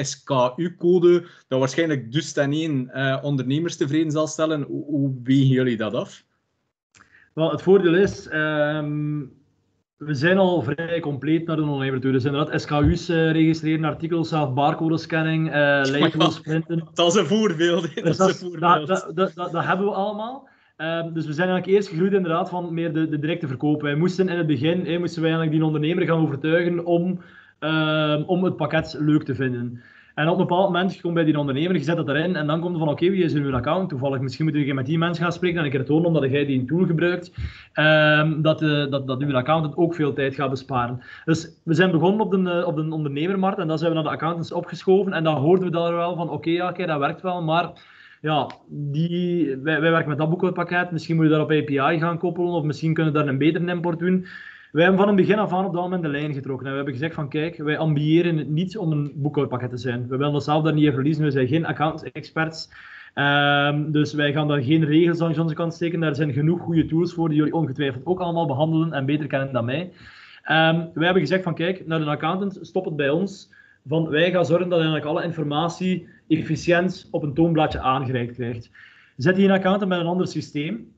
SKU-code, 0.07 1.27
dat 1.49 1.59
waarschijnlijk 1.59 2.12
dus 2.12 2.33
ten 2.33 2.53
één 2.53 2.90
ondernemers 3.23 3.77
tevreden 3.77 4.12
zal 4.12 4.27
stellen. 4.27 4.62
Hoe, 4.62 4.85
hoe 4.85 5.14
wegen 5.23 5.47
jullie 5.47 5.77
dat 5.77 5.94
af? 5.94 6.27
Wel, 7.35 7.51
het 7.51 7.62
voordeel 7.62 7.95
is, 7.95 8.29
um, 8.33 9.33
we 9.97 10.14
zijn 10.14 10.38
al 10.38 10.62
vrij 10.62 11.01
compleet 11.01 11.47
naar 11.47 11.57
de 11.57 11.62
ondernemer 11.62 12.01
toe. 12.01 12.12
Dus 12.12 12.25
inderdaad, 12.25 12.61
SKU's 12.61 13.09
uh, 13.09 13.29
eh, 13.29 13.33
registreren, 13.33 13.85
artikels, 13.85 14.29
zelf 14.29 14.55
barcode-scanning, 14.55 15.47
uh, 15.47 15.55
labels 15.85 16.41
printen. 16.41 16.88
Dat 16.95 17.12
is 17.12 17.21
een 17.21 17.27
voorbeeld. 17.27 17.95
Dus 17.95 18.17
dat, 18.17 18.29
is 18.29 18.41
een 18.41 18.51
voorbeeld. 18.51 18.87
Dat, 18.87 19.11
dat, 19.14 19.33
dat, 19.35 19.53
dat, 19.53 19.64
hebben 19.64 19.87
we 19.87 19.93
allemaal. 19.93 20.49
Um, 20.77 21.12
dus 21.12 21.27
we 21.27 21.33
zijn 21.33 21.49
eigenlijk 21.49 21.79
eerst 21.79 21.88
gegroeid 21.88 22.12
inderdaad 22.12 22.49
van 22.49 22.75
meer 22.75 22.93
de, 22.93 23.09
de 23.09 23.19
directe 23.19 23.47
verkoop. 23.47 23.83
Wij 23.83 23.95
moesten 23.95 24.29
in 24.29 24.37
het 24.37 24.47
begin 24.47 24.85
hey, 24.85 24.99
moesten 24.99 25.23
wij 25.23 25.31
eigenlijk 25.31 25.59
die 25.59 25.67
ondernemer 25.67 26.07
gaan 26.07 26.23
overtuigen 26.23 26.85
om, 26.85 27.21
um, 27.61 28.23
om 28.23 28.45
het 28.45 28.57
pakket 28.57 28.97
leuk 28.99 29.23
te 29.23 29.35
vinden. 29.35 29.83
En 30.18 30.28
op 30.28 30.38
een 30.38 30.46
bepaald 30.46 30.72
moment 30.72 31.00
komt 31.00 31.14
bij 31.14 31.24
die 31.24 31.38
ondernemer, 31.38 31.76
je 31.76 31.83
zet 31.83 31.96
dat 31.96 32.09
erin 32.09 32.37
en 32.37 32.46
dan 32.46 32.61
komt 32.61 32.72
er 32.72 32.78
van 32.78 32.88
oké, 32.88 33.11
wie 33.11 33.24
is 33.24 33.33
er 33.33 33.42
uw 33.42 33.54
account? 33.54 33.88
Toevallig, 33.88 34.20
misschien 34.20 34.44
moet 34.44 34.54
je 34.54 34.74
met 34.74 34.87
die 34.87 34.98
mensen 34.98 35.22
gaan 35.22 35.33
spreken 35.33 35.59
en 35.59 35.64
een 35.64 35.70
keer 35.70 35.85
tonen 35.85 36.07
omdat 36.07 36.31
jij 36.31 36.46
die 36.46 36.64
tool 36.64 36.87
gebruikt, 36.87 37.33
um, 37.74 38.42
dat, 38.42 38.62
uh, 38.62 38.90
dat, 38.90 39.07
dat 39.07 39.20
uw 39.20 39.37
accountant 39.37 39.76
ook 39.76 39.94
veel 39.94 40.12
tijd 40.12 40.35
gaat 40.35 40.50
besparen. 40.50 41.00
Dus 41.24 41.61
we 41.64 41.74
zijn 41.74 41.90
begonnen 41.90 42.20
op 42.20 42.31
de, 42.31 42.38
uh, 42.38 42.66
op 42.66 42.76
de 42.76 42.92
ondernemermarkt 42.92 43.59
en 43.59 43.68
dan 43.68 43.78
zijn 43.78 43.90
we 43.90 43.96
naar 43.96 44.04
de 44.04 44.11
accountants 44.11 44.52
opgeschoven 44.52 45.12
en 45.12 45.24
dan 45.24 45.37
hoorden 45.37 45.64
we 45.64 45.70
daar 45.70 45.94
wel 45.94 46.16
van 46.16 46.31
oké, 46.31 46.50
ja, 46.50 46.72
dat 46.72 46.98
werkt 46.98 47.22
wel, 47.22 47.42
maar 47.42 47.70
ja, 48.20 48.46
die, 48.68 49.57
wij, 49.57 49.81
wij 49.81 49.90
werken 49.90 50.09
met 50.09 50.18
dat 50.18 50.31
boekhoudpakket, 50.31 50.90
misschien 50.90 51.16
moet 51.16 51.24
je 51.24 51.31
daar 51.31 51.40
op 51.40 51.50
API 51.50 51.98
gaan 51.98 52.18
koppelen 52.18 52.52
of 52.52 52.64
misschien 52.64 52.94
kunnen 52.94 53.12
we 53.12 53.18
daar 53.18 53.28
een 53.28 53.38
betere 53.38 53.66
import 53.66 53.98
doen. 53.98 54.26
Wij 54.72 54.83
hebben 54.83 55.00
van 55.00 55.09
het 55.09 55.16
begin 55.16 55.38
af 55.38 55.52
aan 55.52 55.64
op 55.64 55.72
dat 55.72 55.83
moment 55.83 56.02
de 56.02 56.09
lijn 56.09 56.35
getrokken. 56.35 56.66
En 56.66 56.70
we 56.70 56.76
hebben 56.76 56.94
gezegd 56.94 57.14
van 57.14 57.28
kijk, 57.28 57.57
wij 57.57 57.78
ambiëren 57.78 58.52
niet 58.52 58.78
om 58.78 58.92
een 58.92 59.12
boekhoudpakket 59.14 59.70
te 59.70 59.76
zijn. 59.76 60.09
We 60.09 60.16
willen 60.16 60.35
onszelf 60.35 60.62
daar 60.62 60.72
niet 60.72 60.83
even 60.83 60.94
verliezen. 60.94 61.24
We 61.24 61.31
zijn 61.31 61.48
geen 61.48 61.66
account-experts. 61.66 62.68
Um, 63.14 63.92
dus 63.92 64.12
wij 64.12 64.33
gaan 64.33 64.48
daar 64.48 64.62
geen 64.62 64.85
regels 64.85 65.20
aan 65.20 65.38
onze 65.40 65.54
kant 65.54 65.74
steken. 65.74 66.00
Daar 66.00 66.14
zijn 66.14 66.33
genoeg 66.33 66.61
goede 66.61 66.87
tools 66.87 67.14
voor 67.14 67.28
die 67.28 67.38
jullie 67.38 67.54
ongetwijfeld 67.54 68.07
ook 68.07 68.20
allemaal 68.20 68.46
behandelen 68.46 68.92
en 68.92 69.07
beter 69.07 69.26
kennen 69.26 69.52
dan 69.52 69.64
mij. 69.64 69.81
Um, 69.81 70.90
wij 70.94 71.04
hebben 71.04 71.22
gezegd 71.22 71.42
van 71.42 71.54
kijk, 71.54 71.87
naar 71.87 72.00
een 72.00 72.09
accountant, 72.09 72.59
stop 72.61 72.85
het 72.85 72.96
bij 72.96 73.11
ons. 73.11 73.50
Van 73.87 74.09
wij 74.09 74.31
gaan 74.31 74.46
zorgen 74.46 74.68
dat 74.68 74.78
eigenlijk 74.78 75.09
alle 75.09 75.24
informatie 75.24 76.09
efficiënt 76.28 77.09
op 77.11 77.22
een 77.22 77.35
toonbladje 77.35 77.81
aangereikt 77.81 78.35
krijgt. 78.35 78.70
Zet 79.16 79.37
je 79.37 79.44
een 79.44 79.50
accountant 79.50 79.90
met 79.90 80.00
een 80.00 80.07
ander 80.07 80.26
systeem, 80.26 80.92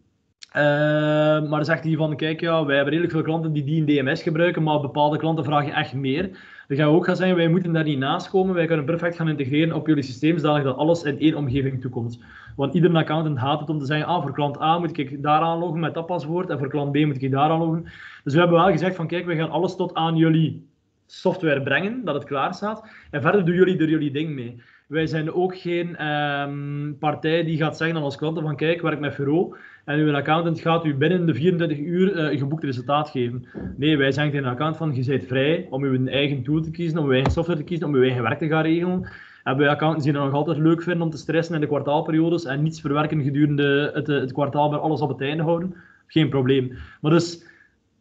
maar 0.53 1.51
dan 1.51 1.65
zegt 1.65 1.85
hij 1.85 1.97
van, 1.97 2.17
kijk, 2.17 2.41
ja, 2.41 2.65
wij 2.65 2.75
hebben 2.75 2.93
redelijk 2.93 3.15
veel 3.15 3.25
klanten 3.25 3.53
die 3.53 3.65
die 3.65 3.85
in 3.85 4.05
DMS 4.05 4.23
gebruiken, 4.23 4.63
maar 4.63 4.81
bepaalde 4.81 5.19
klanten 5.19 5.45
vragen 5.45 5.73
echt 5.73 5.95
meer. 5.95 6.31
Dan 6.69 6.77
gaan 6.77 6.89
we 6.89 6.97
ook 6.97 7.05
gaan 7.05 7.17
zeggen, 7.17 7.37
wij 7.37 7.49
moeten 7.49 7.73
daar 7.73 7.85
niet 7.85 7.99
naast 7.99 8.31
komen. 8.31 8.55
Wij 8.55 8.67
kunnen 8.67 8.85
perfect 8.85 9.17
gaan 9.17 9.29
integreren 9.29 9.75
op 9.75 9.87
jullie 9.87 10.03
systeem, 10.03 10.39
zodat 10.39 10.65
dat 10.65 10.77
alles 10.77 11.03
in 11.03 11.19
één 11.19 11.35
omgeving 11.35 11.81
toekomt. 11.81 12.19
Want 12.57 12.75
iedere 12.75 12.99
accountant 12.99 13.39
haat 13.39 13.61
het 13.61 13.69
om 13.69 13.79
te 13.79 13.85
zeggen, 13.85 14.07
ah, 14.07 14.23
voor 14.23 14.33
klant 14.33 14.61
A 14.61 14.79
moet 14.79 14.99
ik 14.99 15.23
daar 15.23 15.41
aanloggen 15.41 15.81
met 15.81 15.95
dat 15.95 16.07
paswoord, 16.07 16.51
en 16.51 16.59
voor 16.59 16.69
klant 16.69 16.93
B 16.93 16.97
moet 16.97 17.23
ik 17.23 17.31
daar 17.31 17.51
aanloggen. 17.51 17.83
Dus 18.25 18.33
we 18.33 18.39
hebben 18.39 18.59
wel 18.59 18.71
gezegd 18.71 18.97
van, 18.97 19.07
kijk, 19.07 19.27
we 19.27 19.37
gaan 19.37 19.51
alles 19.51 19.77
tot 19.77 19.95
aan 19.95 20.17
jullie 20.17 20.69
software 21.07 21.63
brengen, 21.63 22.05
dat 22.05 22.15
het 22.15 22.25
klaar 22.25 22.55
staat. 22.55 22.91
En 23.11 23.23
verder 23.23 23.45
doen 23.45 23.55
jullie 23.55 23.79
er 23.79 23.89
jullie 23.89 24.11
ding 24.11 24.35
mee. 24.35 24.63
Wij 24.90 25.07
zijn 25.07 25.33
ook 25.33 25.59
geen 25.59 26.07
um, 26.07 26.96
partij 26.98 27.44
die 27.44 27.57
gaat 27.57 27.76
zeggen 27.76 27.96
aan 27.96 28.03
ons 28.03 28.16
klanten 28.16 28.42
van 28.42 28.57
kijk, 28.57 28.81
werk 28.81 29.00
met 29.00 29.14
Furo 29.14 29.57
en 29.85 29.98
uw 29.98 30.14
accountant 30.14 30.61
gaat 30.61 30.85
u 30.85 30.94
binnen 30.94 31.26
de 31.26 31.35
24 31.35 31.79
uur 31.79 32.33
uh, 32.33 32.38
geboekt 32.38 32.64
resultaat 32.64 33.11
geven. 33.11 33.46
Nee, 33.76 33.96
wij 33.96 34.12
zeggen 34.12 34.33
tegen 34.33 34.46
een 34.46 34.53
account 34.53 34.76
van 34.76 34.94
je 34.94 35.05
bent 35.05 35.24
vrij 35.24 35.66
om 35.70 35.83
uw 35.83 36.07
eigen 36.07 36.42
tool 36.42 36.61
te 36.61 36.70
kiezen, 36.70 36.98
om 36.98 37.05
uw 37.05 37.12
eigen 37.12 37.33
software 37.33 37.59
te 37.59 37.64
kiezen, 37.64 37.87
om 37.87 37.94
uw 37.94 38.03
eigen 38.03 38.22
werk 38.22 38.38
te 38.38 38.48
gaan 38.48 38.62
regelen. 38.62 39.11
En 39.44 39.57
wij 39.57 39.68
accountants 39.68 40.05
die 40.05 40.14
het 40.14 40.22
nog 40.22 40.33
altijd 40.33 40.59
leuk 40.59 40.83
vinden 40.83 41.03
om 41.03 41.11
te 41.11 41.16
stressen 41.16 41.55
in 41.55 41.61
de 41.61 41.66
kwartaalperiodes 41.66 42.44
en 42.44 42.62
niets 42.62 42.81
verwerken 42.81 43.22
gedurende 43.22 43.90
het, 43.94 44.07
het 44.07 44.33
kwartaal, 44.33 44.70
maar 44.70 44.79
alles 44.79 45.00
op 45.00 45.09
het 45.09 45.20
einde 45.20 45.42
houden, 45.42 45.74
geen 46.07 46.29
probleem. 46.29 46.72
Maar 47.00 47.12
dus 47.12 47.48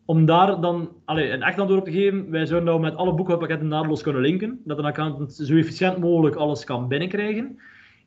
om 0.09 0.25
daar 0.25 0.61
dan 0.61 0.89
allez, 1.05 1.31
een 1.31 1.41
echt 1.41 1.59
antwoord 1.59 1.79
op 1.79 1.85
te 1.85 1.91
geven, 1.91 2.31
wij 2.31 2.45
zouden 2.45 2.69
nou 2.69 2.81
met 2.81 2.95
alle 2.95 3.13
boekhoudpakketten 3.13 3.67
naadloos 3.67 4.01
kunnen 4.01 4.21
linken, 4.21 4.61
dat 4.65 4.77
een 4.77 4.85
accountant 4.85 5.33
zo 5.33 5.55
efficiënt 5.55 5.97
mogelijk 5.97 6.35
alles 6.35 6.63
kan 6.63 6.87
binnenkrijgen. 6.87 7.59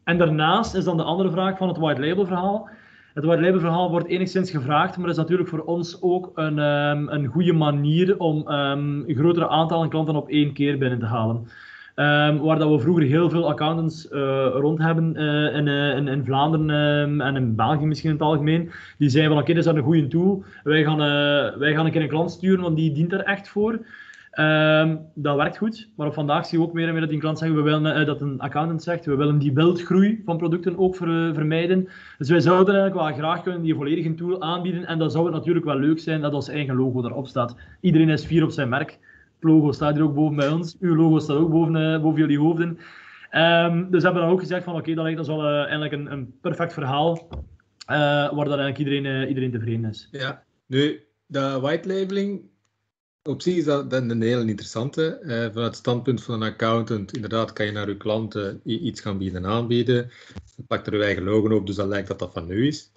En 0.04 0.18
daarnaast 0.18 0.74
is 0.74 0.84
dan 0.84 0.96
de 0.96 1.02
andere 1.02 1.30
vraag 1.30 1.56
van 1.56 1.68
het 1.68 1.76
white 1.76 2.00
label 2.00 2.26
verhaal. 2.26 2.68
Het 3.14 3.24
white 3.24 3.42
label 3.42 3.60
verhaal 3.60 3.90
wordt 3.90 4.08
enigszins 4.08 4.50
gevraagd, 4.50 4.96
maar 4.96 5.08
is 5.08 5.16
natuurlijk 5.16 5.48
voor 5.48 5.64
ons 5.64 6.02
ook 6.02 6.30
een, 6.34 6.58
um, 6.58 7.08
een 7.08 7.26
goede 7.26 7.52
manier 7.52 8.18
om 8.18 8.36
um, 8.48 9.04
een 9.06 9.16
grotere 9.16 9.48
aantal 9.48 9.88
klanten 9.88 10.16
op 10.16 10.28
één 10.28 10.52
keer 10.52 10.78
binnen 10.78 10.98
te 10.98 11.06
halen. 11.06 11.46
Um, 11.96 12.38
waar 12.38 12.58
dat 12.58 12.70
we 12.70 12.78
vroeger 12.78 13.04
heel 13.04 13.30
veel 13.30 13.48
accountants 13.48 14.08
uh, 14.12 14.46
rond 14.52 14.78
hebben 14.78 15.16
in, 15.54 15.66
uh, 15.66 15.96
in, 15.96 16.08
in, 16.08 16.24
Vlaanderen 16.24 16.70
um, 16.70 17.20
en 17.20 17.36
in 17.36 17.54
België 17.54 17.86
misschien 17.86 18.10
in 18.10 18.16
het 18.16 18.24
algemeen. 18.24 18.70
Die 18.98 19.08
zeiden 19.08 19.32
van 19.32 19.42
oké, 19.42 19.50
okay, 19.50 19.62
dat 19.62 19.72
is 19.72 19.80
een 19.80 19.86
goede 19.86 20.06
tool. 20.06 20.44
Wij 20.62 20.84
gaan, 20.84 20.98
wij 21.58 21.74
gaan 21.74 21.86
een 21.86 21.92
keer 21.92 22.02
een 22.02 22.08
klant 22.08 22.30
sturen, 22.30 22.62
want 22.62 22.76
die 22.76 22.92
dient 22.92 23.12
er 23.12 23.20
echt 23.20 23.48
voor. 23.48 23.78
Um, 24.40 25.00
dat 25.14 25.36
werkt 25.36 25.56
goed, 25.56 25.88
maar 25.96 26.06
op 26.06 26.14
vandaag 26.14 26.46
zie 26.46 26.58
je 26.58 26.64
ook 26.64 26.72
meer 26.72 26.86
en 26.86 26.92
meer 26.92 27.00
dat 27.00 27.10
die 27.10 27.18
klant 27.18 27.38
zegt, 27.38 27.52
we 27.52 27.60
willen, 27.60 28.06
dat 28.06 28.20
een 28.20 28.40
accountant 28.40 28.82
zegt, 28.82 29.04
we 29.04 29.16
willen 29.16 29.38
die 29.38 29.52
beeldgroei 29.52 30.22
van 30.24 30.36
producten 30.36 30.78
ook 30.78 30.96
ver, 30.96 31.34
vermijden. 31.34 31.88
Dus 32.18 32.28
wij 32.28 32.40
zouden 32.40 32.74
eigenlijk 32.74 33.04
wel 33.04 33.24
graag 33.24 33.42
kunnen 33.42 33.62
die 33.62 33.74
volledige 33.74 34.14
tool 34.14 34.42
aanbieden 34.42 34.86
en 34.86 34.98
dan 34.98 35.10
zou 35.10 35.24
het 35.24 35.34
natuurlijk 35.34 35.64
wel 35.64 35.78
leuk 35.78 35.98
zijn 35.98 36.20
dat 36.20 36.34
ons 36.34 36.48
eigen 36.48 36.76
logo 36.76 37.04
erop 37.04 37.26
staat. 37.26 37.56
Iedereen 37.80 38.08
is 38.08 38.24
fier 38.24 38.44
op 38.44 38.50
zijn 38.50 38.68
merk 38.68 38.98
logo 39.44 39.72
staat 39.72 39.94
hier 39.94 40.02
ook 40.02 40.14
boven 40.14 40.36
bij 40.36 40.50
ons. 40.50 40.76
Uw 40.80 40.96
logo 40.96 41.18
staat 41.18 41.36
ook 41.36 41.50
boven, 41.50 41.76
uh, 41.76 42.02
boven 42.02 42.20
jullie 42.20 42.38
hoofden. 42.38 42.68
Um, 43.32 43.90
dus 43.90 44.00
we 44.00 44.04
hebben 44.04 44.22
dan 44.22 44.30
ook 44.30 44.40
gezegd 44.40 44.64
van 44.64 44.76
oké, 44.76 44.94
dat 44.94 45.04
lijkt 45.04 45.18
ons 45.18 45.28
wel 45.28 45.44
uh, 45.44 45.58
eigenlijk 45.58 45.92
een, 45.92 46.12
een, 46.12 46.34
perfect 46.40 46.72
verhaal. 46.72 47.28
Uh, 47.30 47.96
waar 48.32 48.44
dan 48.44 48.58
eigenlijk 48.58 48.78
iedereen, 48.78 49.28
iedereen 49.28 49.50
tevreden 49.50 49.84
is. 49.84 50.08
Ja, 50.10 50.44
nu, 50.66 51.04
de 51.26 51.58
white 51.60 51.88
labeling, 51.88 52.42
op 53.22 53.42
zich 53.42 53.56
is 53.56 53.64
dat 53.64 53.92
een 53.92 54.22
heel 54.22 54.40
interessante. 54.40 55.18
vanuit 55.24 55.54
het 55.54 55.76
standpunt 55.76 56.22
van 56.22 56.34
een 56.34 56.52
accountant, 56.52 57.14
inderdaad 57.14 57.52
kan 57.52 57.66
je 57.66 57.72
naar 57.72 57.88
je 57.88 57.96
klanten 57.96 58.60
iets 58.64 59.00
gaan 59.00 59.18
bieden 59.18 59.46
aanbieden. 59.46 60.10
Je 60.56 60.62
pakt 60.66 60.86
er 60.86 60.96
je 60.96 61.04
eigen 61.04 61.24
logo 61.24 61.56
op, 61.56 61.66
dus 61.66 61.76
dat 61.76 61.88
lijkt 61.88 62.08
dat 62.08 62.18
dat 62.18 62.32
van 62.32 62.46
nu 62.46 62.66
is. 62.66 62.92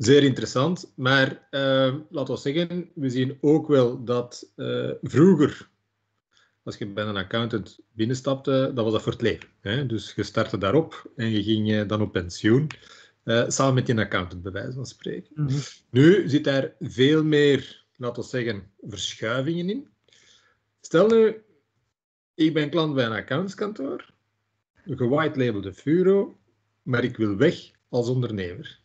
Zeer 0.00 0.22
interessant, 0.22 0.92
maar 0.96 1.48
uh, 1.50 1.94
laten 2.10 2.34
we 2.34 2.40
zeggen, 2.40 2.90
we 2.94 3.10
zien 3.10 3.38
ook 3.40 3.68
wel 3.68 4.04
dat 4.04 4.52
uh, 4.56 4.90
vroeger, 5.02 5.68
als 6.62 6.76
je 6.76 6.86
bij 6.86 7.04
een 7.04 7.16
accountant 7.16 7.78
binnenstapte, 7.92 8.70
dat 8.74 8.84
was 8.84 8.92
dat 8.92 9.02
voor 9.02 9.12
het 9.12 9.20
leven. 9.20 9.48
Hè? 9.60 9.86
Dus 9.86 10.12
je 10.14 10.22
startte 10.22 10.58
daarop 10.58 11.10
en 11.16 11.30
je 11.30 11.42
ging 11.42 11.70
uh, 11.70 11.88
dan 11.88 12.00
op 12.00 12.12
pensioen, 12.12 12.66
samen 13.46 13.74
met 13.74 13.86
je 13.86 13.96
accountant, 13.96 14.42
bij 14.42 14.52
wijze 14.52 14.72
van 14.72 14.86
spreken. 14.86 15.32
Mm 15.34 15.48
-hmm. 15.48 15.60
Nu 15.90 16.28
zit 16.28 16.44
daar 16.44 16.74
veel 16.80 17.24
meer, 17.24 17.84
laten 17.96 18.22
we 18.22 18.28
zeggen, 18.28 18.70
verschuivingen 18.80 19.70
in. 19.70 19.88
Stel 20.80 21.06
nu, 21.06 21.42
ik 22.34 22.54
ben 22.54 22.70
klant 22.70 22.94
bij 22.94 23.04
een 23.04 23.12
accountantskantoor, 23.12 24.10
gewitelabelde 24.84 25.74
Furo, 25.74 26.38
maar 26.82 27.04
ik 27.04 27.16
wil 27.16 27.36
weg 27.36 27.70
als 27.88 28.08
ondernemer. 28.08 28.79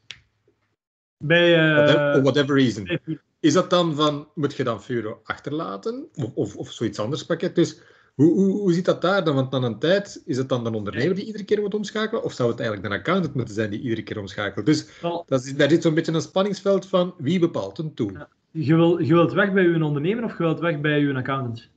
Bij, 1.17 1.69
uh, 1.69 1.75
whatever, 1.75 2.21
whatever 2.21 2.55
reason. 2.55 2.99
is 3.39 3.53
dat 3.53 3.69
dan 3.69 3.95
van, 3.95 4.27
moet 4.35 4.55
je 4.55 4.63
dan 4.63 4.83
Furo 4.83 5.19
achterlaten? 5.23 6.07
Of, 6.13 6.31
of, 6.33 6.55
of 6.55 6.71
zoiets 6.71 6.99
anders 6.99 7.25
pakket? 7.25 7.55
Dus 7.55 7.81
hoe, 8.15 8.33
hoe, 8.33 8.59
hoe 8.59 8.73
zit 8.73 8.85
dat 8.85 9.01
daar 9.01 9.23
dan? 9.23 9.35
Want 9.35 9.51
na 9.51 9.61
een 9.61 9.79
tijd, 9.79 10.21
is 10.25 10.37
het 10.37 10.49
dan 10.49 10.63
de 10.63 10.73
ondernemer 10.73 11.15
die 11.15 11.25
iedere 11.25 11.43
keer 11.43 11.61
moet 11.61 11.73
omschakelen? 11.73 12.23
Of 12.23 12.33
zou 12.33 12.49
het 12.49 12.59
eigenlijk 12.59 12.89
de 12.89 12.97
accountant 12.97 13.35
moeten 13.35 13.53
zijn 13.53 13.69
die 13.69 13.81
iedere 13.81 14.03
keer 14.03 14.19
omschakelt? 14.19 14.65
Dus 14.65 14.87
dat 15.25 15.45
is, 15.45 15.55
daar 15.55 15.69
zit 15.69 15.81
zo'n 15.81 15.93
beetje 15.93 16.11
een 16.13 16.21
spanningsveld 16.21 16.85
van 16.85 17.13
wie 17.17 17.39
bepaalt 17.39 17.77
een 17.77 17.93
tool. 17.93 18.11
Je, 18.51 18.75
wil, 18.75 18.99
je 18.99 19.13
wilt 19.13 19.33
weg 19.33 19.53
bij 19.53 19.63
je 19.63 19.83
ondernemer 19.83 20.23
of 20.23 20.37
je 20.37 20.43
wilt 20.43 20.59
weg 20.59 20.79
bij 20.79 20.99
je 20.99 21.13
accountant? 21.13 21.69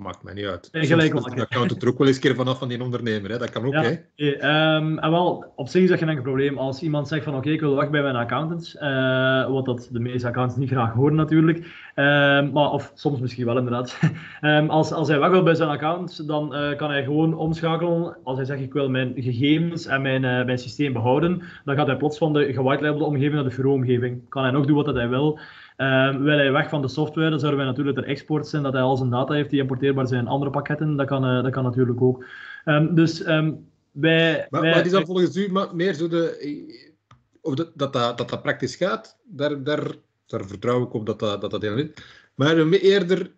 Maakt 0.00 0.22
mij 0.22 0.34
niet 0.34 0.44
uit. 0.44 0.68
Nee, 0.72 0.86
gelijk 0.86 1.12
Soms 1.48 1.82
er 1.82 1.88
ook 1.88 1.98
wel 1.98 2.06
eens 2.06 2.18
keer 2.18 2.34
vanaf 2.34 2.58
van 2.58 2.68
die 2.68 2.82
ondernemer. 2.82 3.30
Hè? 3.30 3.38
Dat 3.38 3.50
kan 3.50 3.64
ook, 3.64 3.72
ja, 3.72 3.82
hè? 3.82 4.76
Um, 4.76 4.98
en 4.98 5.10
wel, 5.10 5.52
op 5.56 5.68
zich 5.68 5.82
is 5.82 5.88
dat 5.88 5.98
geen 5.98 6.08
enkel 6.08 6.24
probleem. 6.24 6.58
Als 6.58 6.82
iemand 6.82 7.08
zegt 7.08 7.24
van 7.24 7.36
oké, 7.36 7.50
ik 7.50 7.60
wil 7.60 7.76
weg 7.76 7.90
bij 7.90 8.02
mijn 8.02 8.16
accountant, 8.16 8.76
uh, 8.80 9.50
wat 9.50 9.64
dat 9.64 9.88
de 9.92 10.00
meeste 10.00 10.26
accountants 10.26 10.60
niet 10.60 10.70
graag 10.70 10.92
horen 10.92 11.14
natuurlijk, 11.14 11.58
um, 11.58 12.52
maar, 12.52 12.70
of 12.70 12.92
soms 12.94 13.20
misschien 13.20 13.44
wel 13.44 13.56
inderdaad. 13.58 13.98
um, 14.40 14.70
als, 14.78 14.92
als 14.92 15.08
hij 15.08 15.18
weg 15.18 15.30
wil 15.30 15.42
bij 15.42 15.54
zijn 15.54 15.68
accountant, 15.68 16.26
dan 16.26 16.56
uh, 16.56 16.76
kan 16.76 16.90
hij 16.90 17.04
gewoon 17.04 17.34
omschakelen. 17.34 18.16
Als 18.24 18.36
hij 18.36 18.46
zegt 18.46 18.60
ik 18.60 18.72
wil 18.72 18.88
mijn 18.88 19.12
gegevens 19.16 19.86
en 19.86 20.02
mijn, 20.02 20.22
uh, 20.22 20.44
mijn 20.44 20.58
systeem 20.58 20.92
behouden, 20.92 21.42
dan 21.64 21.76
gaat 21.76 21.86
hij 21.86 21.96
plots 21.96 22.18
van 22.18 22.32
de 22.32 22.52
gewitelabelde 22.52 23.04
omgeving 23.04 23.34
naar 23.34 23.48
de 23.48 23.56
bureau-omgeving. 23.56 24.28
Kan 24.28 24.42
hij 24.42 24.52
nog 24.52 24.66
doen 24.66 24.76
wat 24.76 24.94
hij 24.94 25.08
wil. 25.08 25.38
Um, 25.82 26.22
wil 26.22 26.36
hij 26.36 26.52
weg 26.52 26.68
van 26.68 26.82
de 26.82 26.88
software, 26.88 27.30
dan 27.30 27.38
zouden 27.38 27.60
wij 27.60 27.68
natuurlijk 27.68 27.98
er 27.98 28.04
export 28.04 28.46
zijn, 28.46 28.62
dat 28.62 28.72
hij 28.72 28.82
al 28.82 28.96
zijn 28.96 29.10
data 29.10 29.34
heeft 29.34 29.50
die 29.50 29.60
importeerbaar 29.60 30.06
zijn 30.06 30.20
in 30.20 30.26
andere 30.26 30.50
pakketten. 30.50 30.96
Dat 30.96 31.06
kan, 31.06 31.24
uh, 31.24 31.42
dat 31.42 31.52
kan 31.52 31.64
natuurlijk 31.64 32.00
ook. 32.02 32.24
Um, 32.64 32.94
dus 32.94 33.26
um, 33.26 33.68
wij, 33.90 34.46
maar, 34.50 34.60
wij, 34.60 34.70
maar 34.70 34.84
is 34.86 34.92
dat 34.92 35.06
volgens 35.06 35.36
u 35.36 35.52
meer 35.74 35.94
zo 35.94 36.08
de... 36.08 36.98
Of 37.40 37.54
dat, 37.54 37.72
dat, 37.74 37.92
dat, 37.92 38.18
dat, 38.18 38.28
dat 38.28 38.42
praktisch 38.42 38.76
gaat, 38.76 39.18
daar, 39.24 39.62
daar, 39.62 39.94
daar 40.26 40.46
vertrouw 40.46 40.82
ik 40.82 40.94
op 40.94 41.06
dat 41.06 41.18
dat, 41.18 41.40
dat, 41.40 41.50
dat 41.50 41.62
helemaal 41.62 41.84
niet. 41.84 42.04
Maar 42.34 42.56
eerder 42.56 43.32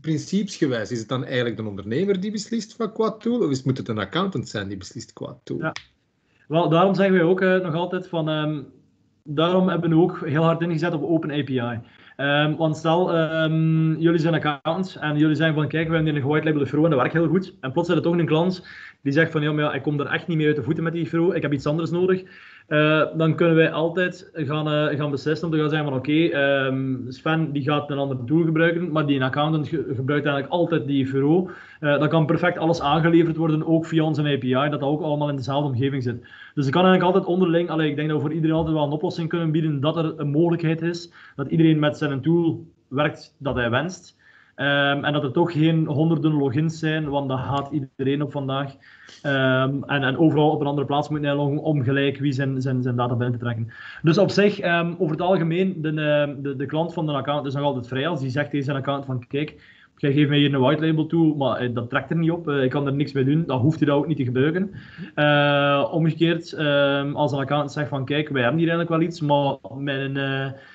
principesgewijs, 0.00 0.90
is 0.90 0.98
het 0.98 1.08
dan 1.08 1.24
eigenlijk 1.24 1.56
de 1.56 1.64
ondernemer 1.64 2.20
die 2.20 2.30
beslist 2.30 2.76
van 2.76 2.92
qua 2.92 3.10
tool, 3.10 3.40
of 3.44 3.50
is, 3.50 3.62
moet 3.62 3.78
het 3.78 3.88
een 3.88 3.98
accountant 3.98 4.48
zijn 4.48 4.68
die 4.68 4.76
beslist 4.76 5.12
qua 5.12 5.38
tool? 5.44 5.58
Ja. 5.58 5.72
Wel, 6.48 6.68
daarom 6.68 6.94
zeggen 6.94 7.14
wij 7.14 7.24
ook 7.24 7.40
uh, 7.40 7.60
nog 7.60 7.74
altijd 7.74 8.08
van 8.08 8.28
daarom 9.24 9.68
hebben 9.68 9.90
we 9.90 9.96
ook 9.96 10.26
heel 10.26 10.42
hard 10.42 10.62
ingezet 10.62 10.94
op 10.94 11.02
Open 11.02 11.30
API. 11.30 11.80
Um, 12.16 12.56
want 12.56 12.76
stel, 12.76 13.18
um, 13.18 13.96
jullie 13.98 14.20
zijn 14.20 14.34
accountants 14.34 14.96
en 14.96 15.18
jullie 15.18 15.36
zeggen 15.36 15.54
van 15.54 15.68
kijk, 15.68 15.88
we 15.88 15.94
hebben 15.94 16.12
hier 16.12 16.22
een 16.22 16.28
white 16.28 16.46
label 16.46 16.66
Fro 16.66 16.84
en 16.84 16.90
dat 16.90 16.98
werkt 16.98 17.14
heel 17.14 17.28
goed. 17.28 17.54
En 17.60 17.72
plots 17.72 17.88
is 17.88 17.94
er 17.94 18.02
toch 18.02 18.18
een 18.18 18.26
klant 18.26 18.66
die 19.02 19.12
zegt 19.12 19.32
van 19.32 19.56
ja, 19.56 19.72
ik 19.72 19.82
kom 19.82 20.00
er 20.00 20.06
echt 20.06 20.26
niet 20.26 20.36
meer 20.36 20.46
uit 20.46 20.56
de 20.56 20.62
voeten 20.62 20.84
met 20.84 20.92
die 20.92 21.06
Fro, 21.06 21.32
ik 21.32 21.42
heb 21.42 21.52
iets 21.52 21.66
anders 21.66 21.90
nodig. 21.90 22.22
Uh, 22.68 23.04
dan 23.16 23.34
kunnen 23.34 23.56
wij 23.56 23.72
altijd 23.72 24.30
gaan, 24.32 24.68
uh, 24.68 24.98
gaan 24.98 25.10
beslissen 25.10 25.46
om 25.46 25.52
te 25.52 25.60
gaan 25.60 25.70
zeggen 25.70 25.88
van 25.88 25.98
oké, 25.98 26.12
um, 26.12 27.04
Sven 27.08 27.52
die 27.52 27.62
gaat 27.62 27.90
een 27.90 27.98
ander 27.98 28.24
tool 28.24 28.44
gebruiken, 28.44 28.92
maar 28.92 29.06
die 29.06 29.24
accountant 29.24 29.68
ge 29.68 29.84
gebruikt 29.96 30.26
eigenlijk 30.26 30.54
altijd 30.54 30.86
die 30.86 31.06
Fro. 31.06 31.50
Uh, 31.80 31.98
dan 31.98 32.08
kan 32.08 32.26
perfect 32.26 32.58
alles 32.58 32.80
aangeleverd 32.80 33.36
worden, 33.36 33.66
ook 33.66 33.86
via 33.86 34.04
onze 34.04 34.22
API, 34.22 34.52
dat 34.52 34.70
dat 34.70 34.82
ook 34.82 35.02
allemaal 35.02 35.28
in 35.28 35.36
dezelfde 35.36 35.68
omgeving 35.68 36.02
zit. 36.02 36.26
Dus 36.54 36.66
ik 36.66 36.72
kan 36.72 36.84
eigenlijk 36.84 37.14
altijd 37.14 37.34
onderling, 37.34 37.70
allee, 37.70 37.90
ik 37.90 37.96
denk 37.96 38.08
dat 38.08 38.16
we 38.16 38.22
voor 38.22 38.34
iedereen 38.34 38.56
altijd 38.56 38.74
wel 38.74 38.84
een 38.84 38.92
oplossing 38.92 39.28
kunnen 39.28 39.50
bieden, 39.50 39.80
dat 39.80 39.96
er 39.96 40.14
een 40.16 40.30
mogelijkheid 40.30 40.82
is, 40.82 41.12
dat 41.36 41.48
iedereen 41.48 41.78
met 41.78 41.96
zijn 41.96 42.20
tool 42.20 42.66
werkt 42.88 43.34
dat 43.38 43.54
hij 43.54 43.70
wenst. 43.70 44.20
Um, 44.56 45.04
en 45.04 45.12
dat 45.12 45.22
er 45.22 45.32
toch 45.32 45.52
geen 45.52 45.86
honderden 45.86 46.32
logins 46.32 46.78
zijn, 46.78 47.08
want 47.08 47.28
dat 47.28 47.38
gaat 47.38 47.70
iedereen 47.70 48.22
op 48.22 48.32
vandaag. 48.32 48.72
Um, 49.22 49.84
en, 49.84 50.02
en, 50.02 50.18
overal 50.18 50.50
op 50.50 50.60
een 50.60 50.66
andere 50.66 50.86
plaats 50.86 51.08
moet 51.08 51.22
hij 51.22 51.34
loggen 51.34 51.62
om 51.62 51.82
gelijk 51.82 52.18
wie 52.18 52.32
zijn, 52.32 52.60
zijn, 52.60 52.82
zijn 52.82 52.96
data 52.96 53.14
binnen 53.14 53.38
te 53.38 53.44
trekken. 53.44 53.72
Dus 54.02 54.18
op 54.18 54.30
zich, 54.30 54.64
um, 54.64 54.94
over 54.98 55.10
het 55.10 55.24
algemeen, 55.24 55.82
de, 55.82 55.92
de, 56.42 56.56
de 56.56 56.66
klant 56.66 56.92
van 56.92 57.06
de 57.06 57.12
account 57.12 57.46
is 57.46 57.54
nog 57.54 57.62
altijd 57.62 57.88
vrij. 57.88 58.08
Als 58.08 58.20
die 58.20 58.30
zegt 58.30 58.50
tegen 58.50 58.64
zijn 58.64 58.76
account 58.76 59.04
van 59.04 59.26
kijk, 59.26 59.60
jij 60.02 60.12
geeft 60.12 60.28
mij 60.28 60.38
hier 60.38 60.54
een 60.54 60.60
white 60.60 60.86
label 60.86 61.06
toe, 61.06 61.36
maar 61.36 61.64
uh, 61.64 61.74
dat 61.74 61.90
trekt 61.90 62.10
er 62.10 62.16
niet 62.16 62.30
op. 62.30 62.48
Uh, 62.48 62.62
ik 62.62 62.70
kan 62.70 62.86
er 62.86 62.92
niks 62.92 63.12
mee 63.12 63.24
doen. 63.24 63.44
Dan 63.46 63.60
hoeft 63.60 63.78
hij 63.78 63.88
dat 63.88 63.96
ook 63.96 64.06
niet 64.06 64.16
te 64.16 64.24
gebruiken. 64.24 64.70
Uh, 65.14 65.88
omgekeerd, 65.90 66.56
als 67.14 67.32
een 67.32 67.38
account 67.38 67.72
zegt 67.72 67.88
van 67.88 68.04
kijk, 68.04 68.28
wij 68.28 68.42
hebben 68.42 68.60
hier 68.60 68.68
eigenlijk 68.68 69.00
wel 69.00 69.08
iets, 69.08 69.20
maar 69.20 69.56
mijn, 69.76 70.12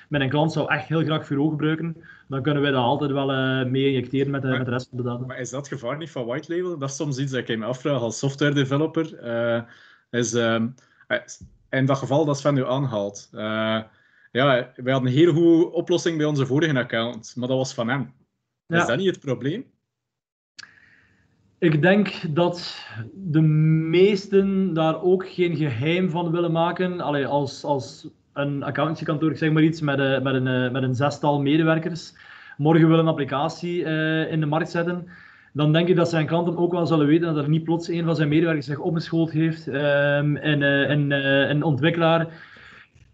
mijn 0.08 0.28
klant 0.28 0.52
zou 0.52 0.72
echt 0.72 0.88
heel 0.88 1.04
graag 1.04 1.26
Furo 1.26 1.48
gebruiken, 1.48 1.96
dan 2.28 2.42
kunnen 2.42 2.62
wij 2.62 2.70
dat 2.70 2.82
altijd 2.82 3.10
wel 3.10 3.26
mee 3.66 3.86
injecteren 3.86 4.30
met, 4.30 4.42
met 4.42 4.64
de 4.64 4.70
rest 4.70 4.88
van 4.88 4.98
de 4.98 5.04
data. 5.04 5.24
Maar 5.24 5.40
is 5.40 5.50
dat 5.50 5.68
gevaar 5.68 5.96
niet 5.96 6.10
van 6.10 6.26
white 6.26 6.56
label? 6.56 6.78
Dat 6.78 6.90
is 6.90 6.96
soms 6.96 7.18
iets 7.18 7.32
dat 7.32 7.48
ik 7.48 7.58
me 7.58 7.64
afvraag 7.64 8.00
als 8.00 8.18
software 8.18 8.54
developer. 8.54 9.04
is, 10.10 10.34
in 11.70 11.86
dat 11.86 11.98
geval 11.98 12.24
dat 12.24 12.38
Sven 12.38 12.54
nu 12.54 12.66
aanhaalt. 12.66 13.28
ja, 13.32 14.72
wij 14.76 14.92
hadden 14.92 15.10
een 15.10 15.18
heel 15.18 15.32
goede 15.32 15.70
oplossing 15.70 16.16
bij 16.16 16.26
onze 16.26 16.46
vorige 16.46 16.78
account, 16.78 17.32
maar 17.36 17.48
dat 17.48 17.56
was 17.56 17.74
van 17.74 17.88
hem. 17.88 18.12
Ja. 18.66 18.80
Is 18.80 18.86
dat 18.86 18.96
niet 18.96 19.06
het 19.06 19.20
probleem? 19.20 19.64
Ik 21.58 21.82
denk 21.82 22.34
dat 22.34 22.86
de 23.14 23.40
meesten 23.40 24.74
daar 24.74 25.02
ook 25.02 25.28
geen 25.28 25.56
geheim 25.56 26.10
van 26.10 26.30
willen 26.30 26.52
maken. 26.52 27.00
Allee, 27.00 27.26
als, 27.26 27.64
als 27.64 28.08
een 28.38 28.62
accountancykantoor, 28.62 29.30
ik 29.30 29.36
zeg 29.36 29.52
maar 29.52 29.62
iets, 29.62 29.80
met, 29.80 30.22
met, 30.22 30.34
een, 30.34 30.72
met 30.72 30.82
een 30.82 30.94
zestal 30.94 31.40
medewerkers, 31.40 32.14
morgen 32.56 32.88
wil 32.88 32.98
een 32.98 33.08
applicatie 33.08 33.80
uh, 33.80 34.32
in 34.32 34.40
de 34.40 34.46
markt 34.46 34.70
zetten, 34.70 35.08
dan 35.52 35.72
denk 35.72 35.88
ik 35.88 35.96
dat 35.96 36.08
zijn 36.08 36.26
klanten 36.26 36.56
ook 36.56 36.72
wel 36.72 36.86
zullen 36.86 37.06
weten 37.06 37.34
dat 37.34 37.44
er 37.44 37.50
niet 37.50 37.64
plots 37.64 37.88
een 37.88 38.04
van 38.04 38.16
zijn 38.16 38.28
medewerkers 38.28 38.66
zich 38.66 38.78
opgeschoold 38.78 39.30
heeft 39.30 39.66
um, 39.66 40.36
en, 40.36 40.62
uh, 41.10 41.48
een 41.48 41.62
ontwikkelaar 41.62 42.26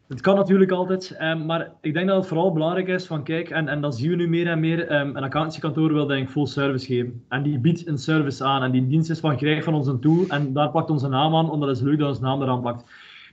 het 0.09 0.21
kan 0.21 0.37
natuurlijk 0.37 0.71
altijd, 0.71 1.17
um, 1.21 1.47
maar 1.47 1.73
ik 1.81 1.95
denk 1.95 2.09
dat 2.09 2.17
het 2.17 2.27
vooral 2.27 2.53
belangrijk 2.53 2.89
is 2.89 3.07
van 3.07 3.25
kijk, 3.25 3.51
en, 3.51 3.69
en 3.69 3.81
dat 3.81 3.97
zien 3.97 4.11
we 4.11 4.17
nu 4.17 4.29
meer 4.29 4.47
en 4.47 4.61
meer, 4.61 4.93
um, 4.93 5.17
een 5.17 5.23
accountancykantoor 5.23 5.93
wil 5.93 6.07
denk 6.07 6.27
ik 6.27 6.33
full 6.33 6.47
service 6.47 6.87
geven. 6.87 7.25
En 7.29 7.43
die 7.43 7.59
biedt 7.59 7.87
een 7.87 7.99
service 7.99 8.45
aan 8.45 8.63
en 8.63 8.71
die 8.71 8.87
dienst 8.87 9.11
is 9.11 9.21
van 9.21 9.37
krijg 9.37 9.65
van 9.65 9.75
ons 9.75 9.87
een 9.87 10.01
tool 10.01 10.25
en 10.29 10.53
daar 10.53 10.71
plakt 10.71 10.91
onze 10.91 11.09
naam 11.09 11.35
aan, 11.35 11.51
omdat 11.51 11.69
het 11.69 11.79
is 11.79 11.85
leuk 11.85 11.99
dat 11.99 12.09
onze 12.09 12.21
naam 12.21 12.43
eraan 12.43 12.61
plakt. 12.61 12.85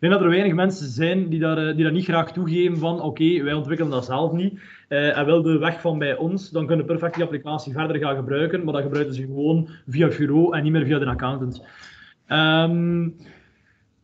Ik 0.02 0.10
denk 0.10 0.20
dat 0.20 0.30
er 0.30 0.38
weinig 0.38 0.56
mensen 0.56 0.90
zijn 0.90 1.30
die 1.30 1.40
daar, 1.40 1.58
eh, 1.58 1.76
die 1.76 1.84
dat 1.84 1.94
niet 1.94 2.06
graag 2.06 2.32
toegeven 2.32 2.78
van 2.78 3.02
oké, 3.02 3.44
wij 3.44 3.54
ontwikkelen 3.54 3.92
dat 3.92 4.06
zelf 4.06 4.32
niet 4.32 4.60
uh, 4.90 5.18
en 5.18 5.26
wil 5.26 5.42
de 5.42 5.58
weg 5.58 5.82
van 5.82 6.00
bij 6.00 6.16
ons, 6.16 6.50
dan 6.50 6.66
kunnen 6.66 6.86
perfect 6.86 7.14
die 7.14 7.24
applicatie 7.24 7.74
verder 7.74 7.98
gaan 7.98 8.16
gebruiken, 8.16 8.64
maar 8.64 8.74
dat 8.74 8.82
gebruiken 8.82 9.14
ze 9.14 9.22
gewoon 9.22 9.70
via 9.88 10.08
bureau 10.08 10.58
en 10.58 10.64
niet 10.64 10.72
meer 10.72 10.86
via 10.86 11.00
de 11.00 11.06
accountant. 11.06 11.66
Um, 12.28 13.16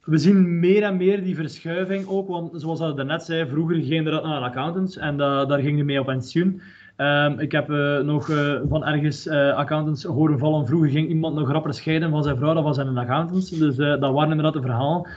we 0.04 0.18
zien 0.18 0.60
meer 0.60 0.84
en 0.84 0.98
meer 0.98 1.24
die 1.24 1.36
verschuiving 1.36 2.08
ook, 2.08 2.28
want 2.28 2.62
zoals 2.62 2.80
dat 2.80 3.06
net 3.06 3.24
zei, 3.24 3.50
vroeger 3.50 3.76
ging 3.76 4.08
er 4.08 4.14
naar 4.14 4.42
accountants 4.42 4.98
en 4.98 5.14
uh, 5.14 5.48
daar 5.48 5.60
ging 5.60 5.76
hij 5.76 5.86
mee 5.86 6.00
op 6.00 6.06
pensioen. 6.06 6.62
Um, 6.98 7.40
ik 7.40 7.52
heb 7.52 7.70
uh, 7.70 8.00
nog 8.00 8.26
van 8.70 8.86
ergens 8.86 9.30
accountants 9.30 10.04
horen 10.04 10.40
vallen. 10.40 10.68
Vroeger 10.68 10.90
ging 10.90 11.10
iemand 11.10 11.36
nog 11.36 11.52
rapper 11.52 11.74
scheiden 11.74 12.10
van 12.10 12.24
zijn 12.24 12.38
vrouw, 12.38 12.54
dat 12.54 12.64
was 12.64 12.76
zijn 12.76 12.98
accountants. 12.98 13.50
Dus 13.50 13.76
dat 13.76 14.00
waren 14.00 14.30
inderdaad 14.30 14.56
een 14.56 14.62
verhaal. 14.62 15.08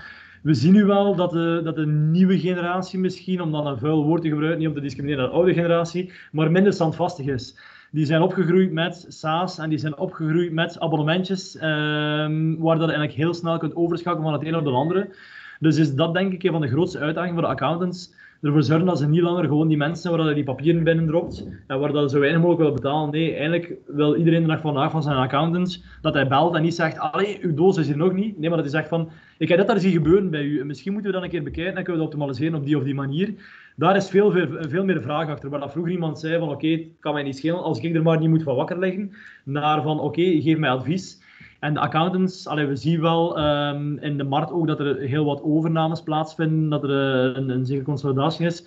We 0.43 0.55
zien 0.55 0.73
nu 0.73 0.85
wel 0.85 1.15
dat 1.15 1.31
de, 1.31 1.61
dat 1.65 1.77
de 1.77 1.87
nieuwe 1.87 2.39
generatie 2.39 2.99
misschien, 2.99 3.41
om 3.41 3.53
dan 3.53 3.67
een 3.67 3.79
vuil 3.79 4.05
woord 4.05 4.23
te 4.23 4.29
gebruiken, 4.29 4.59
niet 4.59 4.69
om 4.69 4.75
te 4.75 4.81
discrimineren 4.81 5.23
naar 5.23 5.33
de 5.33 5.37
oude 5.37 5.55
generatie, 5.55 6.13
maar 6.33 6.51
minder 6.51 6.73
standvastig 6.73 7.27
is 7.27 7.57
die 7.91 8.07
zijn 8.07 8.23
opgegroeid 8.23 8.73
met 8.73 9.07
SaaS 9.09 9.59
en 9.59 9.69
die 9.69 9.79
zijn 9.79 9.99
opgegroeid 9.99 10.53
met 10.53 10.81
abonnementjes, 10.81 11.55
um, 11.55 12.59
waar 12.59 12.79
dat 12.79 12.89
eigenlijk 12.89 13.19
heel 13.19 13.35
snel 13.35 13.59
kunt 13.59 13.77
overschakelen 13.77 14.25
van 14.25 14.33
het 14.33 14.47
een 14.47 14.57
op 14.57 14.65
het 14.65 14.75
andere. 14.75 15.15
Dus 15.59 15.77
is 15.77 15.95
dat 15.95 16.15
denk 16.15 16.33
ik 16.33 16.43
een 16.43 16.53
van 16.53 16.61
de 16.61 16.69
grootste 16.69 16.99
uitdagingen 16.99 17.35
voor 17.35 17.45
de 17.49 17.53
accountants. 17.53 18.13
Ervoor 18.43 18.63
zorgen 18.63 18.87
dat 18.87 18.99
ze 18.99 19.09
niet 19.09 19.21
langer 19.21 19.45
gewoon 19.45 19.69
die 19.69 19.77
mensen 19.77 20.11
waar 20.11 20.27
dat 20.27 20.35
die 20.35 20.45
papieren 20.45 20.85
binnen 20.85 21.07
dropt 21.07 21.47
en 21.67 21.81
waar 21.81 21.93
dat 21.93 22.11
zo 22.11 22.19
weinig 22.19 22.41
mogelijk 22.41 22.63
wil 22.63 22.73
betalen. 22.73 23.11
Nee, 23.11 23.35
eigenlijk 23.35 23.73
wil 23.87 24.17
iedereen 24.17 24.43
de 24.43 24.49
dag 24.49 24.61
vandaag 24.61 24.91
van 24.91 25.03
zijn 25.03 25.17
accountants 25.17 25.85
dat 26.01 26.15
hij 26.15 26.29
belt 26.29 26.55
en 26.55 26.63
niet 26.63 26.75
zegt, 26.75 26.99
allee, 26.99 27.39
uw 27.43 27.55
doos 27.55 27.77
is 27.77 27.87
hier 27.87 27.97
nog 27.97 28.13
niet. 28.13 28.39
Nee, 28.39 28.49
maar 28.49 28.59
dat 28.59 28.71
hij 28.71 28.81
zegt 28.81 28.89
van, 28.89 29.11
ik 29.39 29.49
heb 29.49 29.59
dit 29.59 29.67
daar 29.67 29.81
zien 29.81 29.93
gebeuren 29.93 30.31
bij 30.31 30.43
u. 30.43 30.65
Misschien 30.65 30.93
moeten 30.93 31.11
we 31.11 31.17
dat 31.17 31.27
een 31.27 31.33
keer 31.33 31.43
bekijken 31.43 31.77
en 31.77 31.85
kunnen 31.85 31.93
we 31.93 31.99
dat 31.99 32.07
optimaliseren 32.07 32.59
op 32.59 32.65
die 32.65 32.77
of 32.77 32.83
die 32.83 32.95
manier 32.95 33.35
daar 33.81 33.97
is 33.97 34.09
veel, 34.09 34.31
veel, 34.61 34.85
meer 34.85 35.03
vraag 35.03 35.29
achter. 35.29 35.51
Waar 35.51 35.61
dat 35.61 35.73
vroeger 35.73 35.93
iemand 35.93 36.19
zei 36.19 36.39
van 36.39 36.49
oké, 36.49 36.55
okay, 36.55 36.91
kan 37.01 37.15
mij 37.15 37.23
niet 37.23 37.37
schelen 37.37 37.63
als 37.63 37.81
ik 37.81 37.95
er 37.95 38.03
maar 38.03 38.19
niet 38.19 38.29
moet 38.29 38.43
van 38.43 38.57
wakker 38.57 38.79
liggen. 38.79 39.13
Naar 39.45 39.83
van 39.83 40.01
oké, 40.01 40.23
geef 40.23 40.59
mij 40.59 40.71
advies. 40.71 41.23
En 41.61 41.75
de 41.75 41.81
accountants, 41.81 42.47
allee, 42.47 42.67
we 42.67 42.77
zien 42.77 43.01
wel 43.01 43.39
um, 43.39 43.99
in 43.99 44.17
de 44.17 44.25
markt 44.25 44.53
ook 44.53 44.67
dat 44.67 44.81
er 44.81 44.97
heel 44.97 45.25
wat 45.25 45.43
overnames 45.43 46.03
plaatsvinden, 46.03 46.69
dat 46.69 46.83
er 46.85 46.91
uh, 46.91 47.37
een, 47.37 47.49
een 47.49 47.67
zekere 47.67 47.85
consolidatie 47.85 48.47
is. 48.47 48.65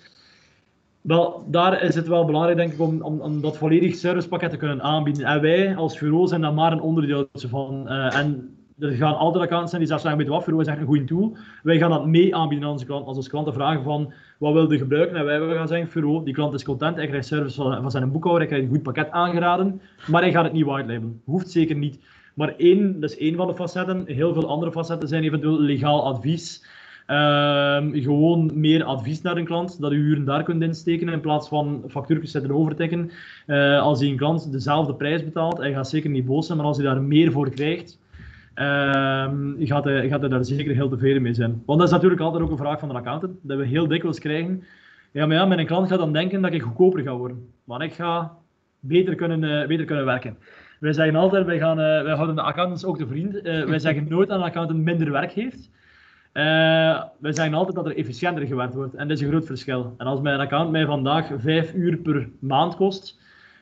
Wel, 1.00 1.44
daar 1.50 1.82
is 1.82 1.94
het 1.94 2.08
wel 2.08 2.24
belangrijk, 2.24 2.56
denk 2.56 2.72
ik, 2.72 2.80
om, 2.80 3.02
om, 3.02 3.20
om 3.20 3.40
dat 3.40 3.56
volledig 3.56 3.94
servicepakket 3.94 4.50
te 4.50 4.56
kunnen 4.56 4.82
aanbieden. 4.82 5.24
En 5.24 5.40
wij 5.40 5.76
als 5.76 5.98
bureau 5.98 6.26
zijn 6.26 6.40
daar 6.40 6.54
maar 6.54 6.72
een 6.72 6.80
onderdeel 6.80 7.28
van. 7.32 7.84
Uh, 7.86 8.16
en 8.16 8.56
er 8.78 8.90
gaan 8.90 9.16
altijd 9.16 9.42
accountants 9.42 9.70
zijn 9.70 9.80
die 9.80 9.90
zelfs 9.90 10.02
zeggen, 10.02 10.20
weet 10.20 10.30
wat, 10.30 10.44
voor 10.44 10.60
is 10.60 10.66
echt 10.66 10.78
een 10.80 10.86
goede 10.86 11.04
tool. 11.04 11.36
Wij 11.62 11.78
gaan 11.78 11.90
dat 11.90 12.06
mee 12.06 12.36
aanbieden 12.36 12.66
aan 12.66 12.72
onze 12.72 12.86
klanten. 12.86 13.08
Als 13.08 13.16
onze 13.16 13.30
klanten 13.30 13.52
vragen 13.52 13.82
van, 13.82 14.12
wat 14.38 14.52
wil 14.52 14.72
je 14.72 14.78
gebruiken? 14.78 15.16
En 15.16 15.24
wij 15.24 15.56
gaan 15.56 15.68
zeggen, 15.68 15.88
Furo, 15.88 16.22
die 16.22 16.34
klant 16.34 16.54
is 16.54 16.64
content, 16.64 16.96
hij 16.96 17.06
krijgt 17.06 17.26
service 17.26 17.62
van, 17.62 17.90
zijn 17.90 18.12
boekhouder, 18.12 18.42
hij 18.42 18.50
krijgt 18.50 18.66
een 18.66 18.74
goed 18.74 18.82
pakket 18.82 19.10
aangeraden, 19.10 19.80
maar 20.06 20.22
hij 20.22 20.32
gaat 20.32 20.44
het 20.44 20.52
niet 20.52 20.64
white 20.64 20.92
labelen. 20.92 21.20
Hoeft 21.24 21.50
zeker 21.50 21.76
niet. 21.76 21.98
Maar 22.34 22.54
één, 22.56 23.00
dat 23.00 23.10
is 23.10 23.18
één 23.18 23.36
van 23.36 23.46
de 23.46 23.54
facetten. 23.54 24.04
Heel 24.06 24.32
veel 24.32 24.48
andere 24.48 24.72
facetten 24.72 25.08
zijn 25.08 25.24
eventueel 25.24 25.60
legaal 25.60 26.04
advies. 26.04 26.64
Ehm, 27.06 28.02
gewoon 28.02 28.50
meer 28.54 28.84
advies 28.84 29.22
naar 29.22 29.36
een 29.36 29.44
klant, 29.44 29.80
dat 29.80 29.92
u 29.92 29.96
uren 29.96 30.24
daar 30.24 30.42
kunt 30.42 30.62
insteken 30.62 31.08
in 31.08 31.20
plaats 31.20 31.48
van 31.48 31.84
factuurtjes 31.88 32.30
zitten 32.30 32.50
overtikken. 32.50 33.10
Uh, 33.46 33.80
als 33.80 33.98
die 33.98 34.10
een 34.10 34.16
klant 34.16 34.52
dezelfde 34.52 34.94
prijs 34.94 35.24
betaalt, 35.24 35.58
hij 35.58 35.72
gaat 35.72 35.88
zeker 35.88 36.10
niet 36.10 36.24
boos 36.24 36.46
zijn, 36.46 36.58
maar 36.58 36.66
als 36.66 36.76
hij 36.76 36.86
daar 36.86 37.02
meer 37.02 37.32
voor 37.32 37.50
krijgt, 37.50 37.98
um, 38.54 39.56
gaat, 39.58 39.84
hij, 39.84 40.08
gaat 40.08 40.30
daar 40.30 40.44
zeker 40.44 40.74
heel 40.74 40.88
tevreden 40.88 41.22
mee 41.22 41.34
zijn. 41.34 41.62
Want 41.66 41.78
dat 41.78 41.88
is 41.88 41.94
natuurlijk 41.94 42.20
altijd 42.20 42.42
ook 42.42 42.50
een 42.50 42.56
vraag 42.56 42.78
van 42.78 42.88
de 42.88 42.94
accountant, 42.94 43.38
dat 43.42 43.58
we 43.58 43.66
heel 43.66 43.88
dikwijls 43.88 44.18
krijgen. 44.18 44.64
Ja, 45.10 45.26
maar 45.26 45.36
ja, 45.36 45.46
mijn 45.46 45.66
klant 45.66 45.88
gaat 45.88 45.98
dan 45.98 46.12
denken 46.12 46.42
dat 46.42 46.52
ik 46.52 46.62
goedkoper 46.62 47.02
ga 47.02 47.16
worden. 47.16 47.48
Maar 47.64 47.82
ik 47.82 47.92
ga 47.92 48.36
beter 48.80 49.14
kunnen, 49.14 49.42
uh, 49.42 49.66
beter 49.66 49.84
kunnen 49.84 50.04
werken. 50.04 50.36
Wij 50.84 50.92
zeggen 50.92 51.16
altijd, 51.16 51.46
wij, 51.46 51.58
gaan, 51.58 51.80
uh, 51.80 52.02
wij 52.02 52.14
houden 52.14 52.34
de 52.34 52.42
accountants 52.42 52.84
ook 52.84 52.98
te 52.98 53.06
vriend. 53.06 53.40
wij 53.42 53.78
zeggen 53.86 54.06
nooit 54.08 54.28
dat 54.28 54.38
een 54.38 54.44
accountant 54.44 54.84
minder 54.84 55.12
werk 55.12 55.32
heeft. 55.32 55.70
Uh, 56.32 57.02
we 57.18 57.32
zeggen 57.32 57.54
altijd 57.54 57.76
dat 57.76 57.86
er 57.86 57.96
efficiënter 57.96 58.46
gewerkt 58.46 58.74
wordt. 58.74 58.94
En 58.94 59.08
dat 59.08 59.16
is 59.16 59.22
een 59.22 59.30
groot 59.30 59.46
verschil. 59.46 59.94
En 59.98 60.06
als 60.06 60.20
mijn 60.20 60.40
account 60.40 60.70
mij 60.70 60.86
vandaag 60.86 61.30
5 61.36 61.74
uur 61.74 61.96
per 61.96 62.28
maand 62.38 62.76
kost, 62.76 63.18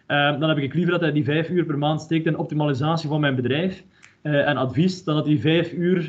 uh, 0.08 0.40
dan 0.40 0.48
heb 0.48 0.58
ik 0.58 0.74
liever 0.74 0.92
dat 0.92 1.00
hij 1.00 1.12
die 1.12 1.24
5 1.24 1.48
uur 1.48 1.64
per 1.64 1.78
maand 1.78 2.00
steekt 2.00 2.26
in 2.26 2.36
optimalisatie 2.36 3.08
van 3.08 3.20
mijn 3.20 3.34
bedrijf 3.34 3.84
uh, 4.22 4.48
en 4.48 4.56
advies, 4.56 5.04
dan 5.04 5.14
dat 5.14 5.26
hij 5.26 5.38
5 5.38 5.72
uur 5.72 6.02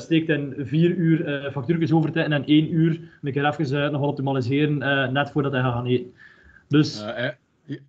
steekt 0.00 0.28
in 0.28 0.54
4 0.58 0.90
uur 0.90 1.44
uh, 1.44 1.50
factuurtjes 1.50 1.92
overtijden 1.92 2.32
en 2.32 2.44
1 2.44 2.74
uur 2.74 3.00
een 3.22 3.32
keer 3.32 3.46
even 3.46 3.92
nog 3.92 4.02
optimaliseren 4.02 4.78
net 5.12 5.30
voordat 5.30 5.52
hij 5.52 5.60
gaat 5.60 5.74
gaan 5.74 5.86
eten. 5.86 6.12
Dus... 6.68 7.04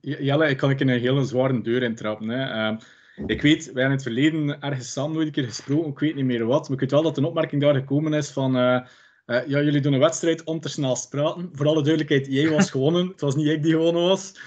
Jelle, 0.01 0.49
ik 0.49 0.57
kan 0.57 0.69
ik 0.69 0.79
in 0.79 0.89
een 0.89 0.99
hele 0.99 1.23
zware 1.23 1.61
deur 1.61 1.83
intrappen. 1.83 2.29
Hè. 2.29 2.43
Ehm, 2.43 2.77
ik 3.25 3.41
weet, 3.41 3.71
wij 3.71 3.83
hebben 3.83 3.83
in 3.83 3.91
het 3.91 4.03
verleden 4.03 4.61
ergens 4.61 4.91
samen 4.91 5.13
nooit 5.13 5.27
een 5.27 5.33
keer 5.33 5.43
gesproken, 5.43 5.91
ik 5.91 5.99
weet 5.99 6.15
niet 6.15 6.25
meer 6.25 6.45
wat, 6.45 6.63
maar 6.63 6.73
ik 6.73 6.79
weet 6.79 6.91
wel 6.91 7.03
dat 7.03 7.17
een 7.17 7.23
opmerking 7.23 7.61
daar 7.61 7.75
gekomen 7.75 8.13
is 8.13 8.31
van... 8.31 8.57
Uh, 8.57 8.79
uh, 9.25 9.47
ja, 9.47 9.61
jullie 9.61 9.81
doen 9.81 9.93
een 9.93 9.99
wedstrijd 9.99 10.43
om 10.43 10.59
te 10.59 10.69
snel 10.69 10.97
praten. 11.09 11.49
Voor 11.53 11.67
alle 11.67 11.83
duidelijkheid, 11.83 12.27
jij 12.27 12.49
was 12.49 12.71
gewonnen. 12.75 13.07
Het 13.07 13.21
was 13.21 13.35
niet 13.35 13.47
ik 13.47 13.63
die 13.63 13.71
gewonnen 13.71 14.01
was. 14.01 14.39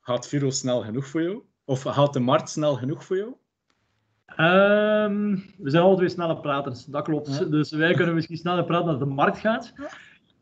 Gaat 0.00 0.28
Viro 0.28 0.50
snel 0.50 0.82
genoeg 0.82 1.06
voor 1.06 1.22
jou? 1.22 1.42
Of 1.64 1.82
gaat 1.82 2.12
de 2.12 2.20
markt 2.20 2.50
snel 2.50 2.74
genoeg 2.74 3.04
voor 3.04 3.16
jou? 3.16 3.34
Um, 4.36 5.44
we 5.58 5.70
zijn 5.70 5.82
alle 5.82 5.96
twee 5.96 6.08
snelle 6.08 6.40
praters, 6.40 6.84
dat 6.84 7.04
klopt. 7.04 7.38
Ja. 7.38 7.44
Dus 7.44 7.70
wij 7.70 7.94
kunnen 7.94 8.14
misschien 8.14 8.36
sneller 8.36 8.64
praten 8.64 8.88
als 8.88 8.98
de 8.98 9.04
markt 9.04 9.38
gaat. 9.38 9.72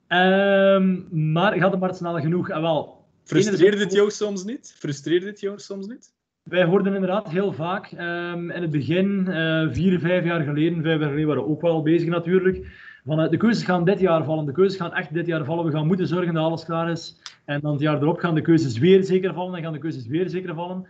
Um, 0.08 1.08
maar 1.32 1.58
gaat 1.58 1.72
de 1.72 1.78
markt 1.78 1.96
snel 1.96 2.20
genoeg? 2.20 2.48
En 2.48 2.62
wel, 2.62 3.05
Frustreert 3.26 3.78
het 3.78 3.92
jou 3.92 4.10
soms 4.10 4.44
niet? 4.44 4.74
Frustreert 4.78 5.24
het 5.24 5.40
jou 5.40 5.58
soms 5.58 5.86
niet? 5.86 6.14
Wij 6.42 6.64
hoorden 6.64 6.94
inderdaad 6.94 7.28
heel 7.28 7.52
vaak 7.52 7.92
um, 7.92 8.50
in 8.50 8.62
het 8.62 8.70
begin, 8.70 9.26
uh, 9.28 9.72
vier, 9.72 9.98
vijf 9.98 10.24
jaar 10.24 10.42
geleden, 10.42 10.82
vijf 10.82 11.00
jaar 11.00 11.08
geleden 11.08 11.28
waren 11.28 11.42
we 11.42 11.48
ook 11.48 11.60
wel 11.60 11.82
bezig 11.82 12.08
natuurlijk. 12.08 12.66
Van, 13.04 13.20
uh, 13.20 13.30
de 13.30 13.36
keuzes 13.36 13.64
gaan 13.64 13.84
dit 13.84 14.00
jaar 14.00 14.24
vallen, 14.24 14.46
de 14.46 14.52
keuzes 14.52 14.78
gaan 14.80 14.94
echt 14.94 15.14
dit 15.14 15.26
jaar 15.26 15.44
vallen. 15.44 15.64
We 15.64 15.70
gaan 15.70 15.86
moeten 15.86 16.06
zorgen 16.06 16.34
dat 16.34 16.44
alles 16.44 16.64
klaar 16.64 16.90
is. 16.90 17.16
En 17.44 17.60
dan 17.60 17.72
het 17.72 17.80
jaar 17.80 18.02
erop 18.02 18.18
gaan 18.18 18.34
de 18.34 18.40
keuzes 18.40 18.78
weer 18.78 19.04
zeker 19.04 19.34
vallen 19.34 19.54
en 19.54 19.62
gaan 19.62 19.72
de 19.72 19.78
keuzes 19.78 20.06
weer 20.06 20.28
zeker 20.28 20.54
vallen. 20.54 20.86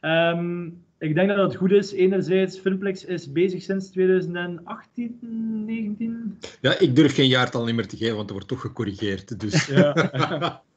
Um, 0.00 0.84
ik 0.98 1.14
denk 1.14 1.28
dat 1.28 1.38
het 1.38 1.56
goed 1.56 1.70
is. 1.70 1.92
Enerzijds, 1.92 2.58
Filmplex 2.58 3.04
is 3.04 3.32
bezig 3.32 3.62
sinds 3.62 3.90
2018, 3.90 5.18
19. 5.64 6.38
Ja, 6.60 6.78
ik 6.78 6.96
durf 6.96 7.14
geen 7.14 7.28
jaartal 7.28 7.64
niet 7.64 7.74
meer 7.74 7.86
te 7.86 7.96
geven, 7.96 8.16
want 8.16 8.26
er 8.26 8.34
wordt 8.34 8.48
toch 8.48 8.60
gecorrigeerd. 8.60 9.40
Dus. 9.40 9.66
Ja. 9.66 10.62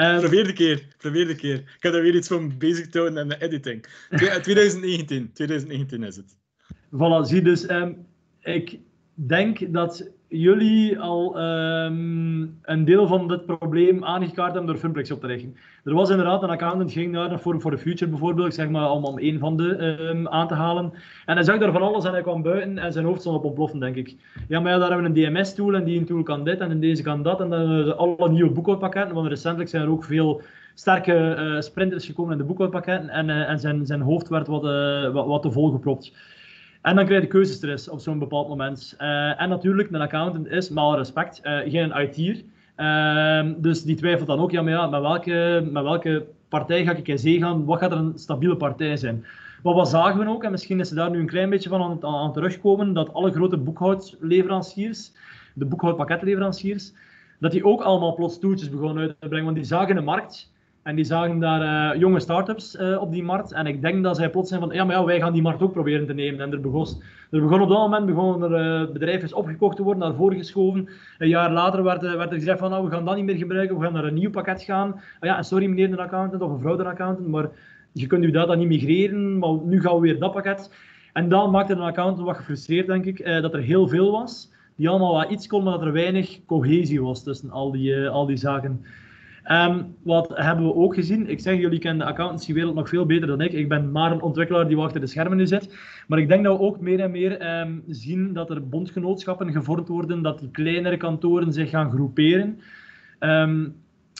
Um, 0.00 0.20
probeer 0.20 0.44
de 0.44 0.52
keer, 0.52 0.86
probeer 0.98 1.26
de 1.26 1.34
keer. 1.34 1.56
Ik 1.56 1.76
heb 1.78 1.92
daar 1.92 2.02
weer 2.02 2.14
iets 2.14 2.28
van 2.28 2.58
bezig 2.58 2.88
te 2.88 2.98
houden 2.98 3.20
en 3.20 3.28
de 3.28 3.42
editing. 3.42 3.86
2019, 4.42 5.32
2019 5.32 6.02
is 6.02 6.16
het. 6.16 6.36
Voilà, 6.92 7.26
zie 7.26 7.42
dus. 7.42 7.70
Um, 7.70 8.06
ik 8.40 8.78
denk 9.14 9.72
dat 9.72 10.10
jullie 10.32 10.98
al 11.00 11.40
um, 11.40 12.58
een 12.62 12.84
deel 12.84 13.06
van 13.06 13.28
dit 13.28 13.46
probleem 13.46 14.04
aangekaart 14.04 14.52
hebben 14.52 14.70
door 14.70 14.80
Funplex 14.80 15.10
op 15.10 15.20
te 15.20 15.26
richten. 15.26 15.56
Er 15.84 15.94
was 15.94 16.10
inderdaad 16.10 16.42
een 16.42 16.50
accountant, 16.50 16.92
ging 16.92 17.12
naar 17.12 17.38
Forum 17.38 17.60
for 17.60 17.70
the 17.70 17.78
Future 17.78 18.10
bijvoorbeeld, 18.10 18.54
zeg 18.54 18.68
maar, 18.68 18.90
om, 18.90 19.04
om 19.04 19.18
een 19.18 19.38
van 19.38 19.56
de 19.56 19.98
um, 20.10 20.28
aan 20.28 20.48
te 20.48 20.54
halen. 20.54 20.92
En 21.26 21.34
hij 21.34 21.44
zag 21.44 21.58
daar 21.58 21.72
van 21.72 21.82
alles 21.82 22.04
en 22.04 22.12
hij 22.12 22.22
kwam 22.22 22.42
buiten 22.42 22.78
en 22.78 22.92
zijn 22.92 23.04
hoofd 23.04 23.20
stond 23.20 23.36
op 23.36 23.44
ontploffen, 23.44 23.80
denk 23.80 23.96
ik. 23.96 24.16
Ja, 24.48 24.60
maar 24.60 24.78
daar 24.78 24.90
hebben 24.90 25.12
we 25.12 25.20
een 25.20 25.34
DMS-tool 25.34 25.74
en 25.74 25.84
die 25.84 25.98
een 25.98 26.06
tool 26.06 26.22
kan 26.22 26.44
dit 26.44 26.60
en 26.60 26.80
deze 26.80 27.02
kan 27.02 27.22
dat. 27.22 27.40
En 27.40 27.50
dan 27.50 27.96
alle 27.96 28.30
nieuwe 28.30 28.50
boekhoudpakketten, 28.50 29.14
want 29.14 29.28
recentelijk 29.28 29.70
zijn 29.70 29.82
er 29.82 29.90
ook 29.90 30.04
veel 30.04 30.42
sterke 30.74 31.36
uh, 31.38 31.60
sprinters 31.60 32.06
gekomen 32.06 32.32
in 32.32 32.38
de 32.38 32.44
boekhoudpakketten 32.44 33.08
en, 33.08 33.28
uh, 33.28 33.48
en 33.48 33.58
zijn, 33.58 33.86
zijn 33.86 34.00
hoofd 34.00 34.28
werd 34.28 34.46
wat, 34.46 34.64
uh, 34.64 35.08
wat, 35.12 35.26
wat 35.26 35.42
te 35.42 35.50
vol 35.50 35.70
gepropt. 35.70 36.12
En 36.82 36.96
dan 36.96 37.04
krijg 37.04 37.22
je 37.22 37.28
keuzestress 37.28 37.88
op 37.88 38.00
zo'n 38.00 38.18
bepaald 38.18 38.48
moment. 38.48 38.96
Uh, 39.00 39.40
en 39.40 39.48
natuurlijk, 39.48 39.90
een 39.90 40.00
accountant 40.00 40.46
is, 40.46 40.68
met 40.68 40.78
alle 40.78 40.96
respect, 40.96 41.40
uh, 41.44 41.58
geen 41.58 41.92
IT'er. 41.96 42.42
Uh, 42.76 43.52
dus 43.56 43.82
die 43.82 43.96
twijfelt 43.96 44.28
dan 44.28 44.40
ook, 44.40 44.50
ja, 44.50 44.62
maar 44.62 44.72
ja, 44.72 44.86
met 44.86 45.00
welke, 45.00 45.68
met 45.70 45.82
welke 45.82 46.26
partij 46.48 46.84
ga 46.84 46.92
ik 46.92 47.08
in 47.08 47.18
zee 47.18 47.38
gaan? 47.38 47.64
Wat 47.64 47.78
gaat 47.78 47.92
er 47.92 47.98
een 47.98 48.18
stabiele 48.18 48.56
partij 48.56 48.96
zijn? 48.96 49.24
Maar 49.62 49.74
wat 49.74 49.88
zagen 49.88 50.20
we 50.20 50.28
ook, 50.28 50.44
en 50.44 50.50
misschien 50.50 50.80
is 50.80 50.88
ze 50.88 50.94
daar 50.94 51.10
nu 51.10 51.18
een 51.18 51.26
klein 51.26 51.50
beetje 51.50 51.68
van 51.68 51.98
aan, 52.04 52.32
terugkomen, 52.32 52.92
dat 52.92 53.12
alle 53.14 53.32
grote 53.32 53.56
boekhoudleveranciers, 53.56 55.12
de 55.54 55.64
boekhoudpakketleveranciers, 55.64 56.92
dat 57.38 57.50
die 57.50 57.64
ook 57.64 57.82
allemaal 57.82 58.14
plots 58.14 58.38
toeltjes 58.38 58.70
begonnen 58.70 59.02
uit 59.02 59.16
te 59.20 59.28
brengen. 59.28 59.44
Want 59.44 59.56
die 59.56 59.66
zagen 59.66 59.94
de 59.94 60.00
markt 60.00 60.52
en 60.82 60.96
die 60.96 61.04
zagen 61.04 61.38
daar 61.38 61.94
uh, 61.94 62.00
jonge 62.00 62.20
start-ups 62.20 62.76
uh, 62.76 63.00
op 63.00 63.12
die 63.12 63.22
markt. 63.22 63.52
En 63.52 63.66
ik 63.66 63.82
denk 63.82 64.02
dat 64.02 64.16
zij 64.16 64.30
plots 64.30 64.48
zijn 64.48 64.60
van, 64.60 64.70
ja, 64.70 64.84
maar 64.84 64.96
ja, 64.96 65.04
wij 65.04 65.20
gaan 65.20 65.32
die 65.32 65.42
markt 65.42 65.62
ook 65.62 65.72
proberen 65.72 66.06
te 66.06 66.12
nemen. 66.12 66.40
En 66.40 66.52
er 66.52 66.60
begon, 66.60 66.86
er 67.30 67.40
begon 67.40 67.60
op 67.60 67.68
dat 67.68 67.78
moment 67.78 68.06
begonnen 68.06 68.52
er 68.52 69.22
uh, 69.22 69.36
opgekocht 69.36 69.76
te 69.76 69.82
worden, 69.82 70.02
naar 70.02 70.14
voren 70.14 70.36
geschoven. 70.38 70.88
Een 71.18 71.28
jaar 71.28 71.52
later 71.52 71.82
werd, 71.82 72.02
werd 72.02 72.30
er 72.30 72.38
gezegd 72.38 72.58
van, 72.58 72.70
nou, 72.70 72.84
we 72.84 72.90
gaan 72.90 73.04
dat 73.04 73.16
niet 73.16 73.24
meer 73.24 73.36
gebruiken, 73.36 73.78
we 73.78 73.84
gaan 73.84 73.92
naar 73.92 74.04
een 74.04 74.14
nieuw 74.14 74.30
pakket 74.30 74.62
gaan. 74.62 75.00
ja, 75.20 75.36
en 75.36 75.44
sorry 75.44 75.66
meneer 75.66 75.90
de 75.90 76.02
accountant 76.02 76.42
of 76.42 76.50
mevrouw 76.50 76.76
de 76.76 76.84
accountant, 76.84 77.28
maar 77.28 77.48
je 77.92 78.06
kunt 78.06 78.24
u 78.24 78.30
dat 78.30 78.46
dan 78.46 78.58
niet 78.58 78.68
migreren, 78.68 79.38
maar 79.38 79.58
nu 79.64 79.80
gaan 79.80 79.94
we 79.94 80.00
weer 80.00 80.18
dat 80.18 80.32
pakket. 80.32 80.70
En 81.12 81.28
dan 81.28 81.50
maakte 81.50 81.74
de 81.74 81.80
accountant 81.80 82.26
wat 82.26 82.36
gefrustreerd, 82.36 82.86
denk 82.86 83.04
ik, 83.04 83.24
dat 83.42 83.54
er 83.54 83.60
heel 83.60 83.88
veel 83.88 84.10
was. 84.10 84.50
Die 84.76 84.88
allemaal 84.88 85.14
wat 85.14 85.30
iets 85.30 85.46
kon, 85.46 85.62
maar 85.62 85.72
dat 85.72 85.82
er 85.82 85.92
weinig 85.92 86.44
cohesie 86.46 87.02
was 87.02 87.22
tussen 87.22 87.50
al 87.50 87.70
die, 87.70 88.08
al 88.08 88.26
die 88.26 88.36
zaken. 88.36 88.84
Um, 89.50 89.94
wat 90.02 90.30
hebben 90.34 90.66
we 90.66 90.74
ook 90.74 90.94
gezien? 90.94 91.30
Ik 91.30 91.40
zeg, 91.40 91.58
jullie 91.58 91.78
kennen 91.78 92.06
de 92.06 92.12
accountancywereld 92.12 92.74
nog 92.74 92.88
veel 92.88 93.06
beter 93.06 93.26
dan 93.26 93.40
ik. 93.40 93.52
Ik 93.52 93.68
ben 93.68 93.92
maar 93.92 94.12
een 94.12 94.22
ontwikkelaar 94.22 94.68
die 94.68 94.76
achter 94.76 95.00
de 95.00 95.06
schermen 95.06 95.36
nu 95.36 95.46
zit. 95.46 95.76
Maar 96.06 96.18
ik 96.18 96.28
denk 96.28 96.44
dat 96.44 96.58
we 96.58 96.64
ook 96.64 96.80
meer 96.80 97.00
en 97.00 97.10
meer 97.10 97.60
um, 97.60 97.82
zien 97.86 98.32
dat 98.32 98.50
er 98.50 98.68
bondgenootschappen 98.68 99.52
gevormd 99.52 99.88
worden, 99.88 100.22
dat 100.22 100.38
die 100.38 100.50
kleinere 100.50 100.96
kantoren 100.96 101.52
zich 101.52 101.70
gaan 101.70 101.90
groeperen. 101.90 102.60
Um, 103.20 103.74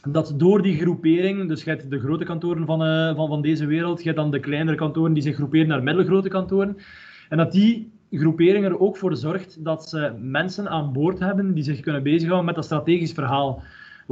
dat 0.09 0.35
door 0.37 0.63
die 0.63 0.79
groepering, 0.79 1.49
dus 1.49 1.65
je 1.65 1.71
hebt 1.71 1.91
de 1.91 2.01
grote 2.01 2.25
kantoren 2.25 2.67
van, 2.67 2.83
uh, 2.83 3.15
van, 3.17 3.29
van 3.29 3.43
deze 3.43 3.67
wereld, 3.67 3.99
je 3.99 4.05
hebt 4.05 4.19
dan 4.21 4.31
de 4.31 4.41
kleinere 4.41 4.77
kantoren 4.77 5.13
die 5.13 5.23
zich 5.23 5.35
groeperen 5.35 5.69
naar 5.69 5.83
middelgrote 5.83 6.29
kantoren. 6.29 6.77
En 7.29 7.37
dat 7.37 7.53
die 7.53 7.93
groepering 8.11 8.65
er 8.65 8.81
ook 8.81 8.97
voor 8.97 9.17
zorgt 9.17 9.65
dat 9.65 9.89
ze 9.89 10.13
mensen 10.21 10.69
aan 10.69 10.93
boord 10.93 11.19
hebben 11.19 11.55
die 11.55 11.65
zich 11.65 11.81
kunnen 11.81 12.03
bezighouden 12.03 12.47
met 12.47 12.55
dat 12.55 12.65
strategisch 12.65 13.13
verhaal 13.13 13.63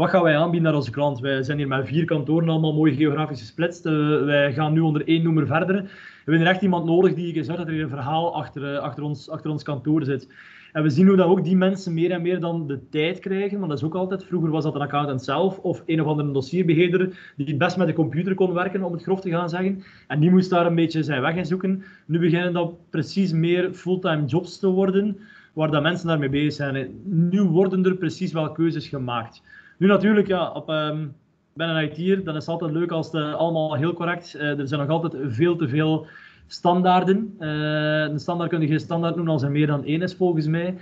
wat 0.01 0.11
gaan 0.11 0.23
wij 0.23 0.37
aanbieden 0.37 0.63
naar 0.63 0.79
onze 0.79 0.91
klant? 0.91 1.21
Wij 1.21 1.43
zijn 1.43 1.59
hier 1.59 1.69
met 1.69 1.87
vier 1.87 2.05
kantoren 2.05 2.49
allemaal 2.49 2.75
mooi 2.75 2.95
geografisch 2.95 3.41
gesplitst. 3.41 3.87
Uh, 3.87 4.25
wij 4.25 4.53
gaan 4.53 4.73
nu 4.73 4.81
onder 4.81 5.07
één 5.07 5.23
noemer 5.23 5.47
verder. 5.47 5.83
We 6.25 6.31
hebben 6.31 6.47
echt 6.47 6.63
iemand 6.63 6.85
nodig 6.85 7.15
die 7.15 7.45
zorgt 7.45 7.61
dat 7.61 7.69
er 7.69 7.81
een 7.81 7.89
verhaal 7.89 8.35
achter, 8.35 8.73
uh, 8.73 8.79
achter, 8.79 9.03
ons, 9.03 9.31
achter 9.31 9.51
ons 9.51 9.63
kantoor 9.63 10.05
zit. 10.05 10.29
En 10.73 10.83
we 10.83 10.91
zien 10.91 11.07
hoe 11.07 11.17
dat 11.17 11.27
ook 11.27 11.45
die 11.45 11.57
mensen 11.57 11.95
meer 11.95 12.11
en 12.11 12.23
meer 12.23 12.41
dan 12.41 12.67
de 12.67 12.89
tijd 12.89 13.19
krijgen, 13.19 13.59
want 13.59 13.71
dat 13.71 13.79
is 13.79 13.85
ook 13.85 13.95
altijd, 13.95 14.25
vroeger 14.25 14.51
was 14.51 14.65
dat 14.65 14.75
een 14.75 14.81
accountant 14.81 15.23
zelf 15.23 15.59
of 15.59 15.83
een 15.87 16.01
of 16.01 16.07
andere 16.07 16.33
dossierbeheerder 16.33 17.33
die 17.37 17.57
best 17.57 17.77
met 17.77 17.87
de 17.87 17.93
computer 17.93 18.35
kon 18.35 18.53
werken, 18.53 18.83
om 18.83 18.93
het 18.93 19.03
grof 19.03 19.21
te 19.21 19.31
gaan 19.31 19.49
zeggen. 19.49 19.83
En 20.07 20.21
die 20.21 20.31
moest 20.31 20.51
daar 20.51 20.67
een 20.67 20.75
beetje 20.75 21.03
zijn 21.03 21.21
weg 21.21 21.35
in 21.35 21.47
zoeken. 21.47 21.85
Nu 22.07 22.19
beginnen 22.19 22.53
dat 22.53 22.91
precies 22.91 23.33
meer 23.33 23.75
fulltime 23.75 24.25
jobs 24.25 24.59
te 24.59 24.69
worden, 24.69 25.17
waar 25.53 25.71
dat 25.71 25.83
mensen 25.83 26.07
daarmee 26.07 26.29
bezig 26.29 26.53
zijn. 26.53 27.01
Nu 27.05 27.43
worden 27.43 27.85
er 27.85 27.97
precies 27.97 28.33
wel 28.33 28.53
keuzes 28.53 28.89
gemaakt. 28.89 29.43
Nu 29.81 29.87
natuurlijk, 29.87 30.27
ja, 30.27 30.51
op, 30.51 30.69
um, 30.69 31.15
ben 31.55 31.69
een 31.69 31.85
IT'er, 31.85 32.25
dan 32.25 32.37
is 32.37 32.41
het 32.41 32.49
altijd 32.49 32.73
leuk 32.73 32.91
als 32.91 33.13
het 33.13 33.35
allemaal 33.35 33.75
heel 33.75 33.93
correct. 33.93 34.35
Uh, 34.35 34.59
er 34.59 34.69
zijn 34.69 34.81
nog 34.81 34.89
altijd 34.89 35.17
veel 35.35 35.57
te 35.57 35.69
veel 35.69 36.07
standaarden. 36.47 37.37
Uh, 37.39 38.01
een 38.01 38.19
standaard 38.19 38.51
kun 38.51 38.61
je 38.61 38.67
geen 38.67 38.81
standaard 38.81 39.15
noemen 39.15 39.33
als 39.33 39.43
er 39.43 39.51
meer 39.51 39.67
dan 39.67 39.85
één 39.85 40.03
is, 40.03 40.15
volgens 40.15 40.47
mij. 40.47 40.75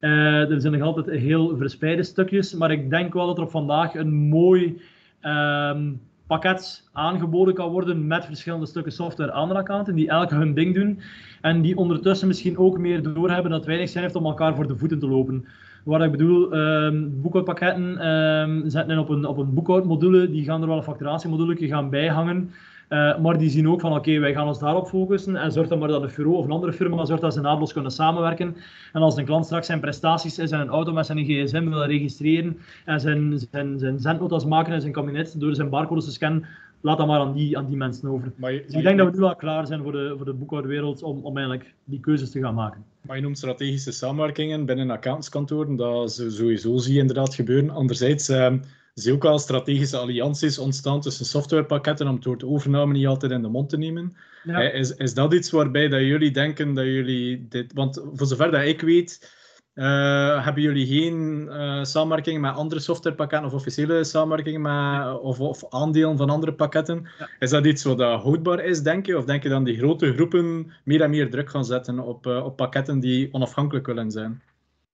Er 0.00 0.60
zijn 0.60 0.72
nog 0.72 0.82
altijd 0.82 1.20
heel 1.20 1.56
verspreide 1.56 2.02
stukjes, 2.02 2.54
maar 2.54 2.70
ik 2.70 2.90
denk 2.90 3.12
wel 3.12 3.26
dat 3.26 3.38
er 3.38 3.44
op 3.44 3.50
vandaag 3.50 3.94
een 3.94 4.14
mooi 4.14 4.80
um, 5.22 6.00
pakket 6.26 6.88
aangeboden 6.92 7.54
kan 7.54 7.70
worden 7.70 8.06
met 8.06 8.24
verschillende 8.24 8.66
stukken 8.66 8.92
software 8.92 9.32
aan 9.32 9.48
de 9.48 9.54
accounten, 9.54 9.94
die 9.94 10.08
elk 10.08 10.30
hun 10.30 10.54
ding 10.54 10.74
doen 10.74 11.00
en 11.40 11.62
die 11.62 11.76
ondertussen 11.76 12.28
misschien 12.28 12.58
ook 12.58 12.78
meer 12.78 13.02
doorhebben 13.02 13.50
dat 13.50 13.60
het 13.60 13.68
weinig 13.68 13.88
zin 13.88 14.02
heeft 14.02 14.14
om 14.14 14.24
elkaar 14.24 14.54
voor 14.54 14.66
de 14.66 14.76
voeten 14.76 14.98
te 14.98 15.08
lopen. 15.08 15.44
Wat 15.84 16.02
ik 16.02 16.10
bedoel, 16.10 16.56
um, 16.56 17.20
boekhoudpakketten 17.20 18.08
um, 18.08 18.70
zetten 18.70 18.98
op 18.98 19.08
een, 19.08 19.26
op 19.26 19.38
een 19.38 19.54
boekhoudmodule, 19.54 20.30
die 20.30 20.44
gaan 20.44 20.60
er 20.60 20.68
wel 20.68 20.76
een 20.76 20.82
facturatiemodule 20.82 21.68
gaan 21.68 21.90
bijhangen. 21.90 22.50
Uh, 22.88 23.18
maar 23.18 23.38
die 23.38 23.50
zien 23.50 23.68
ook 23.68 23.80
van 23.80 23.92
oké, 23.92 24.18
wij 24.18 24.32
gaan 24.32 24.46
ons 24.46 24.58
daarop 24.58 24.88
focussen 24.88 25.36
en 25.36 25.52
zorg 25.52 25.68
dan 25.68 25.78
maar 25.78 25.88
dat 25.88 26.02
een 26.02 26.10
bureau 26.16 26.36
of 26.36 26.44
een 26.44 26.50
andere 26.50 26.72
firma 26.72 27.04
zorgt 27.04 27.22
dat 27.22 27.32
ze 27.32 27.40
naadloos 27.40 27.72
kunnen 27.72 27.90
samenwerken. 27.90 28.56
En 28.92 29.00
als 29.00 29.16
een 29.16 29.24
klant 29.24 29.44
straks 29.44 29.66
zijn 29.66 29.80
prestaties 29.80 30.38
in 30.38 30.48
zijn 30.48 30.68
auto 30.68 30.92
met 30.92 31.06
zijn 31.06 31.24
gsm 31.24 31.68
wil 31.68 31.84
registreren 31.84 32.58
en 32.84 33.00
zijn, 33.00 33.38
zijn, 33.50 33.78
zijn 33.78 33.98
zendnotas 33.98 34.44
maken 34.44 34.72
in 34.72 34.80
zijn 34.80 34.92
kabinet 34.92 35.40
door 35.40 35.54
zijn 35.54 35.68
barcodes 35.68 36.04
te 36.04 36.10
scannen, 36.10 36.44
laat 36.84 36.98
dat 36.98 37.06
maar 37.06 37.20
aan 37.20 37.32
die, 37.32 37.58
aan 37.58 37.66
die 37.66 37.76
mensen 37.76 38.08
over. 38.08 38.32
Maar 38.36 38.52
dus 38.52 38.74
ik 38.74 38.82
denk 38.82 38.98
dat 38.98 39.10
we 39.10 39.16
nu 39.16 39.22
al 39.22 39.36
klaar 39.36 39.66
zijn 39.66 39.82
voor 39.82 39.92
de, 39.92 40.14
voor 40.16 40.24
de 40.24 40.32
boekhoudwereld 40.32 41.02
om, 41.02 41.20
om 41.22 41.36
eigenlijk 41.36 41.74
die 41.84 42.00
keuzes 42.00 42.30
te 42.30 42.40
gaan 42.40 42.54
maken. 42.54 42.84
Maar 43.00 43.16
je 43.16 43.22
noemt 43.22 43.38
strategische 43.38 43.92
samenwerkingen 43.92 44.64
binnen 44.64 44.90
accountskantoren, 44.90 45.76
dat 45.76 46.12
sowieso 46.28 46.76
zie 46.76 46.94
je 46.94 47.00
inderdaad 47.00 47.34
gebeuren. 47.34 47.70
Anderzijds 47.70 48.28
uh, 48.28 48.52
zie 48.94 49.10
je 49.10 49.16
ook 49.16 49.24
al 49.24 49.38
strategische 49.38 49.96
allianties 49.96 50.58
ontstaan 50.58 51.00
tussen 51.00 51.26
softwarepakketten 51.26 52.08
om 52.08 52.14
het 52.14 52.24
woord 52.24 52.44
overname 52.44 52.92
niet 52.92 53.06
altijd 53.06 53.32
in 53.32 53.42
de 53.42 53.48
mond 53.48 53.68
te 53.68 53.78
nemen. 53.78 54.16
Ja. 54.42 54.62
Eh, 54.62 54.78
is, 54.80 54.94
is 54.94 55.14
dat 55.14 55.34
iets 55.34 55.50
waarbij 55.50 55.88
dat 55.88 56.00
jullie 56.00 56.30
denken 56.30 56.74
dat 56.74 56.84
jullie 56.84 57.46
dit... 57.48 57.72
Want 57.72 58.02
voor 58.14 58.26
zover 58.26 58.50
dat 58.50 58.62
ik 58.62 58.80
weet 58.80 59.32
uh, 59.74 60.44
hebben 60.44 60.62
jullie 60.62 60.86
geen 60.86 61.48
uh, 61.50 61.84
samenwerking 61.84 62.40
met 62.40 62.54
andere 62.54 62.80
softwarepakketten 62.80 63.48
of 63.48 63.54
officiële 63.54 64.04
samenwerking 64.04 64.62
met, 64.62 65.20
of, 65.20 65.40
of 65.40 65.64
aandelen 65.70 66.16
van 66.16 66.30
andere 66.30 66.52
pakketten? 66.52 67.06
Is 67.38 67.50
dat 67.50 67.66
iets 67.66 67.84
wat 67.84 68.00
houdbaar 68.00 68.64
is, 68.64 68.82
denk 68.82 69.06
je? 69.06 69.18
Of 69.18 69.24
denk 69.24 69.42
je 69.42 69.48
dan 69.48 69.64
die 69.64 69.76
grote 69.76 70.12
groepen 70.12 70.72
meer 70.84 71.00
en 71.00 71.10
meer 71.10 71.30
druk 71.30 71.50
gaan 71.50 71.64
zetten 71.64 71.98
op, 71.98 72.26
uh, 72.26 72.44
op 72.44 72.56
pakketten 72.56 73.00
die 73.00 73.28
onafhankelijk 73.32 73.86
willen 73.86 74.10
zijn? 74.10 74.42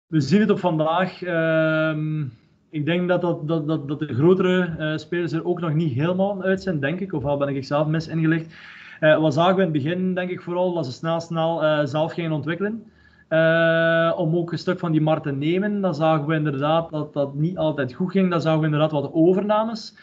We 0.06 0.20
zien 0.20 0.40
het 0.40 0.50
op 0.50 0.58
vandaag. 0.58 1.22
Ehm, 1.22 2.22
ik 2.70 2.86
denk 2.86 3.08
dat, 3.08 3.20
dat, 3.20 3.48
dat, 3.48 3.68
dat, 3.68 3.88
dat 3.88 3.98
de 3.98 4.14
grotere 4.14 4.92
spelers 4.98 5.32
er 5.32 5.44
ook 5.44 5.60
nog 5.60 5.74
niet 5.74 5.92
helemaal 5.92 6.42
uit 6.42 6.62
zijn, 6.62 6.80
denk 6.80 7.00
ik. 7.00 7.12
Ofwel 7.12 7.36
ben 7.36 7.56
ik 7.56 7.64
zelf 7.64 7.86
mis 7.86 8.08
ingelicht. 8.08 8.54
wat 9.00 9.34
zagen 9.34 9.54
we 9.54 9.62
in 9.62 9.72
het 9.72 9.82
begin, 9.82 10.14
denk 10.14 10.30
ik 10.30 10.40
vooral, 10.40 10.74
dat 10.74 10.86
ze 10.86 10.92
snel, 10.92 11.20
snel 11.20 11.86
zelf 11.86 12.12
gingen 12.12 12.32
ontwikkelen. 12.32 12.84
Uh, 13.30 14.12
om 14.16 14.36
ook 14.36 14.52
een 14.52 14.58
stuk 14.58 14.78
van 14.78 14.92
die 14.92 15.00
markt 15.00 15.22
te 15.22 15.32
nemen. 15.32 15.80
Dan 15.80 15.94
zagen 15.94 16.26
we 16.26 16.34
inderdaad 16.34 16.90
dat 16.90 17.12
dat 17.12 17.34
niet 17.34 17.56
altijd 17.56 17.94
goed 17.94 18.10
ging. 18.10 18.30
Dan 18.30 18.40
zagen 18.40 18.58
we 18.58 18.64
inderdaad 18.64 18.90
wat 18.90 19.12
overnames. 19.12 19.96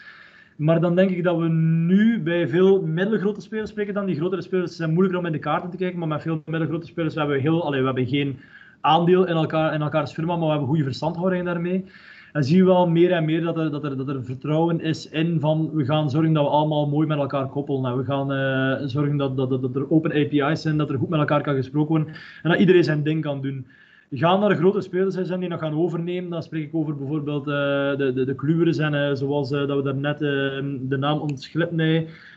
Maar 0.56 0.80
dan 0.80 0.94
denk 0.94 1.10
ik 1.10 1.24
dat 1.24 1.38
we 1.38 1.48
nu 1.48 2.22
bij 2.22 2.48
veel 2.48 2.82
middelgrote 2.82 3.40
spelers 3.40 3.70
spreken 3.70 3.94
dan. 3.94 4.06
Die 4.06 4.16
grotere 4.16 4.42
spelers 4.42 4.76
zijn 4.76 4.92
moeilijker 4.92 5.20
om 5.20 5.26
in 5.26 5.32
de 5.32 5.38
kaarten 5.38 5.70
te 5.70 5.76
kijken. 5.76 5.98
Maar 5.98 6.08
met 6.08 6.22
veel 6.22 6.42
middelgrote 6.44 6.86
spelers 6.86 7.14
hebben 7.14 7.36
we, 7.36 7.42
heel, 7.42 7.64
allee, 7.64 7.80
we 7.80 7.86
hebben 7.86 8.06
geen 8.06 8.40
aandeel 8.80 9.26
in, 9.26 9.34
elkaar, 9.34 9.74
in 9.74 9.82
elkaars 9.82 10.12
firma, 10.12 10.32
maar 10.32 10.44
we 10.44 10.50
hebben 10.50 10.68
goede 10.68 10.84
verstandhouding 10.84 11.44
daarmee. 11.44 11.84
En 12.32 12.44
zie 12.44 12.56
je 12.56 12.64
wel 12.64 12.88
meer 12.88 13.12
en 13.12 13.24
meer 13.24 13.42
dat 13.42 13.58
er, 13.58 13.70
dat, 13.70 13.84
er, 13.84 13.96
dat 13.96 14.08
er 14.08 14.24
vertrouwen 14.24 14.80
is 14.80 15.08
in 15.08 15.40
van 15.40 15.70
we 15.70 15.84
gaan 15.84 16.10
zorgen 16.10 16.32
dat 16.32 16.44
we 16.44 16.50
allemaal 16.50 16.88
mooi 16.88 17.06
met 17.06 17.18
elkaar 17.18 17.48
koppelen. 17.48 17.90
En 17.90 17.96
we 17.96 18.04
gaan 18.04 18.32
uh, 18.32 18.88
zorgen 18.88 19.16
dat, 19.16 19.36
dat, 19.36 19.50
dat, 19.50 19.76
er 19.76 19.90
open 19.90 20.10
API's 20.10 20.62
zijn, 20.62 20.76
dat 20.76 20.90
er 20.90 20.98
goed 20.98 21.08
met 21.08 21.18
elkaar 21.18 21.42
kan 21.42 21.54
gesproken 21.54 21.88
worden 21.88 22.14
en 22.42 22.50
dat 22.50 22.58
iedereen 22.58 22.84
zijn 22.84 23.02
ding 23.02 23.22
kan 23.22 23.40
doen. 23.40 23.66
Gaan 24.10 24.40
naar 24.40 24.48
de 24.48 24.56
grote 24.56 24.80
spelers 24.80 25.14
zijn 25.14 25.40
die 25.40 25.48
nog 25.48 25.60
gaan 25.60 25.78
overnemen. 25.78 26.30
Dan 26.30 26.42
spreek 26.42 26.64
ik 26.64 26.74
over 26.74 26.96
bijvoorbeeld 26.96 27.48
uh, 27.48 27.54
de, 27.96 28.12
de, 28.14 28.24
de 28.24 28.34
Kluwers 28.34 28.78
en 28.78 29.16
zoals 29.16 29.48
dat 29.48 29.76
we 29.76 29.82
daarnet 29.82 30.18
de 30.18 30.96
naam 30.98 31.18
ontglipt 31.18 31.70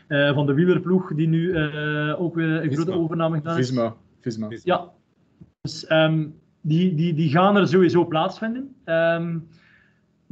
van 0.08 0.46
de 0.46 0.54
wielerploeg 0.54 1.14
die 1.14 1.28
nu 1.28 1.58
ook 2.16 2.34
weer 2.34 2.64
een 2.64 2.72
grote 2.72 2.92
overname 2.92 3.36
gedaan 3.36 3.56
heeft. 3.56 3.68
Visma. 3.68 3.94
Visma. 4.20 4.48
Ja, 4.64 4.90
dus 5.60 5.90
um, 5.90 6.34
die, 6.60 6.94
die, 6.94 7.14
die 7.14 7.30
gaan 7.30 7.56
er 7.56 7.68
sowieso 7.68 8.06
plaatsvinden. 8.06 8.74
Um, 8.84 9.48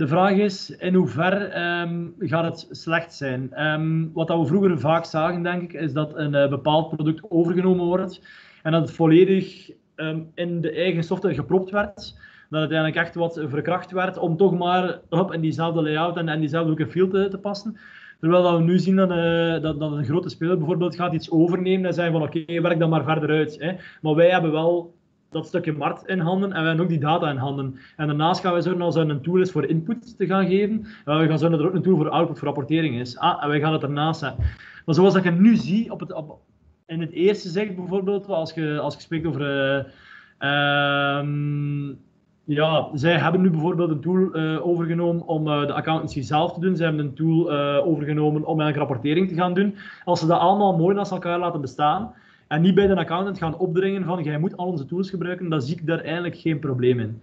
de 0.00 0.08
vraag 0.08 0.32
is 0.32 0.70
in 0.70 0.94
hoever 0.94 1.62
um, 1.80 2.14
gaat 2.18 2.44
het 2.44 2.66
slecht 2.70 3.14
zijn. 3.14 3.64
Um, 3.64 4.10
wat 4.12 4.28
dat 4.28 4.38
we 4.38 4.46
vroeger 4.46 4.80
vaak 4.80 5.04
zagen, 5.04 5.42
denk 5.42 5.62
ik, 5.62 5.72
is 5.72 5.92
dat 5.92 6.16
een 6.16 6.34
uh, 6.34 6.48
bepaald 6.48 6.96
product 6.96 7.30
overgenomen 7.30 7.86
wordt 7.86 8.20
en 8.62 8.72
dat 8.72 8.80
het 8.80 8.90
volledig 8.90 9.70
um, 9.96 10.30
in 10.34 10.60
de 10.60 10.72
eigen 10.72 11.02
software 11.02 11.34
gepropt 11.34 11.70
werd. 11.70 11.94
Dat 12.50 12.60
het 12.62 12.70
eigenlijk 12.70 12.96
echt 13.06 13.14
wat 13.14 13.40
verkracht 13.44 13.90
werd 13.90 14.18
om 14.18 14.36
toch 14.36 14.58
maar 14.58 15.00
op 15.08 15.32
in 15.32 15.40
diezelfde 15.40 15.82
layout 15.82 16.16
en, 16.16 16.28
en 16.28 16.40
diezelfde 16.40 16.84
en 16.84 16.90
feel 16.90 17.08
te, 17.08 17.38
passen. 17.42 17.76
Terwijl 18.20 18.42
dat 18.42 18.56
we 18.56 18.64
nu 18.64 18.78
zien 18.78 18.96
dat, 18.96 19.10
uh, 19.10 19.62
dat, 19.62 19.80
dat, 19.80 19.92
een 19.92 20.04
grote 20.04 20.28
speler 20.28 20.58
bijvoorbeeld 20.58 20.94
gaat 20.94 21.12
iets 21.12 21.30
overnemen 21.30 21.86
en 21.86 21.94
zeggen 21.94 22.12
van 22.12 22.22
oké, 22.22 22.60
werk 22.60 22.78
dan 22.78 22.90
maar 22.90 23.04
verder 23.04 23.30
uit. 23.30 23.56
Hè. 23.58 23.72
Maar 24.02 24.14
wij 24.14 24.30
hebben 24.30 24.52
wel 24.52 24.94
dat 25.30 25.46
stukje 25.46 25.72
markt 25.72 26.06
in 26.06 26.18
handen 26.18 26.52
en 26.52 26.60
we 26.60 26.66
hebben 26.66 26.84
ook 26.84 26.90
die 26.90 27.00
data 27.00 27.30
in 27.30 27.36
handen. 27.36 27.78
En 27.96 28.06
daarnaast 28.06 28.40
gaan 28.40 28.52
wij 28.52 28.62
zorgen 28.62 28.82
als 28.82 28.96
er 28.96 29.10
een 29.10 29.22
tool 29.22 29.40
is 29.40 29.50
voor 29.52 29.66
input 29.66 30.16
te 30.18 30.26
gaan 30.26 30.46
geven, 30.46 30.80
we 31.04 31.26
gaan 31.28 31.38
zorgen 31.38 31.50
dat 31.50 31.60
er 31.60 31.66
ook 31.66 31.74
een 31.74 31.82
tool 31.82 31.96
voor 31.96 32.08
output, 32.08 32.38
voor 32.38 32.46
rapportering 32.46 32.98
is. 32.98 33.18
Ah, 33.18 33.42
en 33.42 33.48
wij 33.48 33.60
gaan 33.60 33.72
het 33.72 33.82
ernaast 33.82 34.20
zetten. 34.20 34.44
Maar 34.84 34.94
zoals 34.94 35.14
dat 35.14 35.24
je 35.24 35.30
nu 35.30 35.56
ziet, 35.56 35.90
op 35.90 36.00
het, 36.00 36.12
op, 36.12 36.38
in 36.86 37.00
het 37.00 37.12
eerste 37.12 37.48
zegt 37.48 37.76
bijvoorbeeld, 37.76 38.28
als 38.28 38.54
je, 38.54 38.78
als 38.78 38.94
je 38.94 39.00
spreekt 39.00 39.26
over... 39.26 39.40
Uh, 40.40 41.22
ja, 42.44 42.88
zij 42.92 43.18
hebben 43.18 43.40
nu 43.40 43.50
bijvoorbeeld 43.50 43.90
een 43.90 44.00
tool 44.00 44.36
uh, 44.36 44.66
overgenomen 44.66 45.26
om 45.26 45.48
uh, 45.48 45.66
de 45.66 45.72
accountancy 45.72 46.20
zelf 46.20 46.52
te 46.52 46.60
doen. 46.60 46.76
Zij 46.76 46.86
hebben 46.86 47.04
een 47.04 47.14
tool 47.14 47.52
overgenomen 47.82 48.44
om 48.44 48.60
eigenlijk 48.60 48.76
rapportering 48.76 49.28
te 49.28 49.34
gaan 49.34 49.54
doen. 49.54 49.76
Als 50.04 50.20
ze 50.20 50.26
dat 50.26 50.40
allemaal 50.40 50.76
mooi 50.76 50.94
naast 50.94 51.10
elkaar 51.10 51.38
laten 51.38 51.60
bestaan, 51.60 52.14
en 52.50 52.60
niet 52.60 52.74
bij 52.74 52.86
de 52.86 52.96
accountant 52.96 53.38
gaan 53.38 53.58
opdringen 53.58 54.04
van 54.04 54.22
jij 54.22 54.38
moet 54.38 54.56
al 54.56 54.66
onze 54.66 54.86
tools 54.86 55.10
gebruiken, 55.10 55.48
dan 55.48 55.62
zie 55.62 55.76
ik 55.76 55.86
daar 55.86 56.00
eigenlijk 56.00 56.36
geen 56.36 56.58
probleem 56.58 57.00
in. 57.00 57.22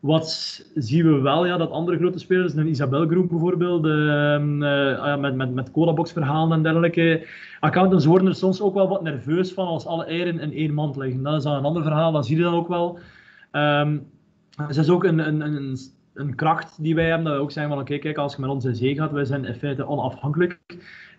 Wat 0.00 0.28
zien 0.74 1.12
we 1.12 1.20
wel, 1.20 1.46
ja, 1.46 1.56
dat 1.56 1.70
andere 1.70 1.96
grote 1.96 2.18
spelers, 2.18 2.54
een 2.54 2.68
Isabel 2.68 3.06
Groep 3.06 3.28
bijvoorbeeld, 3.28 3.86
uh, 3.86 5.16
met, 5.16 5.34
met, 5.34 5.54
met 5.54 5.70
colabox 5.70 6.12
verhalen 6.12 6.56
en 6.56 6.62
dergelijke, 6.62 7.26
accountants 7.60 8.04
worden 8.04 8.28
er 8.28 8.34
soms 8.34 8.60
ook 8.60 8.74
wel 8.74 8.88
wat 8.88 9.02
nerveus 9.02 9.52
van 9.52 9.66
als 9.66 9.86
alle 9.86 10.04
eieren 10.04 10.40
in 10.40 10.52
één 10.52 10.74
mand 10.74 10.96
liggen. 10.96 11.22
Dat 11.22 11.36
is 11.36 11.42
dan 11.42 11.54
een 11.54 11.64
ander 11.64 11.82
verhaal, 11.82 12.12
dat 12.12 12.26
zie 12.26 12.36
je 12.36 12.42
dan 12.42 12.54
ook 12.54 12.68
wel. 12.68 12.98
Um, 13.52 14.06
er 14.56 14.78
is 14.78 14.90
ook 14.90 15.04
een, 15.04 15.18
een, 15.18 15.40
een, 15.40 15.76
een 16.14 16.34
kracht 16.34 16.82
die 16.82 16.94
wij 16.94 17.06
hebben, 17.06 17.24
dat 17.24 17.34
we 17.34 17.40
ook 17.40 17.50
zeggen 17.50 17.72
van 17.72 17.82
oké, 17.82 17.98
kijk, 17.98 18.16
als 18.16 18.34
je 18.34 18.40
met 18.40 18.50
ons 18.50 18.64
in 18.64 18.74
zee 18.74 18.94
gaat, 18.94 19.12
wij 19.12 19.24
zijn 19.24 19.44
in 19.44 19.54
feite 19.54 19.86
onafhankelijk. 19.86 20.58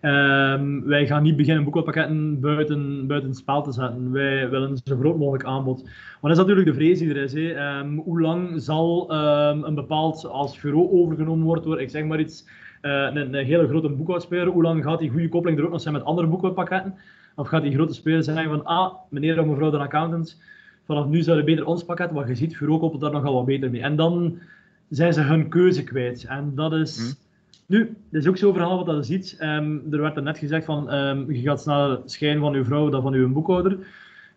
Um, 0.02 0.84
wij 0.84 1.06
gaan 1.06 1.22
niet 1.22 1.36
beginnen 1.36 1.64
boekhoudpakketten 1.64 2.40
buiten, 2.40 3.06
buiten 3.06 3.34
spel 3.34 3.62
te 3.62 3.72
zetten. 3.72 4.12
Wij 4.12 4.50
willen 4.50 4.80
zo 4.84 4.96
groot 4.96 5.18
mogelijk 5.18 5.44
aanbod. 5.44 5.82
Maar 5.84 5.94
dat 6.20 6.30
is 6.30 6.38
natuurlijk 6.38 6.66
de 6.66 6.74
vrees 6.74 6.98
die 6.98 7.08
er 7.08 7.22
is. 7.22 7.34
Um, 7.34 7.98
hoe 7.98 8.20
lang 8.20 8.62
zal 8.62 9.12
um, 9.12 9.64
een 9.64 9.74
bepaald, 9.74 10.26
als 10.26 10.60
bureau 10.60 10.90
overgenomen 10.90 11.44
wordt 11.44 11.64
door, 11.64 11.80
ik 11.80 11.90
zeg 11.90 12.04
maar 12.04 12.20
iets, 12.20 12.44
uh, 12.82 13.14
een, 13.14 13.34
hele 13.34 13.68
grote 13.68 13.88
boekhoudspeler, 13.88 14.46
hoe 14.46 14.62
lang 14.62 14.84
gaat 14.84 14.98
die 14.98 15.10
goede 15.10 15.28
koppeling 15.28 15.58
er 15.58 15.64
ook 15.64 15.70
nog 15.70 15.80
zijn 15.80 15.94
met 15.94 16.04
andere 16.04 16.26
boekhoudpakketten? 16.26 16.94
Of 17.36 17.48
gaat 17.48 17.62
die 17.62 17.74
grote 17.74 17.94
speler 17.94 18.22
zeggen 18.22 18.44
van, 18.44 18.64
ah, 18.64 18.94
meneer 19.08 19.40
of 19.40 19.46
mevrouw 19.46 19.70
de 19.70 19.78
accountant, 19.78 20.40
vanaf 20.86 21.06
nu 21.06 21.22
zouden 21.22 21.44
beter 21.44 21.66
ons 21.66 21.84
pakket, 21.84 22.10
wat 22.10 22.28
je 22.28 22.34
ziet, 22.34 22.58
bureau 22.58 22.80
koppelt 22.80 23.02
daar 23.02 23.12
nogal 23.12 23.34
wat 23.34 23.44
beter 23.44 23.70
mee. 23.70 23.82
En 23.82 23.96
dan 23.96 24.38
zijn 24.88 25.12
ze 25.12 25.20
hun 25.20 25.48
keuze 25.48 25.84
kwijt. 25.84 26.24
En 26.24 26.52
dat 26.54 26.72
is... 26.72 26.98
Hm. 26.98 27.28
Nu, 27.70 27.96
dat 28.10 28.22
is 28.22 28.28
ook 28.28 28.36
zo'n 28.36 28.52
verhaal 28.52 28.84
wat 28.84 28.96
je 28.96 29.02
ziet. 29.02 29.36
Um, 29.40 29.92
er 29.92 30.00
werd 30.00 30.16
er 30.16 30.22
net 30.22 30.38
gezegd 30.38 30.64
van, 30.64 30.94
um, 30.94 31.32
je 31.32 31.40
gaat 31.40 31.60
sneller 31.60 32.00
schijn 32.04 32.40
van 32.40 32.54
uw 32.54 32.64
vrouw 32.64 32.88
dan 32.88 33.02
van 33.02 33.12
uw 33.12 33.32
boekhouder. 33.32 33.78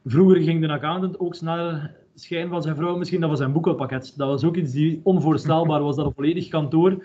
Vroeger 0.05 0.41
ging 0.41 0.61
de 0.61 0.71
accountant 0.71 1.19
ook 1.19 1.36
sneller 1.36 1.95
schijn 2.15 2.49
van 2.49 2.61
zijn 2.61 2.75
vrouw, 2.75 2.97
misschien 2.97 3.19
dan 3.19 3.29
van 3.29 3.38
zijn 3.38 3.51
boekhoudpakket. 3.51 4.13
Dat 4.17 4.27
was 4.27 4.43
ook 4.43 4.55
iets 4.55 4.71
die 4.71 5.01
onvoorstelbaar 5.03 5.81
was, 5.81 5.95
dat 5.95 6.05
een 6.05 6.13
volledig 6.13 6.47
kantoor 6.47 7.03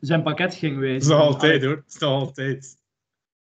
zijn 0.00 0.22
pakket 0.22 0.54
ging 0.54 0.78
wijzen. 0.78 1.10
Dat 1.10 1.18
is 1.18 1.24
nog 1.24 1.34
altijd 1.34 1.64
hoor, 1.64 1.74
dat 1.74 1.84
is 1.86 1.98
nog 1.98 2.10
altijd. 2.10 2.76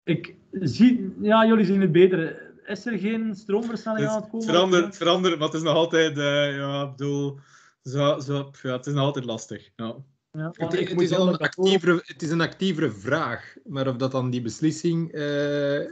Ik 0.04 0.34
zie, 0.52 1.14
ja, 1.20 1.46
jullie 1.46 1.64
zien 1.64 1.80
het 1.80 1.92
beter. 1.92 2.52
Is 2.66 2.86
er 2.86 2.98
geen 2.98 3.34
stroomversnelling 3.34 4.06
aan 4.06 4.20
het 4.20 4.30
komen? 4.30 4.46
Verander, 4.46 4.92
verander, 4.92 5.38
maar 5.38 5.46
het 5.46 5.56
is 5.56 5.62
nog 5.62 5.74
altijd, 5.74 6.18
uh, 6.18 6.56
ja, 6.56 6.82
ik 6.82 6.96
bedoel, 6.96 7.38
zo, 7.82 8.18
zo, 8.18 8.50
ja, 8.62 8.72
het 8.72 8.86
is 8.86 8.94
nog 8.94 9.04
altijd 9.04 9.24
lastig. 9.24 9.70
Ja. 9.76 9.94
Ja, 10.36 10.50
het, 10.52 10.88
het, 10.88 11.00
is 11.00 11.10
een 11.10 11.36
actievere, 11.36 12.02
het 12.04 12.22
is 12.22 12.30
een 12.30 12.40
actievere 12.40 12.90
vraag, 12.90 13.56
maar 13.64 13.88
of 13.88 13.96
dat 13.96 14.12
dan 14.12 14.30
die 14.30 14.42
beslissing 14.42 15.14
uh, 15.14 15.22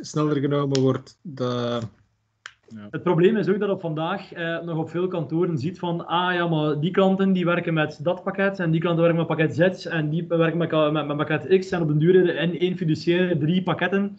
sneller 0.01 0.37
genomen 0.37 0.81
wordt, 0.81 1.19
dat... 1.23 1.89
Ja. 2.69 2.89
Het 2.91 3.03
probleem 3.03 3.37
is 3.37 3.49
ook 3.49 3.59
dat 3.59 3.71
op 3.71 3.81
vandaag 3.81 4.33
eh, 4.33 4.61
nog 4.61 4.79
op 4.79 4.91
veel 4.91 5.09
kantoren 5.09 5.59
ziet 5.59 5.79
van, 5.79 6.07
ah 6.07 6.35
ja, 6.35 6.49
maar 6.49 6.81
die 6.81 6.91
klanten 6.91 7.33
die 7.33 7.45
werken 7.45 7.75
met 7.75 7.99
dat 8.03 8.23
pakket 8.23 8.59
en 8.59 8.71
die 8.71 8.81
klanten 8.81 9.03
werken 9.03 9.19
met 9.19 9.37
pakket 9.37 9.55
Z 9.55 9.87
en 9.87 10.11
die 10.11 10.27
werken 10.29 10.59
met, 10.59 10.93
met, 10.93 11.07
met 11.07 11.17
pakket 11.17 11.59
X 11.59 11.71
en 11.71 11.83
op 11.83 11.89
de 11.89 11.97
duur 11.97 12.37
in 12.37 12.59
één 12.59 12.77
fiduciaire 12.77 13.39
drie 13.39 13.63
pakketten. 13.63 14.19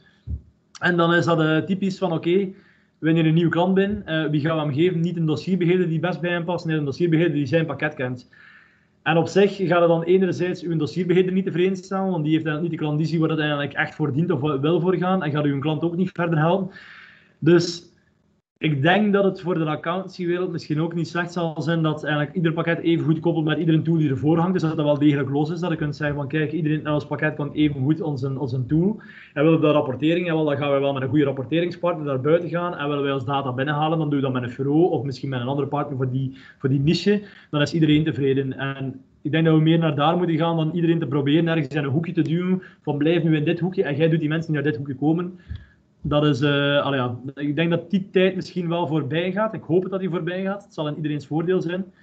En 0.80 0.98
dan 0.98 1.14
is 1.14 1.26
dat 1.26 1.40
uh, 1.40 1.58
typisch 1.58 1.98
van, 1.98 2.12
oké, 2.12 2.30
okay, 2.30 2.56
wanneer 3.00 3.26
een 3.26 3.34
nieuwe 3.34 3.52
klant 3.52 3.74
binnen, 3.74 4.04
uh, 4.08 4.30
wie 4.30 4.42
gaan 4.42 4.56
we 4.56 4.64
hem 4.64 4.74
geven? 4.74 5.00
Niet 5.00 5.18
een 5.18 5.26
dossierbeheerder 5.26 5.90
die 5.90 6.00
best 6.00 6.22
bij 6.22 6.32
hem 6.32 6.46
past, 6.46 6.66
nee, 6.66 6.78
een 6.78 6.86
dossierbeheerder 6.86 7.36
die 7.36 7.46
zijn 7.46 7.66
pakket 7.66 7.94
kent. 7.94 8.30
En 9.06 9.18
op 9.18 9.28
zich 9.28 9.56
gaat 9.56 9.80
het 9.80 9.90
dan 9.90 10.04
enerzijds 10.04 10.62
uw 10.62 10.78
dossierbeheerder 10.78 11.34
niet 11.34 11.46
tevreden 11.46 11.78
stellen, 11.78 12.12
want 12.12 12.24
die 12.24 12.34
heeft 12.34 12.46
dan 12.46 12.62
niet 12.62 12.72
de 12.72 12.78
klandizie 12.78 13.20
waar 13.20 13.30
het 13.30 13.40
eigenlijk 13.40 13.74
echt 13.74 13.96
voor 13.96 14.14
dient 14.14 14.32
of 14.32 14.40
wil 14.40 14.80
voor 14.80 14.96
gaan, 14.96 15.24
en 15.24 15.32
gaat 15.32 15.46
uw 15.46 15.60
klant 15.60 15.84
ook 15.84 15.96
niet 15.96 16.12
verder 16.14 16.40
helpen. 16.40 16.76
Dus 17.40 17.84
Ik 18.58 18.82
denk 18.82 19.14
dat 19.14 19.24
het 19.24 19.42
voor 19.42 19.54
de 19.54 19.66
accountancywereld 19.66 20.52
misschien 20.52 20.82
ook 20.82 20.94
niet 20.94 21.08
slecht 21.08 21.34
zal 21.34 21.62
zijn 21.62 21.82
dat 21.82 22.04
eigenlijk 22.04 22.36
ieder 22.36 22.54
pakket 22.54 22.80
even 22.80 23.06
goed 23.06 23.20
koppelt 23.20 23.46
met 23.46 23.58
iedere 23.58 23.82
tool 23.82 23.98
die 23.98 24.10
ervoor 24.10 24.38
hangt. 24.38 24.54
Dus 24.54 24.62
dat 24.62 24.76
dat 24.76 24.86
wel 24.86 25.00
degelijk 25.00 25.30
los 25.30 25.50
is. 25.50 25.60
Dat 25.60 25.72
je 25.72 25.78
kunt 25.78 25.96
zeggen 25.96 26.16
van 26.16 26.28
kijk, 26.28 26.52
iedereen 26.52 26.80
in 26.80 26.90
ons 26.90 27.06
pakket 27.06 27.36
kan 27.36 27.52
even 27.52 27.84
goed 27.84 28.02
onze, 28.02 28.40
onze 28.40 28.66
tool. 28.66 29.00
En 29.34 29.44
willen 29.44 29.60
we 29.60 29.66
dat 29.66 29.76
rapportering, 29.76 30.30
en 30.30 30.36
dan 30.36 30.58
gaan 30.58 30.74
we 30.74 30.80
wel 30.80 30.94
met 30.94 31.02
een 31.02 31.10
goede 31.10 31.24
rapporteringspartner 31.24 32.06
daar 32.06 32.22
buiten 32.22 32.50
gaan. 32.50 32.78
En 32.78 32.88
willen 32.88 33.04
wij 33.04 33.14
ons 33.14 33.26
data 33.26 33.54
binnenhalen, 33.54 33.98
dan 33.98 34.10
doen 34.10 34.20
we 34.20 34.26
dat 34.26 34.34
met 34.34 34.44
een 34.44 34.56
bureau 34.58 34.92
of 34.92 35.04
misschien 35.04 35.30
met 35.30 35.40
een 35.40 35.48
andere 35.48 35.68
partner 35.68 35.98
voor 35.98 36.12
die, 36.12 36.38
voor 36.58 36.70
die 36.70 36.80
niche. 36.80 37.22
Dan 37.50 37.62
is 37.62 37.74
iedereen 37.74 38.04
tevreden. 38.04 38.58
En 38.58 39.02
ik 39.22 39.32
denk 39.32 39.46
dat 39.46 39.56
we 39.56 39.62
meer 39.62 39.80
naar 39.80 39.96
daar 39.96 40.18
moeten 40.18 40.38
gaan 40.38 40.58
dan 40.58 40.72
iedereen 40.74 41.00
te 41.00 41.08
proberen 41.08 41.48
ergens 41.48 41.68
in 41.68 41.84
een 41.84 41.90
hoekje 41.90 42.14
te 42.14 42.22
duwen. 42.22 42.62
Van 42.82 42.98
blijf 42.98 43.24
nu 43.24 43.36
in 43.36 43.46
dit 43.46 43.60
hoekje 43.60 43.84
en 43.84 43.96
jij 43.96 44.10
doet 44.10 44.20
die 44.20 44.30
mensen 44.30 44.52
die 44.52 44.62
naar 44.62 44.72
dit 44.72 44.78
hoekje 44.78 44.96
komen 44.96 45.40
dat 46.08 46.26
is, 46.26 46.42
uh, 46.42 46.50
ja, 46.50 47.20
ik 47.36 47.56
denk 47.56 47.70
dat 47.70 47.90
die 47.90 48.10
tijd 48.10 48.36
misschien 48.36 48.70
wel 48.70 48.88
voorbij 48.88 49.32
gaat. 49.32 49.54
Ik 49.54 49.64
hoop 49.64 49.90
dat 49.90 50.00
die 50.00 50.10
voorbij 50.10 50.44
gaat. 50.44 50.64
Het 50.64 50.74
zal 50.74 50.88
in 50.88 50.96
iedereen's 50.96 51.28
voordeel 51.28 51.62
zijn. 51.62 51.94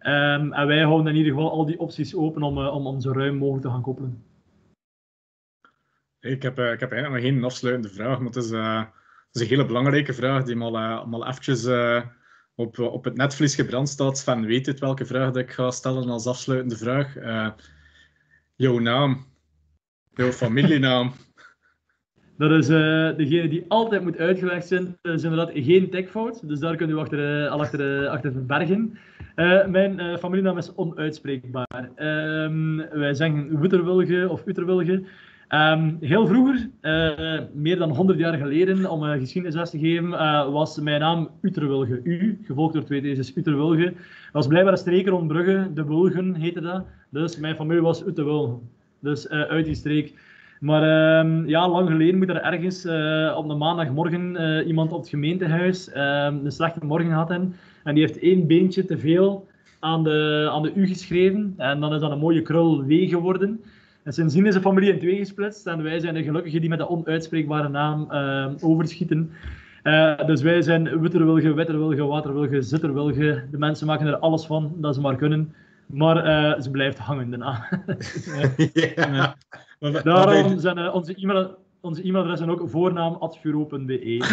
Um, 0.00 0.52
en 0.52 0.66
wij 0.66 0.82
houden 0.82 1.12
in 1.12 1.18
ieder 1.18 1.32
geval 1.32 1.50
al 1.50 1.64
die 1.66 1.78
opties 1.78 2.14
open 2.14 2.42
om, 2.42 2.58
uh, 2.58 2.74
om, 2.74 2.86
om 2.86 3.00
zo 3.00 3.12
ruim 3.12 3.36
mogelijk 3.36 3.64
te 3.64 3.70
gaan 3.70 3.82
koppelen. 3.82 4.24
Ik 6.20 6.42
heb, 6.42 6.58
uh, 6.58 6.72
ik 6.72 6.80
heb 6.80 6.92
eigenlijk 6.92 7.22
nog 7.22 7.32
geen 7.32 7.44
afsluitende 7.44 7.88
vraag, 7.88 8.18
maar 8.18 8.26
het 8.26 8.36
is, 8.36 8.50
het 8.50 8.88
is 9.32 9.40
een 9.40 9.46
hele 9.46 9.66
belangrijke 9.66 10.12
vraag 10.12 10.44
die 10.44 10.58
al, 10.58 10.78
al 10.78 11.26
eventjes 11.26 11.66
op, 12.54 12.78
op 12.78 13.04
het 13.04 13.16
netvlies 13.16 13.54
gebrand 13.54 13.88
staat. 13.88 14.18
Sven 14.18 14.44
weet 14.44 14.66
het 14.66 14.80
welke 14.80 15.06
vraag 15.06 15.26
dat 15.26 15.42
ik 15.42 15.50
ga 15.50 15.70
stellen 15.70 16.08
als 16.08 16.26
afsluitende 16.26 16.76
vraag. 16.76 17.14
jouw 18.56 18.78
naam, 18.78 19.26
jouw 20.14 20.32
familienaam. 20.32 21.12
Dat 22.36 22.50
is 22.50 22.70
uh, 22.70 22.76
degene 23.16 23.48
die 23.48 23.64
altijd 23.68 24.02
moet 24.02 24.18
uitgelegd 24.18 24.66
zijn. 24.66 24.96
Dat 25.02 25.14
is 25.14 25.22
inderdaad 25.22 25.50
geen 25.54 25.90
tekfout, 25.90 26.48
dus 26.48 26.58
daar 26.58 26.76
kunnen 26.76 26.96
we 26.96 27.02
achter, 27.02 27.42
uh, 27.42 27.50
al 27.50 27.60
achter, 27.60 28.08
achter 28.08 28.32
verbergen. 28.32 28.98
mijn 29.70 30.18
familienaam 30.18 30.58
is 30.58 30.74
onuitspreekbaar. 30.74 31.90
Ehm, 31.94 32.76
wij 32.76 33.14
zeggen 33.14 33.60
Wutterwilge 33.60 34.28
of 34.28 34.46
Utterwilge. 34.46 35.02
Um, 35.48 35.96
heel 36.00 36.26
vroeger, 36.26 36.70
meer 37.52 37.78
dan 37.78 37.90
100 37.90 38.18
jaar 38.18 38.38
geleden, 38.38 38.90
om 38.90 39.02
een 39.02 39.18
geschiedenisles 39.20 39.70
te 39.70 39.78
geven, 39.78 40.08
was 40.52 40.80
mijn 40.80 41.00
naam 41.00 41.30
Utterwilge. 41.40 42.00
U, 42.04 42.38
gevolgd 42.44 42.74
door 42.74 42.84
twee 42.84 43.00
D's, 43.00 43.18
is 43.18 43.36
Utterwilge. 43.36 43.84
Dat 43.84 44.32
was 44.32 44.46
blijkbaar 44.46 44.72
een 44.72 44.78
streek 44.78 45.08
rond 45.08 45.28
Brugge, 45.28 45.70
de 45.74 45.84
Wulgen 45.84 46.34
heette 46.34 46.60
dat. 46.60 46.84
Dus 47.10 47.38
mijn 47.38 47.56
familie 47.56 47.82
was 47.82 48.06
Utterwilge. 48.06 48.58
Dus 49.00 49.28
uit 49.28 49.64
die 49.64 49.74
streek. 49.74 50.14
Maar 50.64 50.82
uh, 51.24 51.48
ja, 51.48 51.68
lang 51.68 51.88
geleden 51.88 52.18
moet 52.18 52.28
er 52.28 52.42
ergens 52.42 52.84
uh, 52.84 53.34
op 53.36 53.48
een 53.48 53.58
maandagmorgen 53.58 54.40
uh, 54.40 54.66
iemand 54.66 54.92
op 54.92 55.00
het 55.00 55.08
gemeentehuis 55.08 55.88
uh, 55.88 55.94
een 56.42 56.52
slechte 56.52 56.84
morgen 56.84 57.10
hebben. 57.10 57.54
En 57.82 57.94
die 57.94 58.04
heeft 58.04 58.18
één 58.18 58.46
beentje 58.46 58.84
te 58.84 58.98
veel 58.98 59.48
aan 59.80 60.04
de, 60.04 60.48
aan 60.52 60.62
de 60.62 60.72
U 60.74 60.86
geschreven. 60.86 61.54
En 61.56 61.80
dan 61.80 61.94
is 61.94 62.00
dat 62.00 62.10
een 62.10 62.18
mooie 62.18 62.42
krul 62.42 62.84
W 62.84 63.08
geworden. 63.08 63.60
En 64.02 64.12
sindsdien 64.12 64.46
is 64.46 64.54
de 64.54 64.60
familie 64.60 64.92
in 64.92 64.98
twee 64.98 65.16
gesplitst. 65.16 65.66
En 65.66 65.82
wij 65.82 66.00
zijn 66.00 66.14
de 66.14 66.22
gelukkigen 66.22 66.60
die 66.60 66.68
met 66.68 66.78
de 66.78 66.88
onuitspreekbare 66.88 67.68
naam 67.68 68.10
overschieten. 68.60 69.30
dus 70.26 70.42
wij 70.42 70.62
zijn 70.62 71.00
Witterwilge, 71.00 71.54
Witterwilge, 71.54 72.04
Waterwilge, 72.04 72.62
Zitterwilge. 72.62 73.44
De 73.50 73.58
mensen 73.58 73.86
maken 73.86 74.06
er 74.06 74.18
alles 74.18 74.46
van 74.46 74.72
dat 74.76 74.94
ze 74.94 75.00
maar 75.00 75.16
kunnen. 75.16 75.54
Maar 75.86 76.62
ze 76.62 76.70
blijft 76.70 76.98
hangen 76.98 77.30
daarna. 77.30 77.68
ja. 78.94 79.36
Daarom 79.92 80.58
zijn 80.58 80.78
uh, 80.78 80.94
onze 80.94 81.14
e-mail 81.14 81.62
onze 81.84 82.02
e-mailadres 82.02 82.48
ook 82.48 82.70
voornaam.furo.be. 82.70 84.24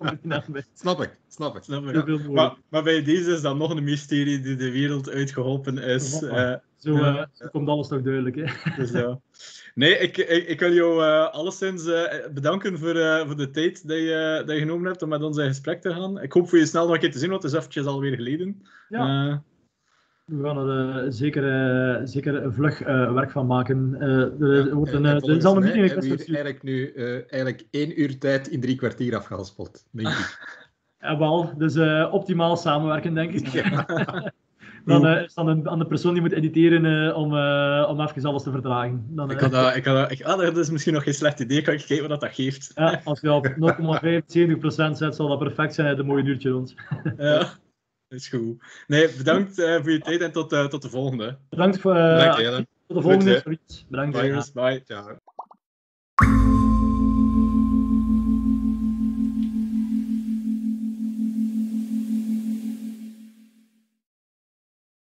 snap 0.74 1.00
ik, 1.00 1.16
snap 1.28 1.56
ik. 1.56 1.62
Snap 1.62 1.86
ik. 1.86 2.06
Ja. 2.06 2.30
Maar, 2.30 2.54
maar, 2.68 2.82
bij 2.82 3.02
deze 3.02 3.32
is 3.32 3.40
dat 3.40 3.56
nog 3.56 3.70
een 3.70 3.84
mysterie 3.84 4.40
die 4.40 4.56
de 4.56 4.70
wereld 4.70 5.10
uitgeholpen 5.10 5.78
is. 5.78 6.22
Uh, 6.22 6.54
zo, 6.76 6.94
uh, 6.94 7.22
zo, 7.32 7.46
komt 7.50 7.68
alles 7.68 7.88
toch 7.88 8.02
duidelijk. 8.02 8.36
Hè? 8.36 8.74
Dus, 8.76 8.90
ja. 8.90 9.20
Nee, 9.74 9.98
ik, 9.98 10.16
ik, 10.16 10.48
ik, 10.48 10.60
wil 10.60 10.72
jou 10.72 11.02
uh, 11.02 11.28
alleszins 11.30 11.84
bedanken 12.34 12.78
voor, 12.78 13.24
voor 13.26 13.36
de 13.36 13.50
tijd 13.50 13.88
die 13.88 13.96
je, 13.96 14.42
die 14.46 14.54
je 14.54 14.60
genomen 14.60 14.86
hebt 14.86 15.02
om 15.02 15.08
met 15.08 15.22
ons 15.22 15.36
in 15.36 15.46
gesprek 15.46 15.80
te 15.80 15.90
gaan. 15.90 16.20
Ik 16.20 16.32
hoop 16.32 16.48
voor 16.48 16.58
je 16.58 16.66
snel 16.66 16.84
nog 16.84 16.94
een 16.94 17.00
keer 17.00 17.12
te 17.12 17.18
zien, 17.18 17.30
want 17.30 17.42
het 17.42 17.52
is 17.52 17.58
eventjes 17.58 17.86
alweer 17.86 18.14
geleden. 18.14 18.62
Ja. 18.88 19.42
We 20.30 20.44
gaan 20.44 20.68
er 20.68 21.04
uh, 21.04 21.10
zeker, 21.10 21.42
uh, 21.42 22.00
zeker 22.04 22.52
vlug 22.52 22.80
uh, 22.86 23.12
werk 23.12 23.30
van 23.30 23.46
maken. 23.46 23.96
er, 24.00 24.74
wordt 24.74 24.92
een, 24.92 25.04
er 25.04 25.40
zal 25.40 25.56
een 25.56 25.62
meeting 25.62 26.02
in 26.02 26.34
eigenlijk 26.34 26.62
nu 26.62 26.92
eigenlijk 26.94 27.66
één 27.70 28.00
uur 28.00 28.18
tijd 28.18 28.48
in 28.48 28.60
drie 28.60 28.76
kwartier 28.76 29.16
afgehaspeld, 29.16 29.84
denk 29.90 30.08
ik. 30.08 30.38
ja, 31.00 31.18
wel. 31.18 31.52
Dus 31.58 31.76
optimaal 32.10 32.56
samenwerken, 32.56 33.14
denk 33.14 33.32
ik. 33.32 33.46
Ja. 34.84 34.92
dan 35.02 35.06
is 35.06 35.20
het 35.20 35.34
dan 35.34 35.68
aan 35.68 35.78
de 35.78 35.86
persoon 35.86 36.12
die 36.12 36.22
moet 36.22 36.32
editeren 36.32 37.14
om, 37.16 37.32
om 37.88 38.00
even 38.00 38.24
alles 38.24 38.42
te 38.42 38.50
vertragen. 38.50 39.06
Dan, 39.08 39.30
ik 39.30 39.40
had 39.40 39.50
dat, 39.50 39.76
ik 39.76 39.84
had 39.84 39.96
dat, 39.96 40.10
ik, 40.10 40.22
ah, 40.22 40.38
dat 40.38 40.56
is 40.56 40.70
misschien 40.70 40.94
nog 40.94 41.02
geen 41.02 41.14
slecht 41.14 41.40
idee. 41.40 41.62
Kan 41.62 41.74
ik 41.74 41.84
kijken 41.86 42.08
wat 42.08 42.20
dat 42.20 42.34
geeft. 42.34 42.72
Ja, 42.74 43.00
als 43.04 43.20
je 43.20 43.32
op 43.32 43.46
0,75% 43.46 43.54
zet, 44.92 45.14
zal 45.14 45.28
dat 45.28 45.38
perfect 45.38 45.74
zijn. 45.74 45.98
Een 45.98 46.06
mooi 46.06 46.24
uurtje 46.24 46.50
rond. 46.50 46.74
ja 47.16 47.48
is 48.10 48.28
goed. 48.28 48.62
Nee, 48.86 49.08
bedankt 49.16 49.58
uh, 49.58 49.80
voor 49.80 49.90
je 49.90 50.00
tijd 50.00 50.20
en 50.20 50.32
tot, 50.32 50.52
uh, 50.52 50.64
tot 50.64 50.82
de 50.82 50.90
volgende. 50.90 51.38
Bedankt 51.48 51.80
voor. 51.80 51.96
Uh, 51.96 52.36
bedankt, 52.36 52.68
tot 52.86 52.96
de 52.96 53.02
volgende. 53.02 53.58
Bedankt. 53.88 54.20
Bye. 54.20 54.42
Bye. 54.54 54.82
Ciao. 54.84 55.18